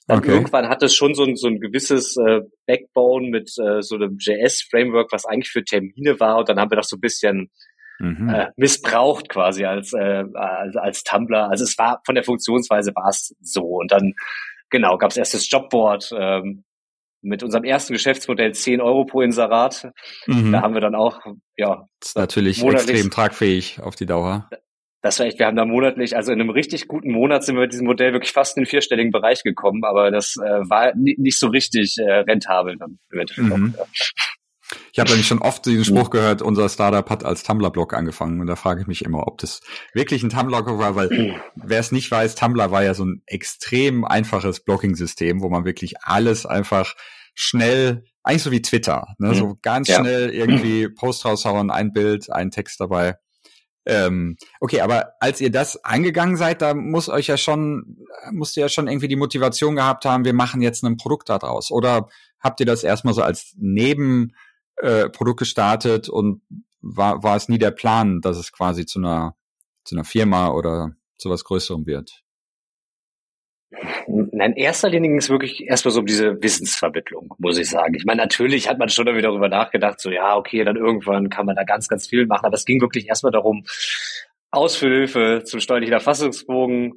Dann 0.07 0.18
okay. 0.18 0.32
irgendwann 0.32 0.68
hat 0.68 0.82
es 0.82 0.95
schon 0.95 1.14
so 1.14 1.24
ein, 1.24 1.37
so 1.37 1.47
ein 1.49 1.61
gewisses 1.61 2.16
äh, 2.18 2.43
Backbone 2.66 3.30
mit 3.30 3.55
äh, 3.59 3.80
so 3.80 3.95
einem 3.95 4.18
JS-Framework, 4.20 5.11
was 5.12 5.24
eigentlich 5.24 5.51
für 5.51 5.64
Termine 5.64 6.20
war. 6.20 6.39
Und 6.39 6.51
dann 6.51 6.61
haben 6.61 6.70
wir 6.70 6.76
das 6.76 6.89
so 6.89 6.97
ein 6.97 7.01
bisschen 7.01 7.51
mhm. 7.99 8.28
äh, 8.28 8.51
missbraucht 8.57 9.28
quasi 9.28 9.64
als, 9.64 9.92
äh, 9.92 10.24
als, 10.34 10.76
als 10.76 11.05
Tumblr. 11.05 11.49
Also 11.49 11.64
es 11.64 11.78
war 11.78 12.01
von 12.05 12.14
der 12.14 12.24
Funktionsweise 12.24 12.92
war 12.95 13.09
es 13.09 13.34
so. 13.40 13.62
Und 13.64 13.92
dann, 13.92 14.14
genau, 14.70 14.99
gab 14.99 15.11
es 15.11 15.16
erst 15.16 15.34
das 15.34 15.51
Jobboard, 15.51 16.12
ähm, 16.18 16.64
mit 17.24 17.42
unserem 17.42 17.64
ersten 17.64 17.95
Geschäftsmodell 17.95 18.53
10 18.53 18.80
Euro 18.80 19.07
pro 19.07 19.22
Inserat. 19.22 19.90
Mhm. 20.26 20.53
Da 20.53 20.61
haben 20.61 20.74
wir 20.74 20.80
dann 20.80 20.95
auch, 20.95 21.20
ja. 21.57 21.88
Das 22.01 22.11
ist 22.11 22.16
natürlich 22.16 22.62
extrem 22.62 23.11
tragfähig 23.11 23.80
auf 23.80 23.97
die 23.97 24.07
Dauer. 24.07 24.49
Das 25.01 25.18
war 25.18 25.26
echt, 25.26 25.38
wir 25.38 25.47
haben 25.47 25.57
da 25.57 25.66
monatlich, 25.66 26.16
also 26.16 26.32
in 26.32 26.40
einem 26.40 26.51
richtig 26.51 26.88
guten 26.88 27.12
Monat 27.12 27.45
sind 27.45 27.57
wir 27.57 27.62
mit 27.62 27.72
diesem 27.72 27.86
Modell 27.86 28.12
wirklich 28.12 28.32
fast 28.32 28.57
in 28.57 28.62
den 28.62 28.66
vierstelligen 28.66 29.12
Bereich 29.12 29.42
gekommen, 29.42 29.84
aber 29.84 30.11
das 30.11 30.36
äh, 30.36 30.42
war 30.70 30.92
nicht 30.95 31.38
so 31.38 31.49
richtig 31.49 31.97
äh, 31.99 32.11
rentabel 32.11 32.76
dann 32.78 32.99
Mhm. 33.36 33.74
Ja. 33.76 33.84
Ich 34.92 34.98
habe 34.98 35.10
nämlich 35.10 35.26
schon 35.26 35.40
oft 35.40 35.66
diesen 35.66 35.84
Spruch 35.84 36.10
gehört, 36.10 36.42
unser 36.42 36.68
Startup 36.68 37.08
hat 37.08 37.24
als 37.24 37.42
Tumblr-Blog 37.42 37.94
angefangen. 37.94 38.40
Und 38.40 38.46
da 38.46 38.56
frage 38.56 38.80
ich 38.80 38.86
mich 38.86 39.04
immer, 39.04 39.26
ob 39.26 39.38
das 39.38 39.60
wirklich 39.92 40.22
ein 40.22 40.30
Tumblr-Blog 40.30 40.78
war, 40.78 40.94
weil 40.94 41.40
wer 41.56 41.80
es 41.80 41.92
nicht 41.92 42.10
weiß, 42.10 42.34
Tumblr 42.34 42.70
war 42.70 42.82
ja 42.82 42.94
so 42.94 43.04
ein 43.04 43.22
extrem 43.26 44.04
einfaches 44.04 44.60
Blogging-System, 44.60 45.42
wo 45.42 45.48
man 45.48 45.64
wirklich 45.64 45.94
alles 46.02 46.46
einfach 46.46 46.94
schnell, 47.34 48.04
eigentlich 48.22 48.42
so 48.42 48.50
wie 48.50 48.62
Twitter, 48.62 49.14
ne? 49.18 49.28
Mhm. 49.28 49.34
so 49.34 49.58
ganz 49.60 49.88
ja. 49.88 49.98
schnell 49.98 50.30
irgendwie 50.30 50.88
Post 50.88 51.24
raushauen, 51.24 51.70
ein 51.70 51.92
Bild, 51.92 52.32
ein 52.32 52.50
Text 52.50 52.80
dabei. 52.80 53.16
Ähm, 53.86 54.36
okay, 54.60 54.80
aber 54.80 55.12
als 55.20 55.40
ihr 55.40 55.50
das 55.50 55.84
angegangen 55.84 56.36
seid, 56.36 56.62
da 56.62 56.74
muss 56.74 57.08
euch 57.08 57.26
ja 57.26 57.36
schon, 57.36 57.98
musst 58.32 58.56
ihr 58.56 58.62
ja 58.62 58.68
schon 58.68 58.88
irgendwie 58.88 59.08
die 59.08 59.16
Motivation 59.16 59.76
gehabt 59.76 60.06
haben, 60.06 60.24
wir 60.24 60.32
machen 60.32 60.62
jetzt 60.62 60.82
ein 60.84 60.96
Produkt 60.96 61.28
daraus. 61.28 61.70
Oder 61.70 62.08
habt 62.40 62.60
ihr 62.60 62.66
das 62.66 62.82
erstmal 62.82 63.14
so 63.14 63.22
als 63.22 63.54
Nebenprodukt 63.58 64.34
äh, 64.76 65.08
gestartet 65.36 66.08
und 66.08 66.42
war, 66.80 67.22
war 67.22 67.36
es 67.36 67.48
nie 67.48 67.58
der 67.58 67.70
Plan, 67.70 68.20
dass 68.20 68.36
es 68.36 68.52
quasi 68.52 68.86
zu 68.86 68.98
einer, 68.98 69.36
zu 69.84 69.94
einer 69.94 70.04
Firma 70.04 70.50
oder 70.50 70.94
zu 71.16 71.30
was 71.30 71.44
Größerem 71.44 71.86
wird? 71.86 72.24
Nein, 74.06 74.52
in 74.52 74.56
erster 74.56 74.88
Linie 74.88 75.10
ging 75.10 75.18
es 75.18 75.30
wirklich 75.30 75.64
erstmal 75.66 75.92
so 75.92 76.00
um 76.00 76.06
diese 76.06 76.40
Wissensvermittlung, 76.42 77.34
muss 77.38 77.58
ich 77.58 77.70
sagen. 77.70 77.94
Ich 77.94 78.04
meine, 78.04 78.20
natürlich 78.20 78.68
hat 78.68 78.78
man 78.78 78.88
schon 78.88 79.06
wieder 79.06 79.22
darüber 79.22 79.48
nachgedacht, 79.48 80.00
so 80.00 80.10
ja, 80.10 80.36
okay, 80.36 80.64
dann 80.64 80.76
irgendwann 80.76 81.30
kann 81.30 81.46
man 81.46 81.56
da 81.56 81.64
ganz, 81.64 81.88
ganz 81.88 82.06
viel 82.06 82.26
machen, 82.26 82.46
aber 82.46 82.54
es 82.54 82.64
ging 82.64 82.80
wirklich 82.80 83.08
erstmal 83.08 83.32
darum, 83.32 83.64
Ausfüllhilfe 84.50 85.42
zum 85.44 85.60
steuerlichen 85.60 85.94
Erfassungsbogen, 85.94 86.94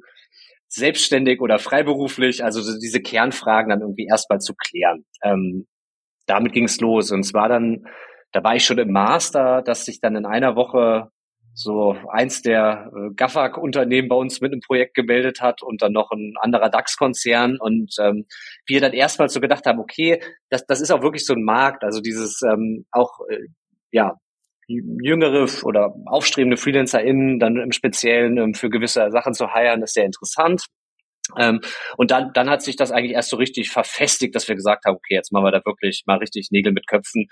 selbstständig 0.68 1.40
oder 1.40 1.58
freiberuflich, 1.58 2.44
also 2.44 2.60
diese 2.78 3.00
Kernfragen 3.00 3.70
dann 3.70 3.80
irgendwie 3.80 4.06
erstmal 4.06 4.38
zu 4.38 4.54
klären. 4.54 5.04
Ähm, 5.22 5.66
damit 6.28 6.52
ging 6.52 6.64
es 6.64 6.80
los. 6.80 7.10
Und 7.10 7.24
zwar 7.24 7.48
dann, 7.48 7.86
da 8.32 8.44
war 8.44 8.54
ich 8.54 8.64
schon 8.64 8.78
im 8.78 8.92
Master, 8.92 9.62
dass 9.62 9.84
sich 9.84 10.00
dann 10.00 10.16
in 10.16 10.26
einer 10.26 10.56
Woche 10.56 11.10
so 11.54 11.96
eins 12.10 12.42
der 12.42 12.92
äh, 12.94 13.14
GAFAG-Unternehmen 13.16 14.08
bei 14.08 14.14
uns 14.14 14.40
mit 14.40 14.52
einem 14.52 14.60
Projekt 14.60 14.94
gemeldet 14.94 15.40
hat 15.40 15.60
und 15.62 15.82
dann 15.82 15.92
noch 15.92 16.12
ein 16.12 16.34
anderer 16.40 16.70
DAX-Konzern. 16.70 17.58
Und 17.58 17.96
ähm, 18.00 18.26
wir 18.66 18.80
dann 18.80 18.92
erstmal 18.92 19.28
so 19.28 19.40
gedacht 19.40 19.66
haben, 19.66 19.80
okay, 19.80 20.22
das, 20.50 20.64
das 20.66 20.80
ist 20.80 20.92
auch 20.92 21.02
wirklich 21.02 21.26
so 21.26 21.34
ein 21.34 21.42
Markt, 21.42 21.82
also 21.82 22.00
dieses 22.00 22.42
ähm, 22.42 22.86
auch 22.92 23.18
äh, 23.28 23.48
ja 23.90 24.14
jüngere 24.68 25.48
oder 25.64 25.94
aufstrebende 26.06 26.58
FreelancerInnen 26.58 27.40
dann 27.40 27.56
im 27.56 27.72
Speziellen 27.72 28.36
ähm, 28.36 28.54
für 28.54 28.70
gewisse 28.70 29.10
Sachen 29.10 29.34
zu 29.34 29.52
heiren, 29.52 29.82
ist 29.82 29.94
sehr 29.94 30.04
interessant. 30.04 30.66
Ähm, 31.36 31.60
und 31.96 32.10
dann, 32.10 32.32
dann 32.32 32.48
hat 32.48 32.62
sich 32.62 32.76
das 32.76 32.90
eigentlich 32.90 33.12
erst 33.12 33.30
so 33.30 33.36
richtig 33.36 33.70
verfestigt, 33.70 34.34
dass 34.34 34.48
wir 34.48 34.54
gesagt 34.54 34.84
haben, 34.86 34.96
okay, 34.96 35.14
jetzt 35.14 35.32
machen 35.32 35.44
wir 35.44 35.52
da 35.52 35.60
wirklich 35.64 36.04
mal 36.06 36.18
richtig 36.18 36.48
Nägel 36.50 36.72
mit 36.72 36.86
Köpfen 36.86 37.26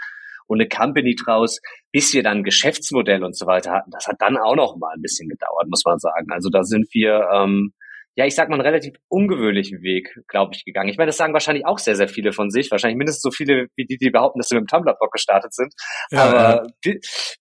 und 0.47 0.61
eine 0.61 0.69
Company 0.69 1.15
draus, 1.15 1.61
bis 1.93 2.13
wir 2.13 2.23
dann 2.23 2.45
Geschäftsmodell 2.45 3.25
und 3.25 3.37
so 3.37 3.47
weiter 3.47 3.73
hatten. 3.73 3.91
Das 3.91 4.07
hat 4.07 4.17
dann 4.21 4.37
auch 4.37 4.55
noch 4.55 4.77
mal 4.77 4.93
ein 4.95 5.03
bisschen 5.03 5.29
gedauert, 5.29 5.69
muss 5.69 5.83
man 5.85 5.99
sagen. 5.99 6.27
Also 6.31 6.51
da 6.51 6.63
sind 6.63 6.87
wir, 6.93 7.29
ähm, 7.33 7.73
ja, 8.17 8.25
ich 8.25 8.35
sag 8.35 8.49
mal, 8.49 8.55
einen 8.55 8.67
relativ 8.67 8.95
ungewöhnlichen 9.09 9.83
Weg, 9.83 10.19
glaube 10.27 10.55
ich, 10.55 10.65
gegangen. 10.65 10.89
Ich 10.89 10.97
meine, 10.97 11.09
das 11.09 11.19
sagen 11.19 11.35
wahrscheinlich 11.35 11.67
auch 11.67 11.79
sehr, 11.79 11.97
sehr 11.97 12.09
viele 12.09 12.33
von 12.33 12.51
sich. 12.51 12.71
Wahrscheinlich 12.71 12.97
mindestens 12.97 13.21
so 13.21 13.31
viele, 13.31 13.67
wie 13.77 13.85
die, 13.85 13.99
die 13.99 14.09
behaupten, 14.09 14.39
dass 14.39 14.49
sie 14.49 14.55
mit 14.55 14.63
dem 14.63 14.69
Tumblr-Blog 14.69 15.13
gestartet 15.13 15.53
sind. 15.53 15.75
Ja, 16.11 16.25
Aber 16.25 16.67
ja. 16.83 16.95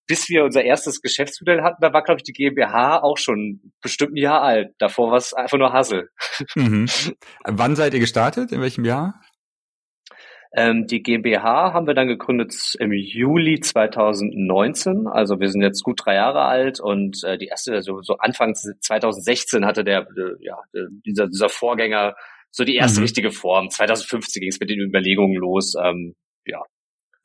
bis 0.05 0.27
wir 0.27 0.43
unser 0.43 0.65
erstes 0.65 1.01
Geschäftsmodell 1.01 1.61
hatten, 1.61 1.77
da 1.79 1.93
war, 1.93 2.03
glaube 2.03 2.19
ich, 2.19 2.23
die 2.23 2.33
GmbH 2.33 3.01
auch 3.01 3.17
schon 3.17 3.71
bestimmt 3.81 4.15
ein 4.15 4.17
Jahr 4.17 4.41
alt. 4.41 4.73
Davor 4.77 5.11
war 5.11 5.17
es 5.17 5.33
einfach 5.33 5.57
nur 5.57 5.71
Hassel. 5.71 6.09
Mhm. 6.55 6.87
Wann 7.45 7.77
seid 7.77 7.93
ihr 7.93 8.01
gestartet? 8.01 8.51
In 8.51 8.59
welchem 8.59 8.83
Jahr? 8.83 9.21
Ähm, 10.57 10.87
die 10.87 11.03
GmbH 11.03 11.73
haben 11.73 11.85
wir 11.85 11.95
dann 11.95 12.07
gegründet 12.07 12.55
im 12.79 12.93
Juli 12.93 13.59
2019. 13.59 15.05
Also 15.05 15.41
wir 15.41 15.49
sind 15.49 15.61
jetzt 15.61 15.83
gut 15.83 15.99
drei 16.05 16.15
Jahre 16.15 16.43
alt 16.43 16.79
und 16.79 17.21
äh, 17.25 17.37
die 17.37 17.47
erste, 17.47 17.73
also 17.73 18.01
so 18.01 18.17
Anfang 18.19 18.55
2016 18.55 19.65
hatte 19.65 19.83
der, 19.83 20.07
äh, 20.17 20.35
ja, 20.39 20.57
dieser, 21.05 21.27
dieser 21.27 21.49
Vorgänger 21.49 22.15
so 22.51 22.63
die 22.63 22.75
erste 22.75 23.01
mhm. 23.01 23.03
richtige 23.03 23.31
Form. 23.31 23.69
2015 23.69 24.39
ging 24.39 24.49
es 24.49 24.59
mit 24.61 24.69
den 24.69 24.79
Überlegungen 24.79 25.35
los. 25.35 25.73
Ähm, 25.77 26.15
ja, 26.45 26.61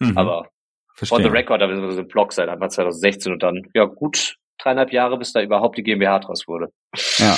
mhm. 0.00 0.18
aber 0.18 0.48
Verstehe. 0.96 1.18
on 1.18 1.22
the 1.22 1.30
record, 1.30 1.62
aber 1.62 1.72
wir 1.80 1.92
so 1.92 2.02
Blog 2.02 2.32
seit 2.32 2.48
Anfang 2.48 2.70
2016 2.70 3.32
und 3.32 3.44
dann 3.44 3.62
ja 3.74 3.84
gut 3.84 4.36
dreieinhalb 4.58 4.92
Jahre, 4.92 5.16
bis 5.18 5.32
da 5.32 5.40
überhaupt 5.40 5.78
die 5.78 5.84
GmbH 5.84 6.18
draus 6.18 6.48
wurde. 6.48 6.72
Ja. 7.18 7.36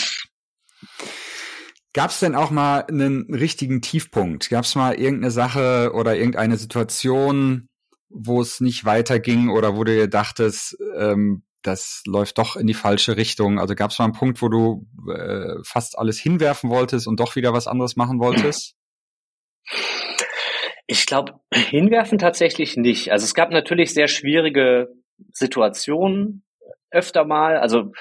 Gab 1.94 2.10
es 2.10 2.20
denn 2.20 2.34
auch 2.34 2.50
mal 2.50 2.86
einen 2.88 3.32
richtigen 3.34 3.82
Tiefpunkt? 3.82 4.48
Gab 4.48 4.64
es 4.64 4.74
mal 4.74 4.94
irgendeine 4.94 5.30
Sache 5.30 5.92
oder 5.94 6.16
irgendeine 6.16 6.56
Situation, 6.56 7.68
wo 8.08 8.40
es 8.40 8.60
nicht 8.60 8.84
weiterging 8.84 9.50
oder 9.50 9.76
wo 9.76 9.84
du 9.84 9.94
dir 9.94 10.08
dachtest, 10.08 10.76
ähm, 10.96 11.44
das 11.62 12.02
läuft 12.06 12.38
doch 12.38 12.56
in 12.56 12.66
die 12.66 12.74
falsche 12.74 13.16
Richtung? 13.16 13.58
Also 13.58 13.74
gab 13.74 13.90
es 13.90 13.98
mal 13.98 14.06
einen 14.06 14.14
Punkt, 14.14 14.40
wo 14.42 14.48
du 14.48 14.86
äh, 15.10 15.62
fast 15.64 15.98
alles 15.98 16.18
hinwerfen 16.18 16.70
wolltest 16.70 17.06
und 17.06 17.20
doch 17.20 17.36
wieder 17.36 17.52
was 17.52 17.66
anderes 17.66 17.96
machen 17.96 18.20
wolltest? 18.20 18.74
Ich 20.86 21.06
glaube, 21.06 21.40
hinwerfen 21.54 22.18
tatsächlich 22.18 22.76
nicht. 22.76 23.12
Also 23.12 23.24
es 23.24 23.34
gab 23.34 23.50
natürlich 23.50 23.94
sehr 23.94 24.08
schwierige 24.08 24.88
Situationen 25.32 26.44
öfter 26.90 27.24
mal. 27.24 27.56
Also 27.56 27.92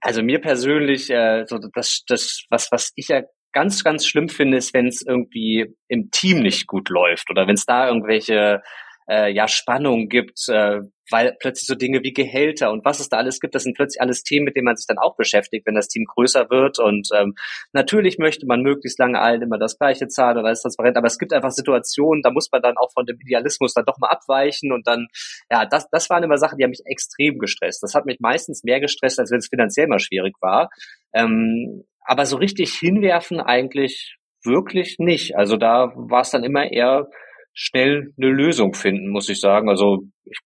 also 0.00 0.22
mir 0.22 0.40
persönlich, 0.40 1.10
äh, 1.10 1.44
so 1.46 1.58
das, 1.58 2.04
das, 2.06 2.44
was, 2.50 2.70
was 2.72 2.92
ich 2.96 3.08
ja 3.08 3.22
ganz, 3.52 3.84
ganz 3.84 4.06
schlimm 4.06 4.28
finde, 4.28 4.58
ist, 4.58 4.74
wenn 4.74 4.86
es 4.86 5.02
irgendwie 5.06 5.74
im 5.88 6.10
Team 6.10 6.40
nicht 6.40 6.66
gut 6.66 6.88
läuft 6.88 7.30
oder 7.30 7.46
wenn 7.46 7.54
es 7.54 7.66
da 7.66 7.88
irgendwelche 7.88 8.62
äh, 9.08 9.32
ja, 9.32 9.48
Spannungen 9.48 10.08
gibt, 10.08 10.48
äh, 10.48 10.80
weil 11.10 11.36
plötzlich 11.38 11.66
so 11.66 11.74
Dinge 11.74 12.02
wie 12.02 12.12
Gehälter 12.12 12.72
und 12.72 12.84
was 12.84 13.00
es 13.00 13.10
da 13.10 13.18
alles 13.18 13.38
gibt, 13.40 13.54
das 13.54 13.64
sind 13.64 13.76
plötzlich 13.76 14.00
alles 14.00 14.22
Themen, 14.22 14.44
mit 14.44 14.56
denen 14.56 14.64
man 14.64 14.76
sich 14.76 14.86
dann 14.86 14.98
auch 14.98 15.16
beschäftigt, 15.16 15.66
wenn 15.66 15.74
das 15.74 15.88
Team 15.88 16.04
größer 16.06 16.48
wird. 16.48 16.78
Und 16.78 17.08
ähm, 17.14 17.34
natürlich 17.72 18.18
möchte 18.18 18.46
man 18.46 18.62
möglichst 18.62 18.98
lange 18.98 19.20
allen 19.20 19.42
immer 19.42 19.58
das 19.58 19.78
Gleiche 19.78 20.08
zahlen 20.08 20.38
oder 20.38 20.50
ist 20.50 20.62
transparent, 20.62 20.96
aber 20.96 21.06
es 21.06 21.18
gibt 21.18 21.32
einfach 21.32 21.50
Situationen, 21.50 22.22
da 22.22 22.30
muss 22.30 22.48
man 22.50 22.62
dann 22.62 22.78
auch 22.78 22.92
von 22.92 23.04
dem 23.04 23.18
Idealismus 23.20 23.74
dann 23.74 23.84
doch 23.84 23.98
mal 23.98 24.08
abweichen 24.08 24.72
und 24.72 24.86
dann, 24.86 25.08
ja, 25.50 25.66
das, 25.66 25.88
das 25.90 26.08
waren 26.08 26.22
immer 26.22 26.38
Sachen, 26.38 26.56
die 26.56 26.64
haben 26.64 26.70
mich 26.70 26.82
extrem 26.86 27.38
gestresst. 27.38 27.82
Das 27.82 27.94
hat 27.94 28.06
mich 28.06 28.18
meistens 28.20 28.64
mehr 28.64 28.80
gestresst, 28.80 29.18
als 29.18 29.30
wenn 29.30 29.38
es 29.38 29.48
finanziell 29.48 29.88
mal 29.88 30.00
schwierig 30.00 30.34
war. 30.40 30.70
Ähm, 31.12 31.84
aber 32.06 32.26
so 32.26 32.36
richtig 32.36 32.74
hinwerfen 32.74 33.40
eigentlich 33.40 34.16
wirklich 34.44 34.96
nicht. 34.98 35.36
Also 35.36 35.56
da 35.56 35.92
war 35.94 36.20
es 36.20 36.30
dann 36.30 36.44
immer 36.44 36.70
eher 36.70 37.08
schnell 37.54 38.12
eine 38.18 38.28
Lösung 38.28 38.74
finden, 38.74 39.08
muss 39.08 39.28
ich 39.28 39.40
sagen. 39.40 39.68
Also 39.68 40.02
ich 40.24 40.38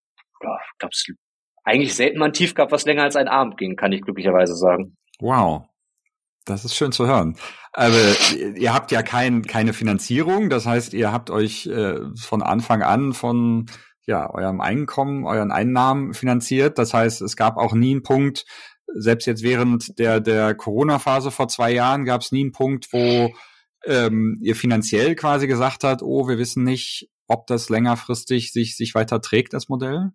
ja, 0.42 0.58
glaube, 0.78 0.92
es 0.92 1.06
eigentlich 1.64 1.94
selten 1.94 2.18
mal 2.18 2.26
ein 2.26 2.32
Tief 2.32 2.54
gab, 2.54 2.70
was 2.70 2.86
länger 2.86 3.02
als 3.02 3.16
ein 3.16 3.28
Abend 3.28 3.58
ging, 3.58 3.76
kann 3.76 3.92
ich 3.92 4.02
glücklicherweise 4.02 4.54
sagen. 4.54 4.96
Wow. 5.20 5.64
Das 6.44 6.64
ist 6.64 6.74
schön 6.74 6.92
zu 6.92 7.06
hören. 7.06 7.36
Aber 7.72 7.98
ihr 8.56 8.72
habt 8.72 8.90
ja 8.90 9.02
kein, 9.02 9.42
keine 9.42 9.74
Finanzierung, 9.74 10.48
das 10.48 10.64
heißt, 10.64 10.94
ihr 10.94 11.12
habt 11.12 11.30
euch 11.30 11.66
äh, 11.66 12.00
von 12.18 12.42
Anfang 12.42 12.82
an 12.82 13.12
von 13.12 13.66
ja, 14.06 14.30
eurem 14.32 14.62
Einkommen, 14.62 15.26
euren 15.26 15.52
Einnahmen 15.52 16.14
finanziert. 16.14 16.78
Das 16.78 16.94
heißt, 16.94 17.20
es 17.20 17.36
gab 17.36 17.58
auch 17.58 17.74
nie 17.74 17.90
einen 17.90 18.02
Punkt, 18.02 18.46
selbst 18.86 19.26
jetzt 19.26 19.42
während 19.42 19.98
der, 19.98 20.20
der 20.20 20.54
Corona-Phase 20.54 21.30
vor 21.30 21.48
zwei 21.48 21.70
Jahren 21.72 22.06
gab 22.06 22.22
es 22.22 22.32
nie 22.32 22.40
einen 22.40 22.52
Punkt, 22.52 22.90
wo 22.92 23.30
ähm, 23.84 24.38
ihr 24.42 24.56
finanziell 24.56 25.14
quasi 25.14 25.46
gesagt 25.46 25.84
habt, 25.84 26.02
oh, 26.02 26.28
wir 26.28 26.38
wissen 26.38 26.64
nicht, 26.64 27.08
ob 27.26 27.46
das 27.46 27.68
längerfristig 27.68 28.52
sich, 28.52 28.76
sich 28.76 28.94
weiter 28.94 29.20
trägt, 29.20 29.52
das 29.52 29.68
Modell? 29.68 30.10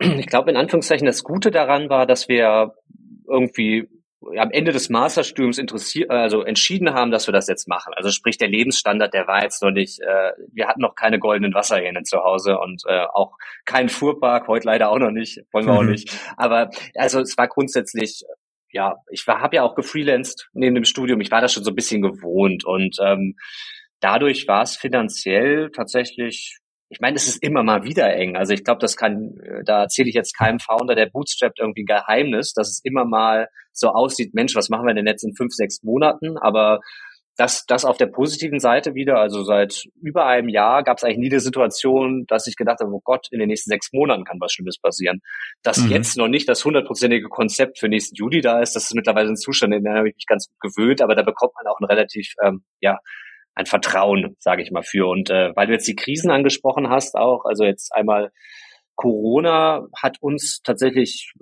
Ich 0.00 0.26
glaube, 0.26 0.50
in 0.50 0.56
Anführungszeichen, 0.56 1.06
das 1.06 1.24
Gute 1.24 1.50
daran 1.50 1.88
war, 1.88 2.06
dass 2.06 2.28
wir 2.28 2.74
irgendwie 3.28 3.88
am 4.36 4.50
Ende 4.50 4.72
des 4.72 4.90
Masterstudiums 4.90 5.58
interessiert, 5.58 6.10
also 6.10 6.42
entschieden 6.42 6.92
haben, 6.92 7.10
dass 7.10 7.28
wir 7.28 7.32
das 7.32 7.46
jetzt 7.46 7.68
machen. 7.68 7.92
Also 7.94 8.10
sprich, 8.10 8.36
der 8.36 8.48
Lebensstandard, 8.48 9.14
der 9.14 9.28
war 9.28 9.42
jetzt 9.42 9.62
noch 9.62 9.70
nicht, 9.70 10.00
äh, 10.00 10.32
wir 10.52 10.66
hatten 10.66 10.80
noch 10.80 10.96
keine 10.96 11.18
goldenen 11.18 11.54
Wasserhähne 11.54 12.02
zu 12.02 12.18
Hause 12.18 12.58
und 12.58 12.82
äh, 12.86 13.04
auch 13.12 13.36
keinen 13.64 13.88
Fuhrpark, 13.88 14.48
heute 14.48 14.66
leider 14.66 14.90
auch 14.90 14.98
noch 14.98 15.12
nicht, 15.12 15.40
wollen 15.52 15.66
wir 15.66 15.74
auch 15.74 15.82
nicht. 15.84 16.10
Aber 16.36 16.70
also 16.96 17.20
es 17.20 17.38
war 17.38 17.46
grundsätzlich, 17.46 18.24
ja, 18.72 18.96
ich 19.10 19.26
habe 19.26 19.56
ja 19.56 19.62
auch 19.62 19.74
gefreelanced 19.74 20.48
neben 20.52 20.74
dem 20.74 20.84
Studium, 20.84 21.20
ich 21.20 21.30
war 21.30 21.40
das 21.40 21.52
schon 21.52 21.64
so 21.64 21.70
ein 21.70 21.76
bisschen 21.76 22.02
gewohnt 22.02 22.64
und 22.64 22.96
ähm, 23.02 23.36
dadurch 24.00 24.46
war 24.48 24.62
es 24.62 24.76
finanziell 24.76 25.70
tatsächlich 25.70 26.58
ich 26.90 27.00
meine, 27.00 27.16
es 27.16 27.28
ist 27.28 27.42
immer 27.42 27.62
mal 27.62 27.84
wieder 27.84 28.14
eng. 28.14 28.36
Also 28.36 28.54
ich 28.54 28.64
glaube, 28.64 28.80
das 28.80 28.96
kann, 28.96 29.36
äh, 29.42 29.62
da 29.64 29.82
erzähle 29.82 30.08
ich 30.08 30.14
jetzt 30.14 30.36
keinem 30.36 30.58
Founder, 30.58 30.94
der 30.94 31.06
bootstrapped 31.06 31.58
irgendwie 31.58 31.82
ein 31.82 31.86
Geheimnis, 31.86 32.52
dass 32.54 32.68
es 32.68 32.80
immer 32.82 33.04
mal 33.04 33.48
so 33.72 33.88
aussieht, 33.88 34.34
Mensch, 34.34 34.54
was 34.56 34.70
machen 34.70 34.86
wir 34.86 34.94
denn 34.94 35.06
jetzt 35.06 35.22
in 35.22 35.34
fünf, 35.34 35.52
sechs 35.52 35.82
Monaten? 35.82 36.38
Aber 36.38 36.80
das, 37.38 37.66
das 37.66 37.84
auf 37.84 37.96
der 37.96 38.06
positiven 38.06 38.58
Seite 38.58 38.94
wieder, 38.94 39.18
also 39.18 39.44
seit 39.44 39.84
über 40.02 40.26
einem 40.26 40.48
Jahr 40.48 40.82
gab 40.82 40.98
es 40.98 41.04
eigentlich 41.04 41.18
nie 41.18 41.30
eine 41.30 41.38
Situation, 41.38 42.24
dass 42.26 42.48
ich 42.48 42.56
gedacht 42.56 42.80
habe, 42.80 42.92
oh 42.92 43.00
Gott, 43.02 43.28
in 43.30 43.38
den 43.38 43.46
nächsten 43.46 43.70
sechs 43.70 43.92
Monaten 43.92 44.24
kann 44.24 44.40
was 44.40 44.52
Schlimmes 44.52 44.78
passieren. 44.78 45.20
Dass 45.62 45.78
mhm. 45.78 45.90
jetzt 45.90 46.16
noch 46.16 46.26
nicht 46.26 46.48
das 46.48 46.64
hundertprozentige 46.64 47.28
Konzept 47.28 47.78
für 47.78 47.88
nächsten 47.88 48.16
Juli 48.16 48.40
da 48.40 48.60
ist, 48.60 48.74
das 48.74 48.86
ist 48.86 48.94
mittlerweile 48.94 49.28
ein 49.28 49.36
Zustand, 49.36 49.72
in 49.72 49.84
dem 49.84 49.94
habe 49.94 50.08
ich 50.08 50.16
mich 50.16 50.26
ganz 50.26 50.48
gut 50.48 50.74
gewöhnt, 50.74 51.00
aber 51.00 51.14
da 51.14 51.22
bekommt 51.22 51.52
man 51.54 51.72
auch 51.72 51.78
ein 51.78 51.84
relativ, 51.84 52.34
ähm, 52.44 52.64
ja, 52.80 52.98
ein 53.54 53.66
Vertrauen, 53.66 54.36
sage 54.40 54.62
ich 54.62 54.72
mal, 54.72 54.82
für. 54.82 55.06
Und 55.06 55.30
äh, 55.30 55.54
weil 55.54 55.68
du 55.68 55.74
jetzt 55.74 55.86
die 55.86 55.96
Krisen 55.96 56.32
angesprochen 56.32 56.90
hast, 56.90 57.14
auch, 57.14 57.44
also 57.44 57.62
jetzt 57.62 57.94
einmal 57.94 58.32
Corona 58.96 59.86
hat 59.96 60.16
uns 60.20 60.60
tatsächlich 60.64 61.32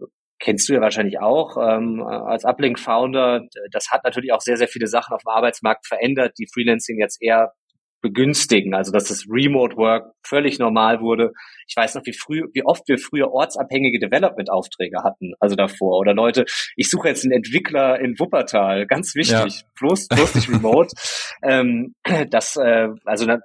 kennst 0.46 0.68
du 0.68 0.74
ja 0.74 0.80
wahrscheinlich 0.80 1.18
auch 1.18 1.56
ähm, 1.56 2.00
als 2.04 2.44
Uplink-Founder. 2.44 3.48
Das 3.72 3.90
hat 3.90 4.04
natürlich 4.04 4.32
auch 4.32 4.40
sehr, 4.40 4.56
sehr 4.56 4.68
viele 4.68 4.86
Sachen 4.86 5.12
auf 5.12 5.22
dem 5.22 5.30
Arbeitsmarkt 5.30 5.88
verändert, 5.88 6.34
die 6.38 6.46
Freelancing 6.46 7.00
jetzt 7.00 7.20
eher 7.20 7.52
begünstigen, 8.00 8.74
also 8.74 8.92
dass 8.92 9.04
das 9.04 9.26
Remote 9.28 9.76
Work 9.76 10.12
völlig 10.22 10.58
normal 10.58 11.00
wurde. 11.00 11.32
Ich 11.68 11.76
weiß 11.76 11.94
noch, 11.94 12.02
wie 12.04 12.12
früh, 12.12 12.42
wie 12.52 12.64
oft 12.64 12.86
wir 12.88 12.98
früher 12.98 13.32
ortsabhängige 13.32 13.98
Development-Aufträge 13.98 15.02
hatten, 15.02 15.32
also 15.40 15.56
davor. 15.56 15.98
Oder 15.98 16.14
Leute, 16.14 16.44
ich 16.76 16.88
suche 16.88 17.08
jetzt 17.08 17.24
einen 17.24 17.32
Entwickler 17.32 17.98
in 18.00 18.18
Wuppertal, 18.18 18.86
ganz 18.86 19.14
wichtig, 19.14 19.60
ja. 19.60 19.66
bloß, 19.78 20.08
bloß 20.08 20.34
nicht 20.34 20.50
remote. 20.50 20.90
ähm, 21.42 21.94
das, 22.30 22.56
äh, 22.56 22.88
also 23.04 23.26
na, 23.26 23.40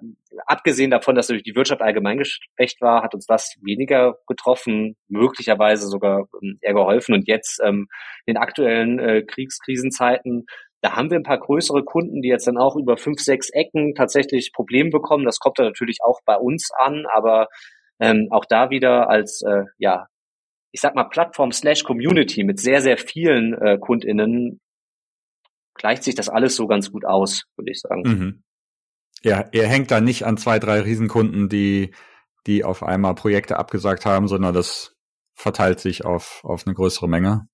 abgesehen 0.45 0.91
davon, 0.91 1.16
dass 1.16 1.28
durch 1.28 1.43
die 1.43 1.56
Wirtschaft 1.56 1.82
allgemein 1.82 2.18
geschwächt 2.18 2.82
war, 2.82 3.04
hat 3.04 3.14
uns 3.14 3.26
das 3.26 3.56
weniger 3.62 4.16
getroffen, 4.28 4.95
möglicherweise 5.08 5.88
sogar 5.88 6.28
ähm, 6.41 6.58
eher 6.62 6.74
geholfen. 6.74 7.14
Und 7.14 7.28
jetzt 7.28 7.60
ähm, 7.64 7.88
in 8.26 8.38
aktuellen 8.38 8.99
äh, 8.99 9.24
Kriegskrisenzeiten 9.24 10.45
da 10.82 10.95
haben 10.95 11.09
wir 11.09 11.17
ein 11.17 11.23
paar 11.23 11.39
größere 11.39 11.84
Kunden, 11.84 12.21
die 12.21 12.29
jetzt 12.29 12.47
dann 12.47 12.57
auch 12.57 12.75
über 12.75 12.97
fünf, 12.97 13.21
sechs 13.21 13.49
Ecken 13.51 13.93
tatsächlich 13.95 14.51
Probleme 14.51 14.89
bekommen. 14.89 15.25
Das 15.25 15.39
kommt 15.39 15.59
dann 15.59 15.67
natürlich 15.67 15.99
auch 16.03 16.19
bei 16.25 16.36
uns 16.36 16.69
an, 16.77 17.05
aber 17.13 17.47
ähm, 17.99 18.27
auch 18.32 18.45
da 18.45 18.71
wieder 18.71 19.09
als 19.09 19.41
äh, 19.43 19.65
ja, 19.77 20.07
ich 20.71 20.82
sag 20.82 20.95
mal 20.95 21.03
Plattform 21.03 21.51
slash 21.51 21.84
Community 21.84 22.43
mit 22.43 22.59
sehr, 22.59 22.82
sehr 22.82 22.97
vielen 22.97 23.53
äh, 23.53 23.77
KundInnen 23.77 24.59
gleicht 25.75 26.03
sich 26.03 26.15
das 26.15 26.29
alles 26.29 26.55
so 26.55 26.67
ganz 26.67 26.91
gut 26.91 27.05
aus, 27.05 27.45
würde 27.55 27.71
ich 27.71 27.79
sagen. 27.79 28.01
Mhm. 28.03 28.43
Ja, 29.23 29.45
ihr 29.51 29.67
hängt 29.67 29.91
da 29.91 30.01
nicht 30.01 30.25
an 30.25 30.38
zwei, 30.38 30.59
drei 30.59 30.82
Riesenkunden, 30.82 31.47
die, 31.47 31.93
die 32.47 32.63
auf 32.63 32.84
einmal 32.84 33.15
Projekte 33.15 33.57
abgesagt 33.57 34.05
haben, 34.05 34.27
sondern 34.27 34.53
das 34.53 34.95
verteilt 35.36 35.79
sich 35.79 36.05
auf, 36.05 36.41
auf 36.43 36.65
eine 36.65 36.75
größere 36.75 37.07
Menge. 37.07 37.47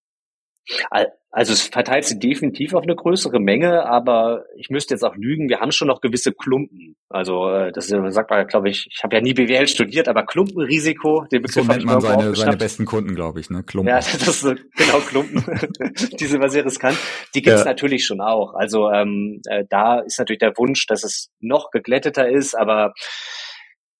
Also 1.31 1.53
es 1.53 1.61
verteilt 1.61 2.05
sich 2.05 2.19
definitiv 2.19 2.73
auf 2.73 2.83
eine 2.83 2.95
größere 2.95 3.39
Menge, 3.39 3.85
aber 3.85 4.45
ich 4.55 4.69
müsste 4.69 4.93
jetzt 4.93 5.03
auch 5.03 5.15
lügen, 5.15 5.49
wir 5.49 5.59
haben 5.59 5.71
schon 5.71 5.87
noch 5.87 6.01
gewisse 6.01 6.33
Klumpen. 6.33 6.95
Also 7.09 7.49
äh, 7.49 7.71
das 7.71 7.87
sagt 7.87 8.31
man, 8.31 8.47
glaube 8.47 8.69
ich, 8.69 8.87
ich 8.91 9.03
habe 9.03 9.15
ja 9.15 9.21
nie 9.21 9.33
BWL 9.33 9.67
studiert, 9.67 10.07
aber 10.07 10.25
Klumpenrisiko, 10.25 11.25
den 11.31 11.43
Begriff 11.43 11.65
so 11.65 11.71
nennt 11.71 11.85
man 11.85 12.01
seine, 12.01 12.35
seine 12.35 12.57
besten 12.57 12.85
Kunden, 12.85 13.13
glaube 13.13 13.39
ich, 13.39 13.49
ne? 13.49 13.63
Klumpen. 13.63 13.89
Ja, 13.89 13.97
das 13.99 14.43
ist 14.43 14.43
genau 14.75 14.99
Klumpen. 14.99 15.43
die 16.19 16.25
sind 16.25 16.37
immer 16.37 16.49
sehr 16.49 16.65
riskant. 16.65 16.97
Die 17.35 17.41
gibt's 17.41 17.61
ja. 17.61 17.65
natürlich 17.65 18.05
schon 18.05 18.19
auch. 18.19 18.53
Also 18.55 18.89
ähm, 18.89 19.41
äh, 19.47 19.63
da 19.69 19.99
ist 19.99 20.17
natürlich 20.17 20.39
der 20.39 20.57
Wunsch, 20.57 20.87
dass 20.87 21.03
es 21.03 21.29
noch 21.39 21.71
geglätteter 21.71 22.27
ist, 22.27 22.55
aber 22.55 22.93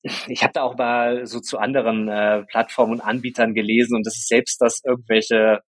ich 0.02 0.42
habe 0.44 0.54
da 0.54 0.64
auch 0.64 0.78
mal 0.78 1.26
so 1.26 1.40
zu 1.40 1.58
anderen 1.58 2.08
äh, 2.08 2.44
Plattformen 2.44 2.94
und 2.94 3.02
Anbietern 3.02 3.54
gelesen 3.54 3.96
und 3.96 4.06
das 4.06 4.16
ist 4.16 4.28
selbst, 4.28 4.62
dass 4.62 4.82
irgendwelche 4.84 5.60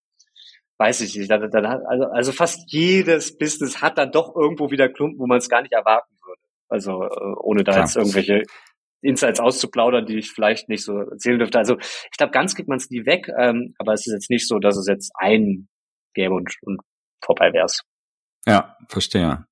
weiß 0.80 1.02
ich 1.02 1.16
nicht. 1.16 1.30
Dann, 1.30 1.52
dann, 1.52 1.66
also, 1.66 2.06
also 2.06 2.32
fast 2.32 2.72
jedes 2.72 3.38
Business 3.38 3.82
hat 3.82 3.98
dann 3.98 4.12
doch 4.12 4.36
irgendwo 4.36 4.72
wieder 4.72 4.90
Klumpen, 4.90 5.20
wo 5.20 5.28
man 5.28 5.38
es 5.38 5.50
gar 5.50 5.62
nicht 5.62 5.74
erwarten 5.74 6.16
würde. 6.26 6.42
Also 6.70 7.04
äh, 7.04 7.36
ohne 7.42 7.64
da 7.64 7.74
Klar. 7.74 7.86
jetzt 7.86 7.96
irgendwelche 7.96 8.44
Insights 9.02 9.40
auszuplaudern, 9.40 10.06
die 10.06 10.18
ich 10.18 10.32
vielleicht 10.32 10.70
nicht 10.70 10.84
so 10.84 10.98
erzählen 10.98 11.40
dürfte. 11.40 11.58
Also 11.58 11.78
ich 11.80 12.18
glaube, 12.18 12.32
ganz 12.32 12.56
kriegt 12.56 12.70
man 12.70 12.78
es 12.78 12.90
nie 12.90 13.06
weg, 13.06 13.30
ähm, 13.38 13.74
aber 13.78 13.94
es 13.94 14.08
ist 14.08 14.14
jetzt 14.14 14.30
nicht 14.30 14.48
so, 14.48 14.60
dass 14.60 14.78
es 14.78 14.88
jetzt 14.88 15.12
ein 15.16 15.68
gäbe 16.14 16.34
und, 16.34 16.54
und 16.62 16.82
vorbei 17.24 17.54
wär's. 17.54 17.84
Ja, 18.46 18.78
verstehe. 18.88 19.46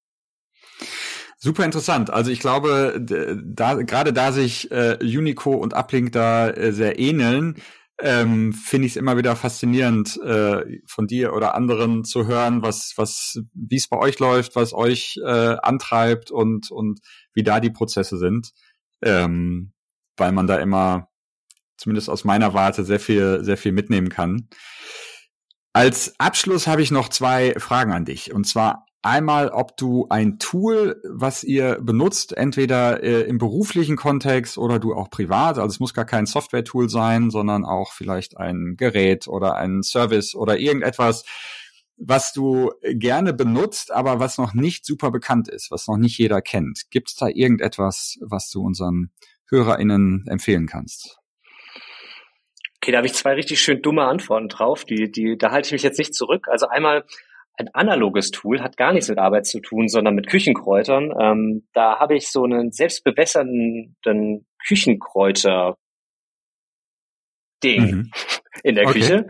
Super 1.37 1.65
interessant. 1.65 2.09
Also 2.09 2.31
ich 2.31 2.39
glaube, 2.39 2.99
da 2.99 3.75
gerade 3.75 4.11
da 4.11 4.31
sich 4.31 4.71
äh, 4.71 4.97
Unico 5.01 5.53
und 5.53 5.75
Uplink 5.75 6.11
da 6.11 6.49
äh, 6.49 6.71
sehr 6.71 6.99
ähneln, 6.99 7.61
ähm, 7.99 8.53
finde 8.53 8.85
ich 8.85 8.93
es 8.93 8.97
immer 8.97 9.17
wieder 9.17 9.35
faszinierend, 9.35 10.17
äh, 10.21 10.79
von 10.85 11.07
dir 11.07 11.33
oder 11.33 11.55
anderen 11.55 12.03
zu 12.03 12.27
hören, 12.27 12.61
was, 12.61 12.93
was, 12.95 13.39
wie 13.53 13.75
es 13.75 13.87
bei 13.87 13.97
euch 13.97 14.19
läuft, 14.19 14.55
was 14.55 14.73
euch 14.73 15.19
äh, 15.23 15.57
antreibt 15.61 16.29
und, 16.31 16.69
und 16.71 16.99
wie 17.33 17.43
da 17.43 17.59
die 17.59 17.71
Prozesse 17.71 18.17
sind. 18.17 18.51
Ähm, 19.01 19.73
weil 20.15 20.31
man 20.31 20.47
da 20.47 20.57
immer, 20.57 21.09
zumindest 21.77 22.09
aus 22.09 22.23
meiner 22.23 22.53
Warte, 22.53 22.83
sehr 22.83 22.99
viel, 22.99 23.43
sehr 23.43 23.57
viel 23.57 23.71
mitnehmen 23.71 24.09
kann. 24.09 24.49
Als 25.73 26.19
Abschluss 26.19 26.65
habe 26.65 26.81
ich 26.81 26.89
noch 26.89 27.09
zwei 27.09 27.53
Fragen 27.57 27.91
an 27.93 28.05
dich. 28.05 28.33
Und 28.33 28.45
zwar 28.45 28.86
Einmal, 29.07 29.47
ob 29.51 29.77
du 29.77 30.07
ein 30.09 30.37
Tool, 30.37 31.01
was 31.05 31.45
ihr 31.45 31.77
benutzt, 31.79 32.35
entweder 32.35 33.01
äh, 33.01 33.21
im 33.21 33.37
beruflichen 33.37 33.95
Kontext 33.95 34.57
oder 34.57 34.79
du 34.79 34.93
auch 34.93 35.09
privat, 35.09 35.57
also 35.57 35.67
es 35.67 35.79
muss 35.79 35.93
gar 35.93 36.03
kein 36.03 36.25
Software-Tool 36.25 36.89
sein, 36.89 37.29
sondern 37.29 37.63
auch 37.63 37.93
vielleicht 37.93 38.35
ein 38.35 38.75
Gerät 38.75 39.29
oder 39.29 39.55
ein 39.55 39.81
Service 39.81 40.35
oder 40.35 40.59
irgendetwas, 40.59 41.23
was 41.95 42.33
du 42.33 42.73
gerne 42.83 43.31
benutzt, 43.31 43.93
aber 43.93 44.19
was 44.19 44.37
noch 44.37 44.53
nicht 44.53 44.85
super 44.85 45.09
bekannt 45.09 45.47
ist, 45.47 45.71
was 45.71 45.87
noch 45.87 45.95
nicht 45.95 46.17
jeder 46.17 46.41
kennt. 46.41 46.91
Gibt 46.91 47.07
es 47.07 47.15
da 47.15 47.29
irgendetwas, 47.29 48.17
was 48.19 48.49
du 48.49 48.61
unseren 48.61 49.11
HörerInnen 49.47 50.25
empfehlen 50.27 50.67
kannst? 50.67 51.17
Okay, 52.81 52.91
da 52.91 52.97
habe 52.97 53.07
ich 53.07 53.13
zwei 53.13 53.35
richtig 53.35 53.61
schön 53.61 53.81
dumme 53.81 54.03
Antworten 54.03 54.49
drauf. 54.49 54.83
Die, 54.83 55.09
die, 55.09 55.37
da 55.37 55.51
halte 55.51 55.67
ich 55.67 55.71
mich 55.71 55.83
jetzt 55.83 55.97
nicht 55.97 56.13
zurück. 56.13 56.47
Also 56.49 56.67
einmal 56.67 57.05
ein 57.57 57.69
analoges 57.73 58.31
Tool, 58.31 58.61
hat 58.61 58.77
gar 58.77 58.93
nichts 58.93 59.09
mit 59.09 59.17
Arbeit 59.17 59.45
zu 59.47 59.59
tun, 59.59 59.87
sondern 59.87 60.15
mit 60.15 60.27
Küchenkräutern. 60.27 61.11
Ähm, 61.19 61.67
da 61.73 61.99
habe 61.99 62.15
ich 62.15 62.29
so 62.29 62.43
einen 62.43 62.71
selbstbewässernden 62.71 63.95
Küchenkräuter 64.65 65.77
Ding 67.63 67.81
mhm. 67.81 68.11
in 68.63 68.75
der 68.75 68.85
okay. 68.85 68.99
Küche 68.99 69.27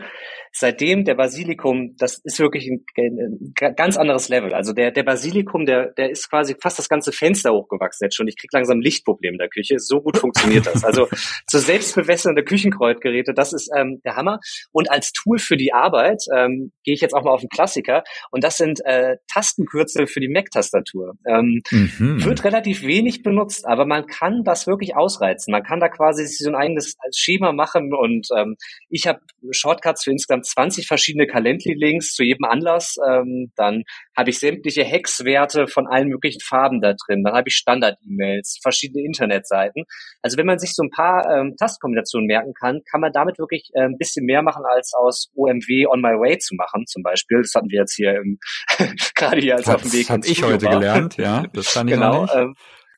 seitdem 0.52 1.04
der 1.04 1.14
Basilikum, 1.14 1.96
das 1.96 2.18
ist 2.24 2.38
wirklich 2.38 2.68
ein, 2.68 2.84
ein, 2.96 3.52
ganz 3.76 3.96
anderes 3.96 4.28
Level. 4.28 4.54
Also 4.54 4.72
der, 4.72 4.90
der 4.90 5.02
Basilikum, 5.02 5.66
der, 5.66 5.92
der 5.92 6.10
ist 6.10 6.28
quasi 6.30 6.56
fast 6.60 6.78
das 6.78 6.88
ganze 6.88 7.12
Fenster 7.12 7.52
hochgewachsen 7.52 8.06
jetzt 8.06 8.16
schon. 8.16 8.28
Ich 8.28 8.38
krieg 8.38 8.52
langsam 8.52 8.80
Lichtprobleme 8.80 9.34
in 9.34 9.38
der 9.38 9.48
Küche. 9.48 9.78
So 9.78 10.00
gut 10.00 10.18
funktioniert 10.18 10.66
das. 10.66 10.84
Also 10.84 11.08
zur 11.46 11.60
Selbstbewässerung 11.60 12.34
der 12.34 12.44
Küchenkreuzgeräte, 12.44 13.34
das 13.34 13.52
ist 13.52 13.70
ähm, 13.76 14.00
der 14.04 14.16
Hammer. 14.16 14.40
Und 14.72 14.90
als 14.90 15.12
Tool 15.12 15.38
für 15.38 15.56
die 15.56 15.72
Arbeit 15.72 16.22
ähm, 16.34 16.72
gehe 16.84 16.94
ich 16.94 17.00
jetzt 17.00 17.14
auch 17.14 17.24
mal 17.24 17.32
auf 17.32 17.40
den 17.40 17.48
Klassiker. 17.48 18.04
Und 18.30 18.44
das 18.44 18.56
sind 18.56 18.84
äh, 18.84 19.16
Tastenkürzel 19.32 20.06
für 20.06 20.20
die 20.20 20.28
Mac-Tastatur. 20.28 21.14
Ähm, 21.26 21.62
mhm. 21.70 22.24
Wird 22.24 22.44
relativ 22.44 22.82
wenig 22.82 23.22
benutzt, 23.22 23.66
aber 23.66 23.86
man 23.86 24.06
kann 24.06 24.44
das 24.44 24.66
wirklich 24.66 24.96
ausreizen. 24.96 25.52
Man 25.52 25.62
kann 25.62 25.80
da 25.80 25.88
quasi 25.88 26.26
so 26.26 26.48
ein 26.48 26.56
eigenes 26.56 26.96
Schema 27.14 27.52
machen 27.52 27.92
und 27.94 28.28
ähm, 28.36 28.56
ich 28.88 29.06
habe 29.06 29.20
Shortcuts 29.50 30.04
für 30.04 30.10
insgesamt 30.38 30.58
dann 30.58 30.68
20 30.68 30.86
verschiedene 30.86 31.26
Calendly-Links 31.26 32.14
zu 32.14 32.22
jedem 32.22 32.44
Anlass. 32.44 32.96
Ähm, 33.06 33.52
dann 33.56 33.82
habe 34.16 34.30
ich 34.30 34.38
sämtliche 34.38 34.84
Hexwerte 34.84 35.66
von 35.66 35.86
allen 35.86 36.08
möglichen 36.08 36.40
Farben 36.40 36.80
da 36.80 36.94
drin. 36.94 37.22
Dann 37.24 37.34
habe 37.34 37.48
ich 37.48 37.54
Standard-E-Mails, 37.54 38.58
verschiedene 38.62 39.04
Internetseiten. 39.04 39.84
Also 40.22 40.36
wenn 40.36 40.46
man 40.46 40.58
sich 40.58 40.74
so 40.74 40.82
ein 40.82 40.90
paar 40.90 41.26
ähm, 41.30 41.54
Tastkombinationen 41.58 42.26
merken 42.26 42.52
kann, 42.54 42.80
kann 42.90 43.00
man 43.00 43.12
damit 43.12 43.38
wirklich 43.38 43.70
äh, 43.74 43.82
ein 43.82 43.98
bisschen 43.98 44.24
mehr 44.24 44.42
machen, 44.42 44.64
als 44.68 44.92
aus 44.94 45.30
OMW 45.34 45.86
On 45.88 46.00
My 46.00 46.18
Way 46.18 46.38
zu 46.38 46.54
machen 46.54 46.84
zum 46.86 47.02
Beispiel. 47.02 47.42
Das 47.42 47.52
hatten 47.54 47.70
wir 47.70 47.80
jetzt 47.80 47.94
hier 47.94 48.16
im, 48.16 48.38
gerade 49.14 49.40
hier 49.40 49.56
als 49.56 49.66
das 49.66 49.74
auf 49.76 49.82
dem 49.82 49.92
Weg. 49.92 50.06
Das 50.06 50.10
habe 50.10 50.26
ich 50.26 50.42
heute 50.42 50.66
war. 50.66 50.72
gelernt, 50.78 51.16
ja. 51.16 51.44
Das 51.52 51.72
kann 51.72 51.88
ich 51.88 51.94
genau, 51.94 52.22
nicht. 52.22 52.34
Ähm, 52.34 52.54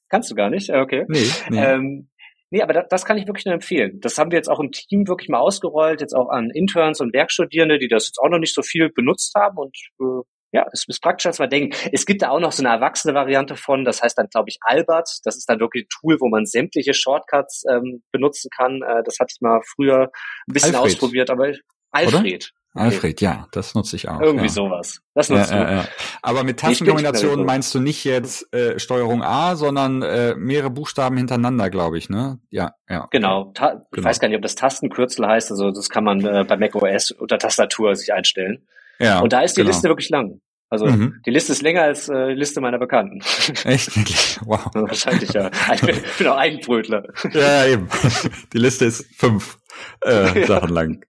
kannst 0.09 0.31
du 0.31 0.35
gar 0.35 0.51
nicht? 0.51 0.71
Okay. 0.71 1.05
Nee, 1.09 1.31
nee. 1.51 1.65
Ähm, 1.65 2.10
Nee, 2.51 2.63
aber 2.63 2.73
das, 2.73 2.87
das 2.89 3.05
kann 3.05 3.17
ich 3.17 3.27
wirklich 3.27 3.47
nur 3.47 3.55
empfehlen. 3.55 4.01
Das 4.01 4.19
haben 4.19 4.31
wir 4.31 4.37
jetzt 4.37 4.49
auch 4.49 4.61
im 4.61 4.73
Team 4.73 5.07
wirklich 5.07 5.29
mal 5.29 5.39
ausgerollt, 5.39 6.01
jetzt 6.01 6.15
auch 6.15 6.29
an 6.29 6.51
Interns 6.51 7.01
und 7.01 7.15
Werkstudierende, 7.15 7.79
die 7.79 7.89
das 7.89 8.09
jetzt 8.09 8.19
auch 8.19 8.29
noch 8.29 8.39
nicht 8.39 8.55
so 8.55 8.63
viel 8.63 8.91
benutzt 8.91 9.35
haben 9.37 9.57
und 9.57 9.77
äh, 10.01 10.23
ja, 10.53 10.67
es 10.73 10.85
ist 10.89 11.01
praktisch, 11.01 11.27
als 11.27 11.39
man 11.39 11.49
denkt. 11.49 11.77
Es 11.93 12.07
gibt 12.07 12.23
da 12.23 12.31
auch 12.31 12.41
noch 12.41 12.51
so 12.51 12.63
eine 12.65 12.75
erwachsene 12.75 13.15
Variante 13.15 13.55
von, 13.55 13.85
das 13.85 14.03
heißt 14.03 14.19
dann, 14.19 14.27
glaube 14.27 14.49
ich, 14.49 14.59
Albert. 14.63 15.21
Das 15.23 15.37
ist 15.37 15.49
dann 15.49 15.61
wirklich 15.61 15.85
ein 15.85 15.89
Tool, 16.01 16.17
wo 16.19 16.29
man 16.29 16.45
sämtliche 16.45 16.93
Shortcuts 16.93 17.63
ähm, 17.71 18.03
benutzen 18.11 18.51
kann. 18.51 18.83
Äh, 18.83 19.05
das 19.05 19.19
hatte 19.21 19.33
ich 19.33 19.41
mal 19.41 19.61
früher 19.65 20.11
ein 20.49 20.53
bisschen 20.53 20.75
Alfred. 20.75 20.95
ausprobiert, 20.95 21.31
aber 21.31 21.53
Alfred. 21.93 22.51
Alfred, 22.73 23.21
ja, 23.21 23.49
das 23.51 23.75
nutze 23.75 23.97
ich 23.97 24.09
auch. 24.09 24.21
Irgendwie 24.21 24.47
ja. 24.47 24.53
sowas. 24.53 25.03
Das 25.15 25.29
nutzt 25.29 25.51
ja, 25.51 25.65
du. 25.65 25.73
Ja, 25.73 25.85
Aber 26.23 26.45
mit 26.45 26.61
Tastenkombinationen 26.61 27.45
meinst 27.45 27.75
du 27.75 27.81
nicht 27.81 28.05
jetzt 28.05 28.53
äh, 28.55 28.79
Steuerung 28.79 29.25
A, 29.25 29.57
sondern 29.57 30.03
äh, 30.03 30.37
mehrere 30.37 30.71
Buchstaben 30.71 31.17
hintereinander, 31.17 31.69
glaube 31.69 31.99
ich, 31.99 32.11
ne? 32.11 32.39
Ja, 32.51 32.75
ja. 32.89 33.09
Genau. 33.11 33.51
Ta 33.55 33.71
genau. 33.71 33.85
Ich 33.97 34.05
weiß 34.05 34.21
gar 34.21 34.29
nicht, 34.29 34.37
ob 34.37 34.43
das 34.43 34.55
Tastenkürzel 34.55 35.27
heißt. 35.27 35.51
Also 35.51 35.73
das 35.73 35.89
kann 35.89 36.05
man 36.05 36.25
äh, 36.25 36.45
bei 36.45 36.57
macOS 36.57 37.11
unter 37.11 37.39
Tastatur 37.39 37.97
sich 37.97 38.13
einstellen. 38.13 38.67
Ja. 39.01 39.19
Und 39.21 39.33
da 39.33 39.41
ist 39.41 39.57
die 39.57 39.63
genau. 39.63 39.71
Liste 39.71 39.89
wirklich 39.89 40.11
lang. 40.11 40.41
Also 40.71 40.87
mhm. 40.87 41.21
die 41.27 41.31
Liste 41.31 41.53
ist 41.53 41.63
länger 41.63 41.83
als 41.83 42.09
äh, 42.09 42.29
die 42.29 42.35
Liste 42.35 42.61
meiner 42.61 42.79
Bekannten. 42.79 43.21
Echt? 43.65 44.41
Wow. 44.47 44.67
Wahrscheinlich 44.75 45.33
ja. 45.33 45.51
Ich 45.75 45.81
bin, 45.81 45.97
bin 46.17 46.27
auch 46.29 46.37
ein 46.37 46.61
Brötler. 46.61 47.03
Ja, 47.33 47.67
eben. 47.67 47.89
Die 48.53 48.59
Liste 48.59 48.85
ist 48.85 49.05
fünf 49.17 49.59
äh, 50.05 50.41
ja. 50.41 50.47
Sachen 50.47 50.69
lang. 50.71 51.05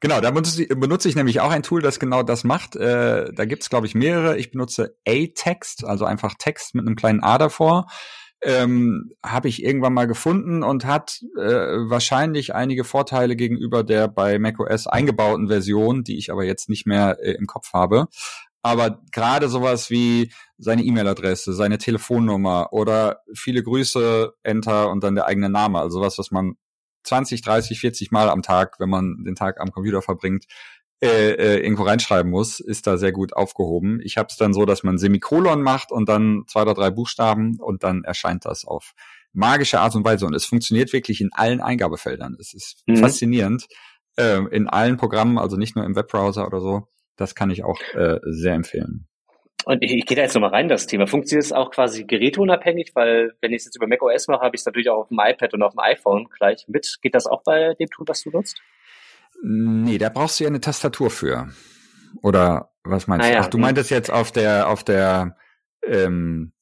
Genau, 0.00 0.20
da 0.20 0.30
benutze 0.30 0.62
ich, 0.62 0.68
benutze 0.68 1.08
ich 1.08 1.16
nämlich 1.16 1.40
auch 1.40 1.50
ein 1.50 1.62
Tool, 1.62 1.80
das 1.80 1.98
genau 1.98 2.22
das 2.22 2.44
macht. 2.44 2.76
Äh, 2.76 3.32
da 3.32 3.44
gibt's 3.46 3.70
glaube 3.70 3.86
ich, 3.86 3.94
mehrere. 3.94 4.36
Ich 4.36 4.50
benutze 4.50 4.96
A-Text, 5.08 5.84
also 5.84 6.04
einfach 6.04 6.34
Text 6.38 6.74
mit 6.74 6.86
einem 6.86 6.96
kleinen 6.96 7.22
A 7.22 7.38
davor. 7.38 7.86
Ähm, 8.42 9.12
habe 9.24 9.48
ich 9.48 9.64
irgendwann 9.64 9.94
mal 9.94 10.06
gefunden 10.06 10.62
und 10.62 10.84
hat 10.84 11.22
äh, 11.38 11.40
wahrscheinlich 11.88 12.54
einige 12.54 12.84
Vorteile 12.84 13.34
gegenüber 13.34 13.82
der 13.82 14.08
bei 14.08 14.38
macOS 14.38 14.86
eingebauten 14.86 15.48
Version, 15.48 16.04
die 16.04 16.18
ich 16.18 16.30
aber 16.30 16.44
jetzt 16.44 16.68
nicht 16.68 16.86
mehr 16.86 17.16
äh, 17.18 17.32
im 17.32 17.46
Kopf 17.46 17.72
habe. 17.72 18.08
Aber 18.66 19.00
gerade 19.12 19.48
sowas 19.48 19.90
wie 19.90 20.32
seine 20.58 20.82
E-Mail-Adresse, 20.82 21.52
seine 21.52 21.78
Telefonnummer 21.78 22.72
oder 22.72 23.20
viele 23.32 23.62
Grüße, 23.62 24.34
Enter 24.42 24.90
und 24.90 25.04
dann 25.04 25.14
der 25.14 25.26
eigene 25.26 25.48
Name, 25.48 25.78
also 25.78 26.00
was, 26.00 26.18
was 26.18 26.32
man 26.32 26.56
20, 27.04 27.42
30, 27.42 27.78
40 27.78 28.10
Mal 28.10 28.28
am 28.28 28.42
Tag, 28.42 28.80
wenn 28.80 28.88
man 28.88 29.22
den 29.24 29.36
Tag 29.36 29.60
am 29.60 29.70
Computer 29.70 30.02
verbringt, 30.02 30.46
äh, 31.00 31.30
äh, 31.30 31.60
irgendwo 31.62 31.84
reinschreiben 31.84 32.28
muss, 32.28 32.58
ist 32.58 32.88
da 32.88 32.96
sehr 32.96 33.12
gut 33.12 33.34
aufgehoben. 33.34 34.00
Ich 34.02 34.16
habe 34.16 34.28
es 34.30 34.36
dann 34.36 34.52
so, 34.52 34.64
dass 34.64 34.82
man 34.82 34.98
Semikolon 34.98 35.62
macht 35.62 35.92
und 35.92 36.08
dann 36.08 36.42
zwei 36.48 36.62
oder 36.62 36.74
drei 36.74 36.90
Buchstaben 36.90 37.60
und 37.60 37.84
dann 37.84 38.02
erscheint 38.02 38.46
das 38.46 38.64
auf 38.64 38.94
magische 39.32 39.78
Art 39.78 39.94
und 39.94 40.04
Weise. 40.04 40.26
Und 40.26 40.34
es 40.34 40.44
funktioniert 40.44 40.92
wirklich 40.92 41.20
in 41.20 41.30
allen 41.32 41.60
Eingabefeldern. 41.60 42.36
Es 42.40 42.52
ist 42.52 42.82
mhm. 42.86 42.96
faszinierend. 42.96 43.68
Äh, 44.16 44.40
in 44.50 44.68
allen 44.68 44.96
Programmen, 44.96 45.38
also 45.38 45.56
nicht 45.56 45.76
nur 45.76 45.84
im 45.84 45.94
Webbrowser 45.94 46.46
oder 46.46 46.60
so. 46.60 46.88
Das 47.16 47.34
kann 47.34 47.50
ich 47.50 47.64
auch 47.64 47.80
äh, 47.94 48.18
sehr 48.24 48.54
empfehlen. 48.54 49.06
Und 49.64 49.82
ich, 49.82 49.92
ich 49.92 50.06
gehe 50.06 50.16
da 50.16 50.22
jetzt 50.22 50.34
nochmal 50.34 50.50
rein, 50.50 50.68
das 50.68 50.86
Thema. 50.86 51.06
Funktioniert 51.08 51.44
es 51.44 51.52
auch 51.52 51.72
quasi 51.72 52.04
geräteunabhängig? 52.04 52.92
Weil 52.94 53.34
wenn 53.40 53.52
ich 53.52 53.58
es 53.58 53.64
jetzt 53.64 53.76
über 53.76 53.88
macOS 53.88 54.28
mache, 54.28 54.42
habe 54.42 54.54
ich 54.54 54.60
es 54.60 54.66
natürlich 54.66 54.88
auch 54.90 54.98
auf 54.98 55.08
dem 55.08 55.18
iPad 55.20 55.54
und 55.54 55.62
auf 55.62 55.72
dem 55.72 55.80
iPhone 55.80 56.28
gleich 56.36 56.66
mit. 56.68 56.98
Geht 57.02 57.16
das 57.16 57.26
auch 57.26 57.42
bei 57.42 57.74
dem 57.74 57.88
Tool, 57.88 58.06
was 58.06 58.22
du 58.22 58.30
nutzt? 58.30 58.60
Nee, 59.42 59.98
da 59.98 60.08
brauchst 60.08 60.38
du 60.38 60.44
ja 60.44 60.50
eine 60.50 60.60
Tastatur 60.60 61.10
für. 61.10 61.48
Oder 62.22 62.70
was 62.84 63.08
meinst 63.08 63.26
ah, 63.26 63.32
du? 63.32 63.38
Ach, 63.40 63.46
du 63.48 63.58
meintest 63.58 63.90
jetzt 63.90 64.10
auf 64.10 64.30
der, 64.30 64.68
auf 64.68 64.84
der 64.84 65.36
ähm, 65.84 66.52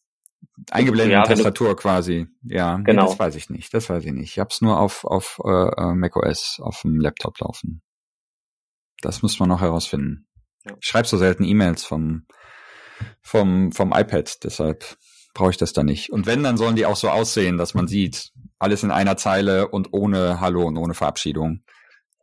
eingeblendeten 0.70 1.12
ja, 1.12 1.24
Tastatur 1.24 1.76
quasi. 1.76 2.26
Ja, 2.42 2.76
genau. 2.76 3.02
Nee, 3.02 3.08
das 3.08 3.18
weiß 3.18 3.34
ich 3.36 3.50
nicht. 3.50 3.74
Das 3.74 3.90
weiß 3.90 4.04
ich 4.04 4.12
nicht. 4.12 4.30
Ich 4.30 4.38
hab's 4.38 4.60
nur 4.60 4.80
auf, 4.80 5.04
auf 5.04 5.40
äh 5.44 5.94
macOS, 5.94 6.58
auf 6.62 6.80
dem 6.82 7.00
Laptop 7.00 7.38
laufen. 7.40 7.82
Das 9.02 9.22
muss 9.22 9.38
man 9.38 9.50
noch 9.50 9.60
herausfinden. 9.60 10.26
Ja. 10.64 10.76
Ich 10.80 10.86
schreibe 10.86 11.06
so 11.06 11.16
selten 11.16 11.44
E-Mails 11.44 11.84
vom, 11.84 12.26
vom, 13.22 13.72
vom 13.72 13.92
iPad, 13.92 14.44
deshalb 14.44 14.84
brauche 15.34 15.50
ich 15.50 15.56
das 15.56 15.72
da 15.72 15.82
nicht. 15.82 16.10
Und 16.10 16.26
wenn, 16.26 16.42
dann 16.42 16.56
sollen 16.56 16.76
die 16.76 16.86
auch 16.86 16.96
so 16.96 17.10
aussehen, 17.10 17.58
dass 17.58 17.74
man 17.74 17.88
sieht, 17.88 18.30
alles 18.58 18.82
in 18.82 18.90
einer 18.90 19.16
Zeile 19.16 19.68
und 19.68 19.88
ohne 19.92 20.40
Hallo 20.40 20.62
und 20.62 20.76
ohne 20.76 20.94
Verabschiedung. 20.94 21.64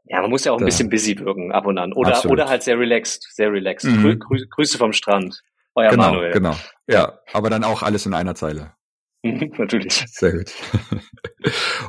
Ja, 0.05 0.21
man 0.21 0.29
muss 0.29 0.43
ja 0.43 0.51
auch 0.51 0.57
ein 0.57 0.61
da. 0.61 0.65
bisschen 0.65 0.89
busy 0.89 1.17
wirken 1.19 1.51
ab 1.51 1.65
und 1.65 1.77
an. 1.77 1.93
Oder, 1.93 2.25
oder 2.25 2.47
halt 2.47 2.63
sehr 2.63 2.79
relaxed, 2.79 3.27
sehr 3.33 3.51
relaxed. 3.51 3.89
Mhm. 3.89 4.19
Grü 4.19 4.45
Grüße 4.49 4.77
vom 4.77 4.93
Strand. 4.93 5.41
Euer 5.75 5.91
genau, 5.91 6.11
Manuel. 6.11 6.31
Genau, 6.31 6.55
ja. 6.87 7.19
Aber 7.31 7.49
dann 7.49 7.63
auch 7.63 7.81
alles 7.81 8.05
in 8.05 8.13
einer 8.13 8.35
Zeile. 8.35 8.73
Natürlich. 9.57 10.03
Sehr 10.07 10.31
gut. 10.33 10.51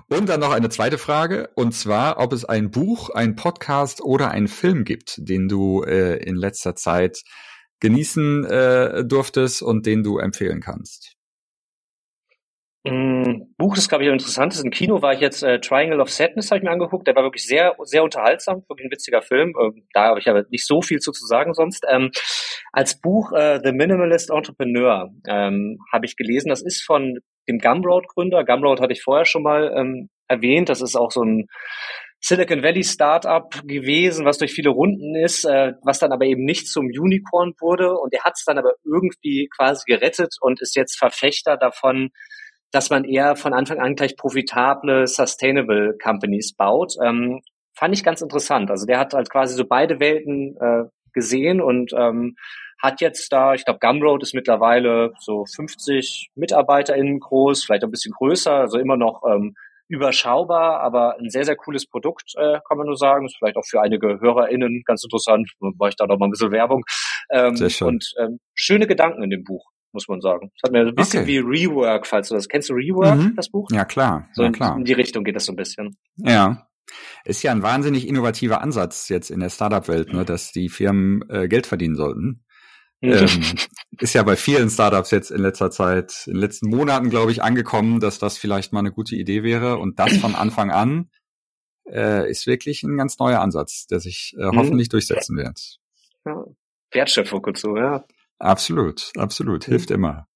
Und 0.08 0.28
dann 0.28 0.40
noch 0.40 0.52
eine 0.52 0.68
zweite 0.68 0.98
Frage, 0.98 1.50
und 1.54 1.72
zwar, 1.72 2.18
ob 2.18 2.32
es 2.32 2.44
ein 2.44 2.70
Buch, 2.70 3.10
ein 3.10 3.36
Podcast 3.36 4.02
oder 4.02 4.30
einen 4.30 4.48
Film 4.48 4.84
gibt, 4.84 5.16
den 5.18 5.48
du 5.48 5.82
äh, 5.82 6.16
in 6.22 6.36
letzter 6.36 6.76
Zeit 6.76 7.22
genießen 7.80 8.44
äh, 8.44 9.04
durftest 9.04 9.62
und 9.62 9.86
den 9.86 10.02
du 10.02 10.18
empfehlen 10.18 10.60
kannst. 10.60 11.16
Mm, 12.84 13.54
Buch 13.58 13.76
ist, 13.76 13.88
glaube 13.88 14.02
ich, 14.04 14.10
interessant. 14.10 14.60
Im 14.62 14.70
Kino 14.72 15.02
war 15.02 15.12
ich 15.12 15.20
jetzt 15.20 15.44
äh, 15.44 15.60
Triangle 15.60 16.00
of 16.00 16.10
Sadness, 16.10 16.50
habe 16.50 16.58
ich 16.58 16.64
mir 16.64 16.70
angeguckt. 16.72 17.06
Der 17.06 17.14
war 17.14 17.22
wirklich 17.22 17.46
sehr, 17.46 17.76
sehr 17.84 18.02
unterhaltsam, 18.02 18.64
wirklich 18.68 18.86
ein 18.86 18.90
witziger 18.90 19.22
Film. 19.22 19.54
Ähm, 19.60 19.86
da 19.92 20.06
habe 20.06 20.18
ich 20.18 20.28
aber 20.28 20.44
nicht 20.50 20.66
so 20.66 20.82
viel 20.82 20.98
zu, 20.98 21.12
zu 21.12 21.24
sagen 21.26 21.54
sonst. 21.54 21.86
Ähm, 21.88 22.10
als 22.72 23.00
Buch 23.00 23.32
äh, 23.32 23.60
The 23.62 23.72
Minimalist 23.72 24.30
Entrepreneur 24.30 25.10
ähm, 25.28 25.78
habe 25.92 26.06
ich 26.06 26.16
gelesen. 26.16 26.48
Das 26.48 26.62
ist 26.62 26.82
von 26.82 27.20
dem 27.48 27.58
Gumroad-Gründer. 27.58 28.44
Gumroad 28.44 28.80
hatte 28.80 28.94
ich 28.94 29.02
vorher 29.02 29.26
schon 29.26 29.44
mal 29.44 29.72
ähm, 29.76 30.08
erwähnt. 30.26 30.68
Das 30.68 30.82
ist 30.82 30.96
auch 30.96 31.12
so 31.12 31.22
ein 31.22 31.46
Silicon 32.18 32.64
Valley 32.64 32.82
Startup 32.82 33.48
gewesen, 33.64 34.24
was 34.24 34.38
durch 34.38 34.52
viele 34.52 34.70
Runden 34.70 35.14
ist, 35.14 35.44
äh, 35.44 35.74
was 35.82 36.00
dann 36.00 36.12
aber 36.12 36.24
eben 36.24 36.44
nicht 36.44 36.66
zum 36.66 36.86
Unicorn 36.86 37.52
wurde. 37.60 37.96
Und 37.96 38.12
er 38.12 38.24
hat 38.24 38.34
es 38.36 38.44
dann 38.44 38.58
aber 38.58 38.74
irgendwie 38.84 39.48
quasi 39.56 39.84
gerettet 39.86 40.34
und 40.40 40.60
ist 40.60 40.74
jetzt 40.74 40.98
Verfechter 40.98 41.56
davon, 41.56 42.10
dass 42.72 42.90
man 42.90 43.04
eher 43.04 43.36
von 43.36 43.52
Anfang 43.52 43.78
an 43.78 43.94
gleich 43.94 44.16
profitable, 44.16 45.06
sustainable 45.06 45.96
Companies 46.02 46.54
baut. 46.54 46.94
Ähm, 47.04 47.40
fand 47.74 47.94
ich 47.94 48.02
ganz 48.02 48.20
interessant. 48.20 48.70
Also 48.70 48.86
der 48.86 48.98
hat 48.98 49.14
halt 49.14 49.30
quasi 49.30 49.54
so 49.54 49.64
beide 49.64 50.00
Welten 50.00 50.56
äh, 50.60 50.84
gesehen 51.12 51.60
und 51.60 51.92
ähm, 51.92 52.36
hat 52.82 53.00
jetzt 53.00 53.32
da, 53.32 53.54
ich 53.54 53.64
glaube, 53.64 53.78
Gumroad 53.80 54.22
ist 54.22 54.34
mittlerweile 54.34 55.12
so 55.20 55.44
50 55.44 56.30
MitarbeiterInnen 56.34 57.20
groß, 57.20 57.64
vielleicht 57.64 57.84
ein 57.84 57.90
bisschen 57.92 58.12
größer, 58.12 58.52
also 58.52 58.78
immer 58.78 58.96
noch 58.96 59.22
ähm, 59.30 59.54
überschaubar, 59.88 60.80
aber 60.80 61.18
ein 61.18 61.30
sehr, 61.30 61.44
sehr 61.44 61.54
cooles 61.54 61.86
Produkt, 61.86 62.32
äh, 62.36 62.58
kann 62.66 62.78
man 62.78 62.86
nur 62.86 62.96
sagen. 62.96 63.26
Ist 63.26 63.36
vielleicht 63.36 63.56
auch 63.56 63.66
für 63.68 63.82
einige 63.82 64.20
HörerInnen 64.20 64.82
ganz 64.84 65.04
interessant. 65.04 65.52
War 65.60 65.88
ich 65.88 65.96
da 65.96 66.06
noch 66.06 66.18
mal 66.18 66.26
ein 66.26 66.30
bisschen 66.30 66.50
Werbung. 66.50 66.82
Ähm, 67.30 67.56
sehr 67.56 67.70
schön. 67.70 67.88
Und 67.88 68.12
ähm, 68.18 68.40
schöne 68.54 68.86
Gedanken 68.86 69.22
in 69.22 69.30
dem 69.30 69.44
Buch, 69.44 69.70
muss 69.92 70.08
man 70.08 70.20
sagen. 70.20 70.50
Es 70.56 70.62
hat 70.62 70.72
mir 70.72 70.86
ein 70.86 70.94
bisschen 70.94 71.22
okay. 71.22 71.28
wie 71.28 71.38
Rework, 71.38 72.06
falls 72.06 72.28
du 72.28 72.34
das 72.34 72.48
kennst. 72.48 72.70
Du 72.70 72.74
Rework, 72.74 73.16
mhm. 73.16 73.36
das 73.36 73.50
Buch? 73.50 73.68
Ja, 73.70 73.84
klar. 73.84 74.28
So 74.32 74.42
ja, 74.42 74.50
klar. 74.50 74.76
In 74.76 74.84
die 74.84 74.92
Richtung 74.92 75.24
geht 75.24 75.36
das 75.36 75.44
so 75.44 75.52
ein 75.52 75.56
bisschen. 75.56 75.96
Ja. 76.16 76.66
Ist 77.24 77.42
ja 77.42 77.52
ein 77.52 77.62
wahnsinnig 77.62 78.08
innovativer 78.08 78.60
Ansatz 78.60 79.08
jetzt 79.08 79.30
in 79.30 79.40
der 79.40 79.50
Startup-Welt, 79.50 80.12
ne, 80.12 80.24
dass 80.24 80.52
die 80.52 80.68
Firmen 80.68 81.22
äh, 81.30 81.48
Geld 81.48 81.66
verdienen 81.66 81.94
sollten. 81.94 82.44
ähm, 83.00 83.42
ist 83.98 84.14
ja 84.14 84.22
bei 84.22 84.36
vielen 84.36 84.70
Startups 84.70 85.10
jetzt 85.10 85.30
in 85.30 85.40
letzter 85.40 85.70
Zeit, 85.70 86.24
in 86.26 86.34
den 86.34 86.40
letzten 86.40 86.68
Monaten, 86.68 87.10
glaube 87.10 87.32
ich, 87.32 87.42
angekommen, 87.42 88.00
dass 88.00 88.18
das 88.18 88.38
vielleicht 88.38 88.72
mal 88.72 88.80
eine 88.80 88.92
gute 88.92 89.16
Idee 89.16 89.42
wäre. 89.42 89.78
Und 89.78 89.98
das 89.98 90.16
von 90.18 90.34
Anfang 90.34 90.70
an 90.70 91.10
äh, 91.88 92.30
ist 92.30 92.46
wirklich 92.46 92.82
ein 92.82 92.96
ganz 92.96 93.18
neuer 93.18 93.40
Ansatz, 93.40 93.86
der 93.86 94.00
sich 94.00 94.34
äh, 94.38 94.46
mhm. 94.46 94.58
hoffentlich 94.58 94.88
durchsetzen 94.88 95.36
wird. 95.36 95.78
Ja. 96.24 96.44
Wertschöpfung 96.92 97.42
und 97.44 97.58
so, 97.58 97.76
ja. 97.76 98.04
Absolut, 98.42 99.12
absolut. 99.16 99.64
Hilft 99.66 99.90
mhm. 99.90 99.96
immer. 99.96 100.26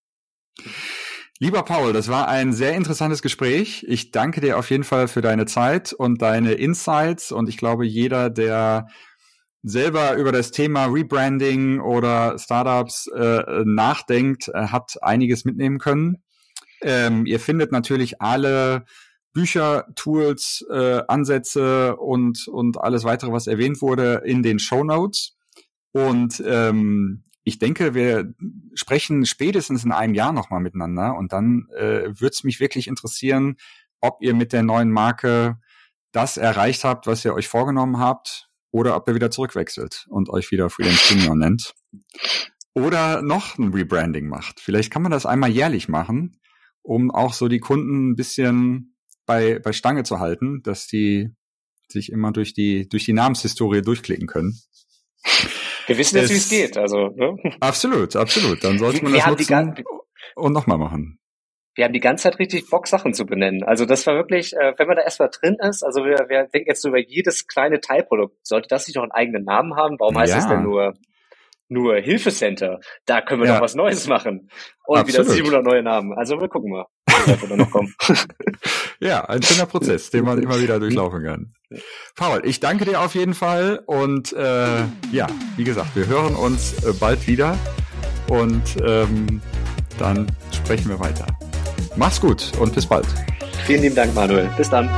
Lieber 1.38 1.64
Paul, 1.64 1.92
das 1.92 2.08
war 2.08 2.28
ein 2.28 2.52
sehr 2.52 2.74
interessantes 2.74 3.20
Gespräch. 3.20 3.84
Ich 3.88 4.12
danke 4.12 4.40
dir 4.40 4.58
auf 4.58 4.70
jeden 4.70 4.84
Fall 4.84 5.08
für 5.08 5.20
deine 5.20 5.44
Zeit 5.44 5.92
und 5.92 6.22
deine 6.22 6.52
Insights. 6.52 7.32
Und 7.32 7.48
ich 7.48 7.58
glaube, 7.58 7.84
jeder, 7.84 8.30
der 8.30 8.86
selber 9.62 10.14
über 10.14 10.30
das 10.30 10.52
Thema 10.52 10.86
Rebranding 10.86 11.80
oder 11.80 12.38
Startups 12.38 13.08
äh, 13.08 13.64
nachdenkt, 13.64 14.48
äh, 14.48 14.68
hat 14.68 14.94
einiges 15.02 15.44
mitnehmen 15.44 15.78
können. 15.78 16.22
Ähm, 16.82 17.26
ihr 17.26 17.40
findet 17.40 17.72
natürlich 17.72 18.22
alle 18.22 18.86
Bücher, 19.32 19.86
Tools, 19.96 20.64
äh, 20.70 21.02
Ansätze 21.08 21.96
und, 21.96 22.46
und 22.46 22.78
alles 22.78 23.02
weitere, 23.02 23.32
was 23.32 23.48
erwähnt 23.48 23.82
wurde, 23.82 24.22
in 24.24 24.44
den 24.44 24.60
Show 24.60 24.84
Notes. 24.84 25.36
Und 25.92 26.42
ähm, 26.46 27.25
ich 27.46 27.60
denke, 27.60 27.94
wir 27.94 28.34
sprechen 28.74 29.24
spätestens 29.24 29.84
in 29.84 29.92
einem 29.92 30.14
Jahr 30.14 30.32
nochmal 30.32 30.58
miteinander 30.58 31.16
und 31.16 31.32
dann 31.32 31.68
äh, 31.76 32.08
würde 32.08 32.32
es 32.32 32.42
mich 32.42 32.58
wirklich 32.58 32.88
interessieren, 32.88 33.56
ob 34.00 34.18
ihr 34.20 34.34
mit 34.34 34.52
der 34.52 34.64
neuen 34.64 34.90
Marke 34.90 35.60
das 36.10 36.38
erreicht 36.38 36.82
habt, 36.82 37.06
was 37.06 37.24
ihr 37.24 37.34
euch 37.34 37.46
vorgenommen 37.46 38.00
habt, 38.00 38.48
oder 38.72 38.96
ob 38.96 39.06
ihr 39.08 39.14
wieder 39.14 39.30
zurückwechselt 39.30 40.06
und 40.08 40.28
euch 40.28 40.50
wieder 40.50 40.68
Freelance 40.70 41.14
Junior 41.14 41.36
nennt. 41.36 41.72
Oder 42.74 43.22
noch 43.22 43.56
ein 43.58 43.72
Rebranding 43.72 44.26
macht. 44.26 44.58
Vielleicht 44.58 44.92
kann 44.92 45.02
man 45.02 45.12
das 45.12 45.24
einmal 45.24 45.50
jährlich 45.50 45.88
machen, 45.88 46.40
um 46.82 47.12
auch 47.12 47.32
so 47.32 47.46
die 47.46 47.60
Kunden 47.60 48.10
ein 48.10 48.16
bisschen 48.16 48.96
bei, 49.24 49.60
bei 49.60 49.72
Stange 49.72 50.02
zu 50.02 50.18
halten, 50.18 50.62
dass 50.64 50.88
die 50.88 51.30
sich 51.88 52.10
immer 52.10 52.32
durch 52.32 52.54
die, 52.54 52.88
durch 52.88 53.04
die 53.04 53.12
Namenshistorie 53.12 53.82
durchklicken 53.82 54.26
können. 54.26 54.58
Wir 55.86 55.98
wissen 55.98 56.16
jetzt, 56.16 56.30
wie 56.30 56.34
es 56.36 56.48
geht. 56.48 56.76
Also, 56.76 57.08
ne? 57.08 57.36
Absolut, 57.60 58.16
absolut. 58.16 58.62
Dann 58.62 58.78
sollte 58.78 59.04
man 59.04 59.12
das 59.12 59.26
nutzen 59.26 59.84
und 60.34 60.52
nochmal 60.52 60.78
machen. 60.78 61.18
Wir 61.74 61.84
haben 61.84 61.92
die 61.92 62.00
ganze 62.00 62.24
Zeit 62.24 62.38
richtig 62.38 62.70
Bock, 62.70 62.86
Sachen 62.86 63.12
zu 63.12 63.26
benennen. 63.26 63.62
Also 63.62 63.84
das 63.84 64.06
war 64.06 64.14
wirklich, 64.14 64.54
äh, 64.54 64.72
wenn 64.78 64.86
man 64.86 64.96
da 64.96 65.02
erstmal 65.02 65.28
drin 65.28 65.58
ist, 65.60 65.82
also 65.82 66.04
wir, 66.04 66.26
wir 66.28 66.44
denken 66.44 66.68
jetzt 66.68 66.84
über 66.86 66.98
jedes 66.98 67.46
kleine 67.46 67.80
Teilprodukt. 67.80 68.34
Sollte 68.46 68.66
das 68.68 68.86
nicht 68.86 68.96
noch 68.96 69.02
einen 69.02 69.12
eigenen 69.12 69.44
Namen 69.44 69.76
haben? 69.76 69.96
Warum 69.98 70.16
heißt 70.16 70.32
ja. 70.32 70.38
es 70.38 70.48
denn 70.48 70.62
nur 70.62 70.94
nur 71.68 71.96
Hilfecenter. 71.96 72.80
Da 73.06 73.20
können 73.20 73.42
wir 73.42 73.48
ja. 73.48 73.54
noch 73.54 73.62
was 73.62 73.74
Neues 73.74 74.06
machen. 74.06 74.50
Und 74.86 74.98
Absolut. 74.98 75.26
wieder 75.26 75.34
700 75.34 75.64
neue 75.64 75.82
Namen. 75.82 76.12
Also 76.16 76.40
wir 76.40 76.48
gucken 76.48 76.70
mal, 76.70 76.86
noch 77.56 77.70
kommen. 77.70 77.94
ja, 79.00 79.24
ein 79.24 79.42
schöner 79.42 79.66
Prozess, 79.66 80.10
den 80.10 80.24
man 80.24 80.42
immer 80.42 80.60
wieder 80.60 80.78
durchlaufen 80.78 81.24
kann. 81.24 81.54
Paul, 82.14 82.42
ich 82.44 82.60
danke 82.60 82.84
dir 82.84 83.00
auf 83.00 83.14
jeden 83.14 83.34
Fall 83.34 83.82
und 83.86 84.32
äh, 84.32 84.84
ja, 85.12 85.26
wie 85.56 85.64
gesagt, 85.64 85.96
wir 85.96 86.06
hören 86.06 86.34
uns 86.34 86.84
äh, 86.84 86.92
bald 86.92 87.26
wieder 87.26 87.58
und 88.28 88.62
ähm, 88.84 89.40
dann 89.98 90.26
sprechen 90.52 90.88
wir 90.88 91.00
weiter. 91.00 91.26
Mach's 91.96 92.20
gut 92.20 92.52
und 92.58 92.74
bis 92.74 92.86
bald. 92.86 93.06
Vielen 93.66 93.82
lieben 93.82 93.96
Dank, 93.96 94.14
Manuel. 94.14 94.48
Bis 94.56 94.70
dann. 94.70 94.88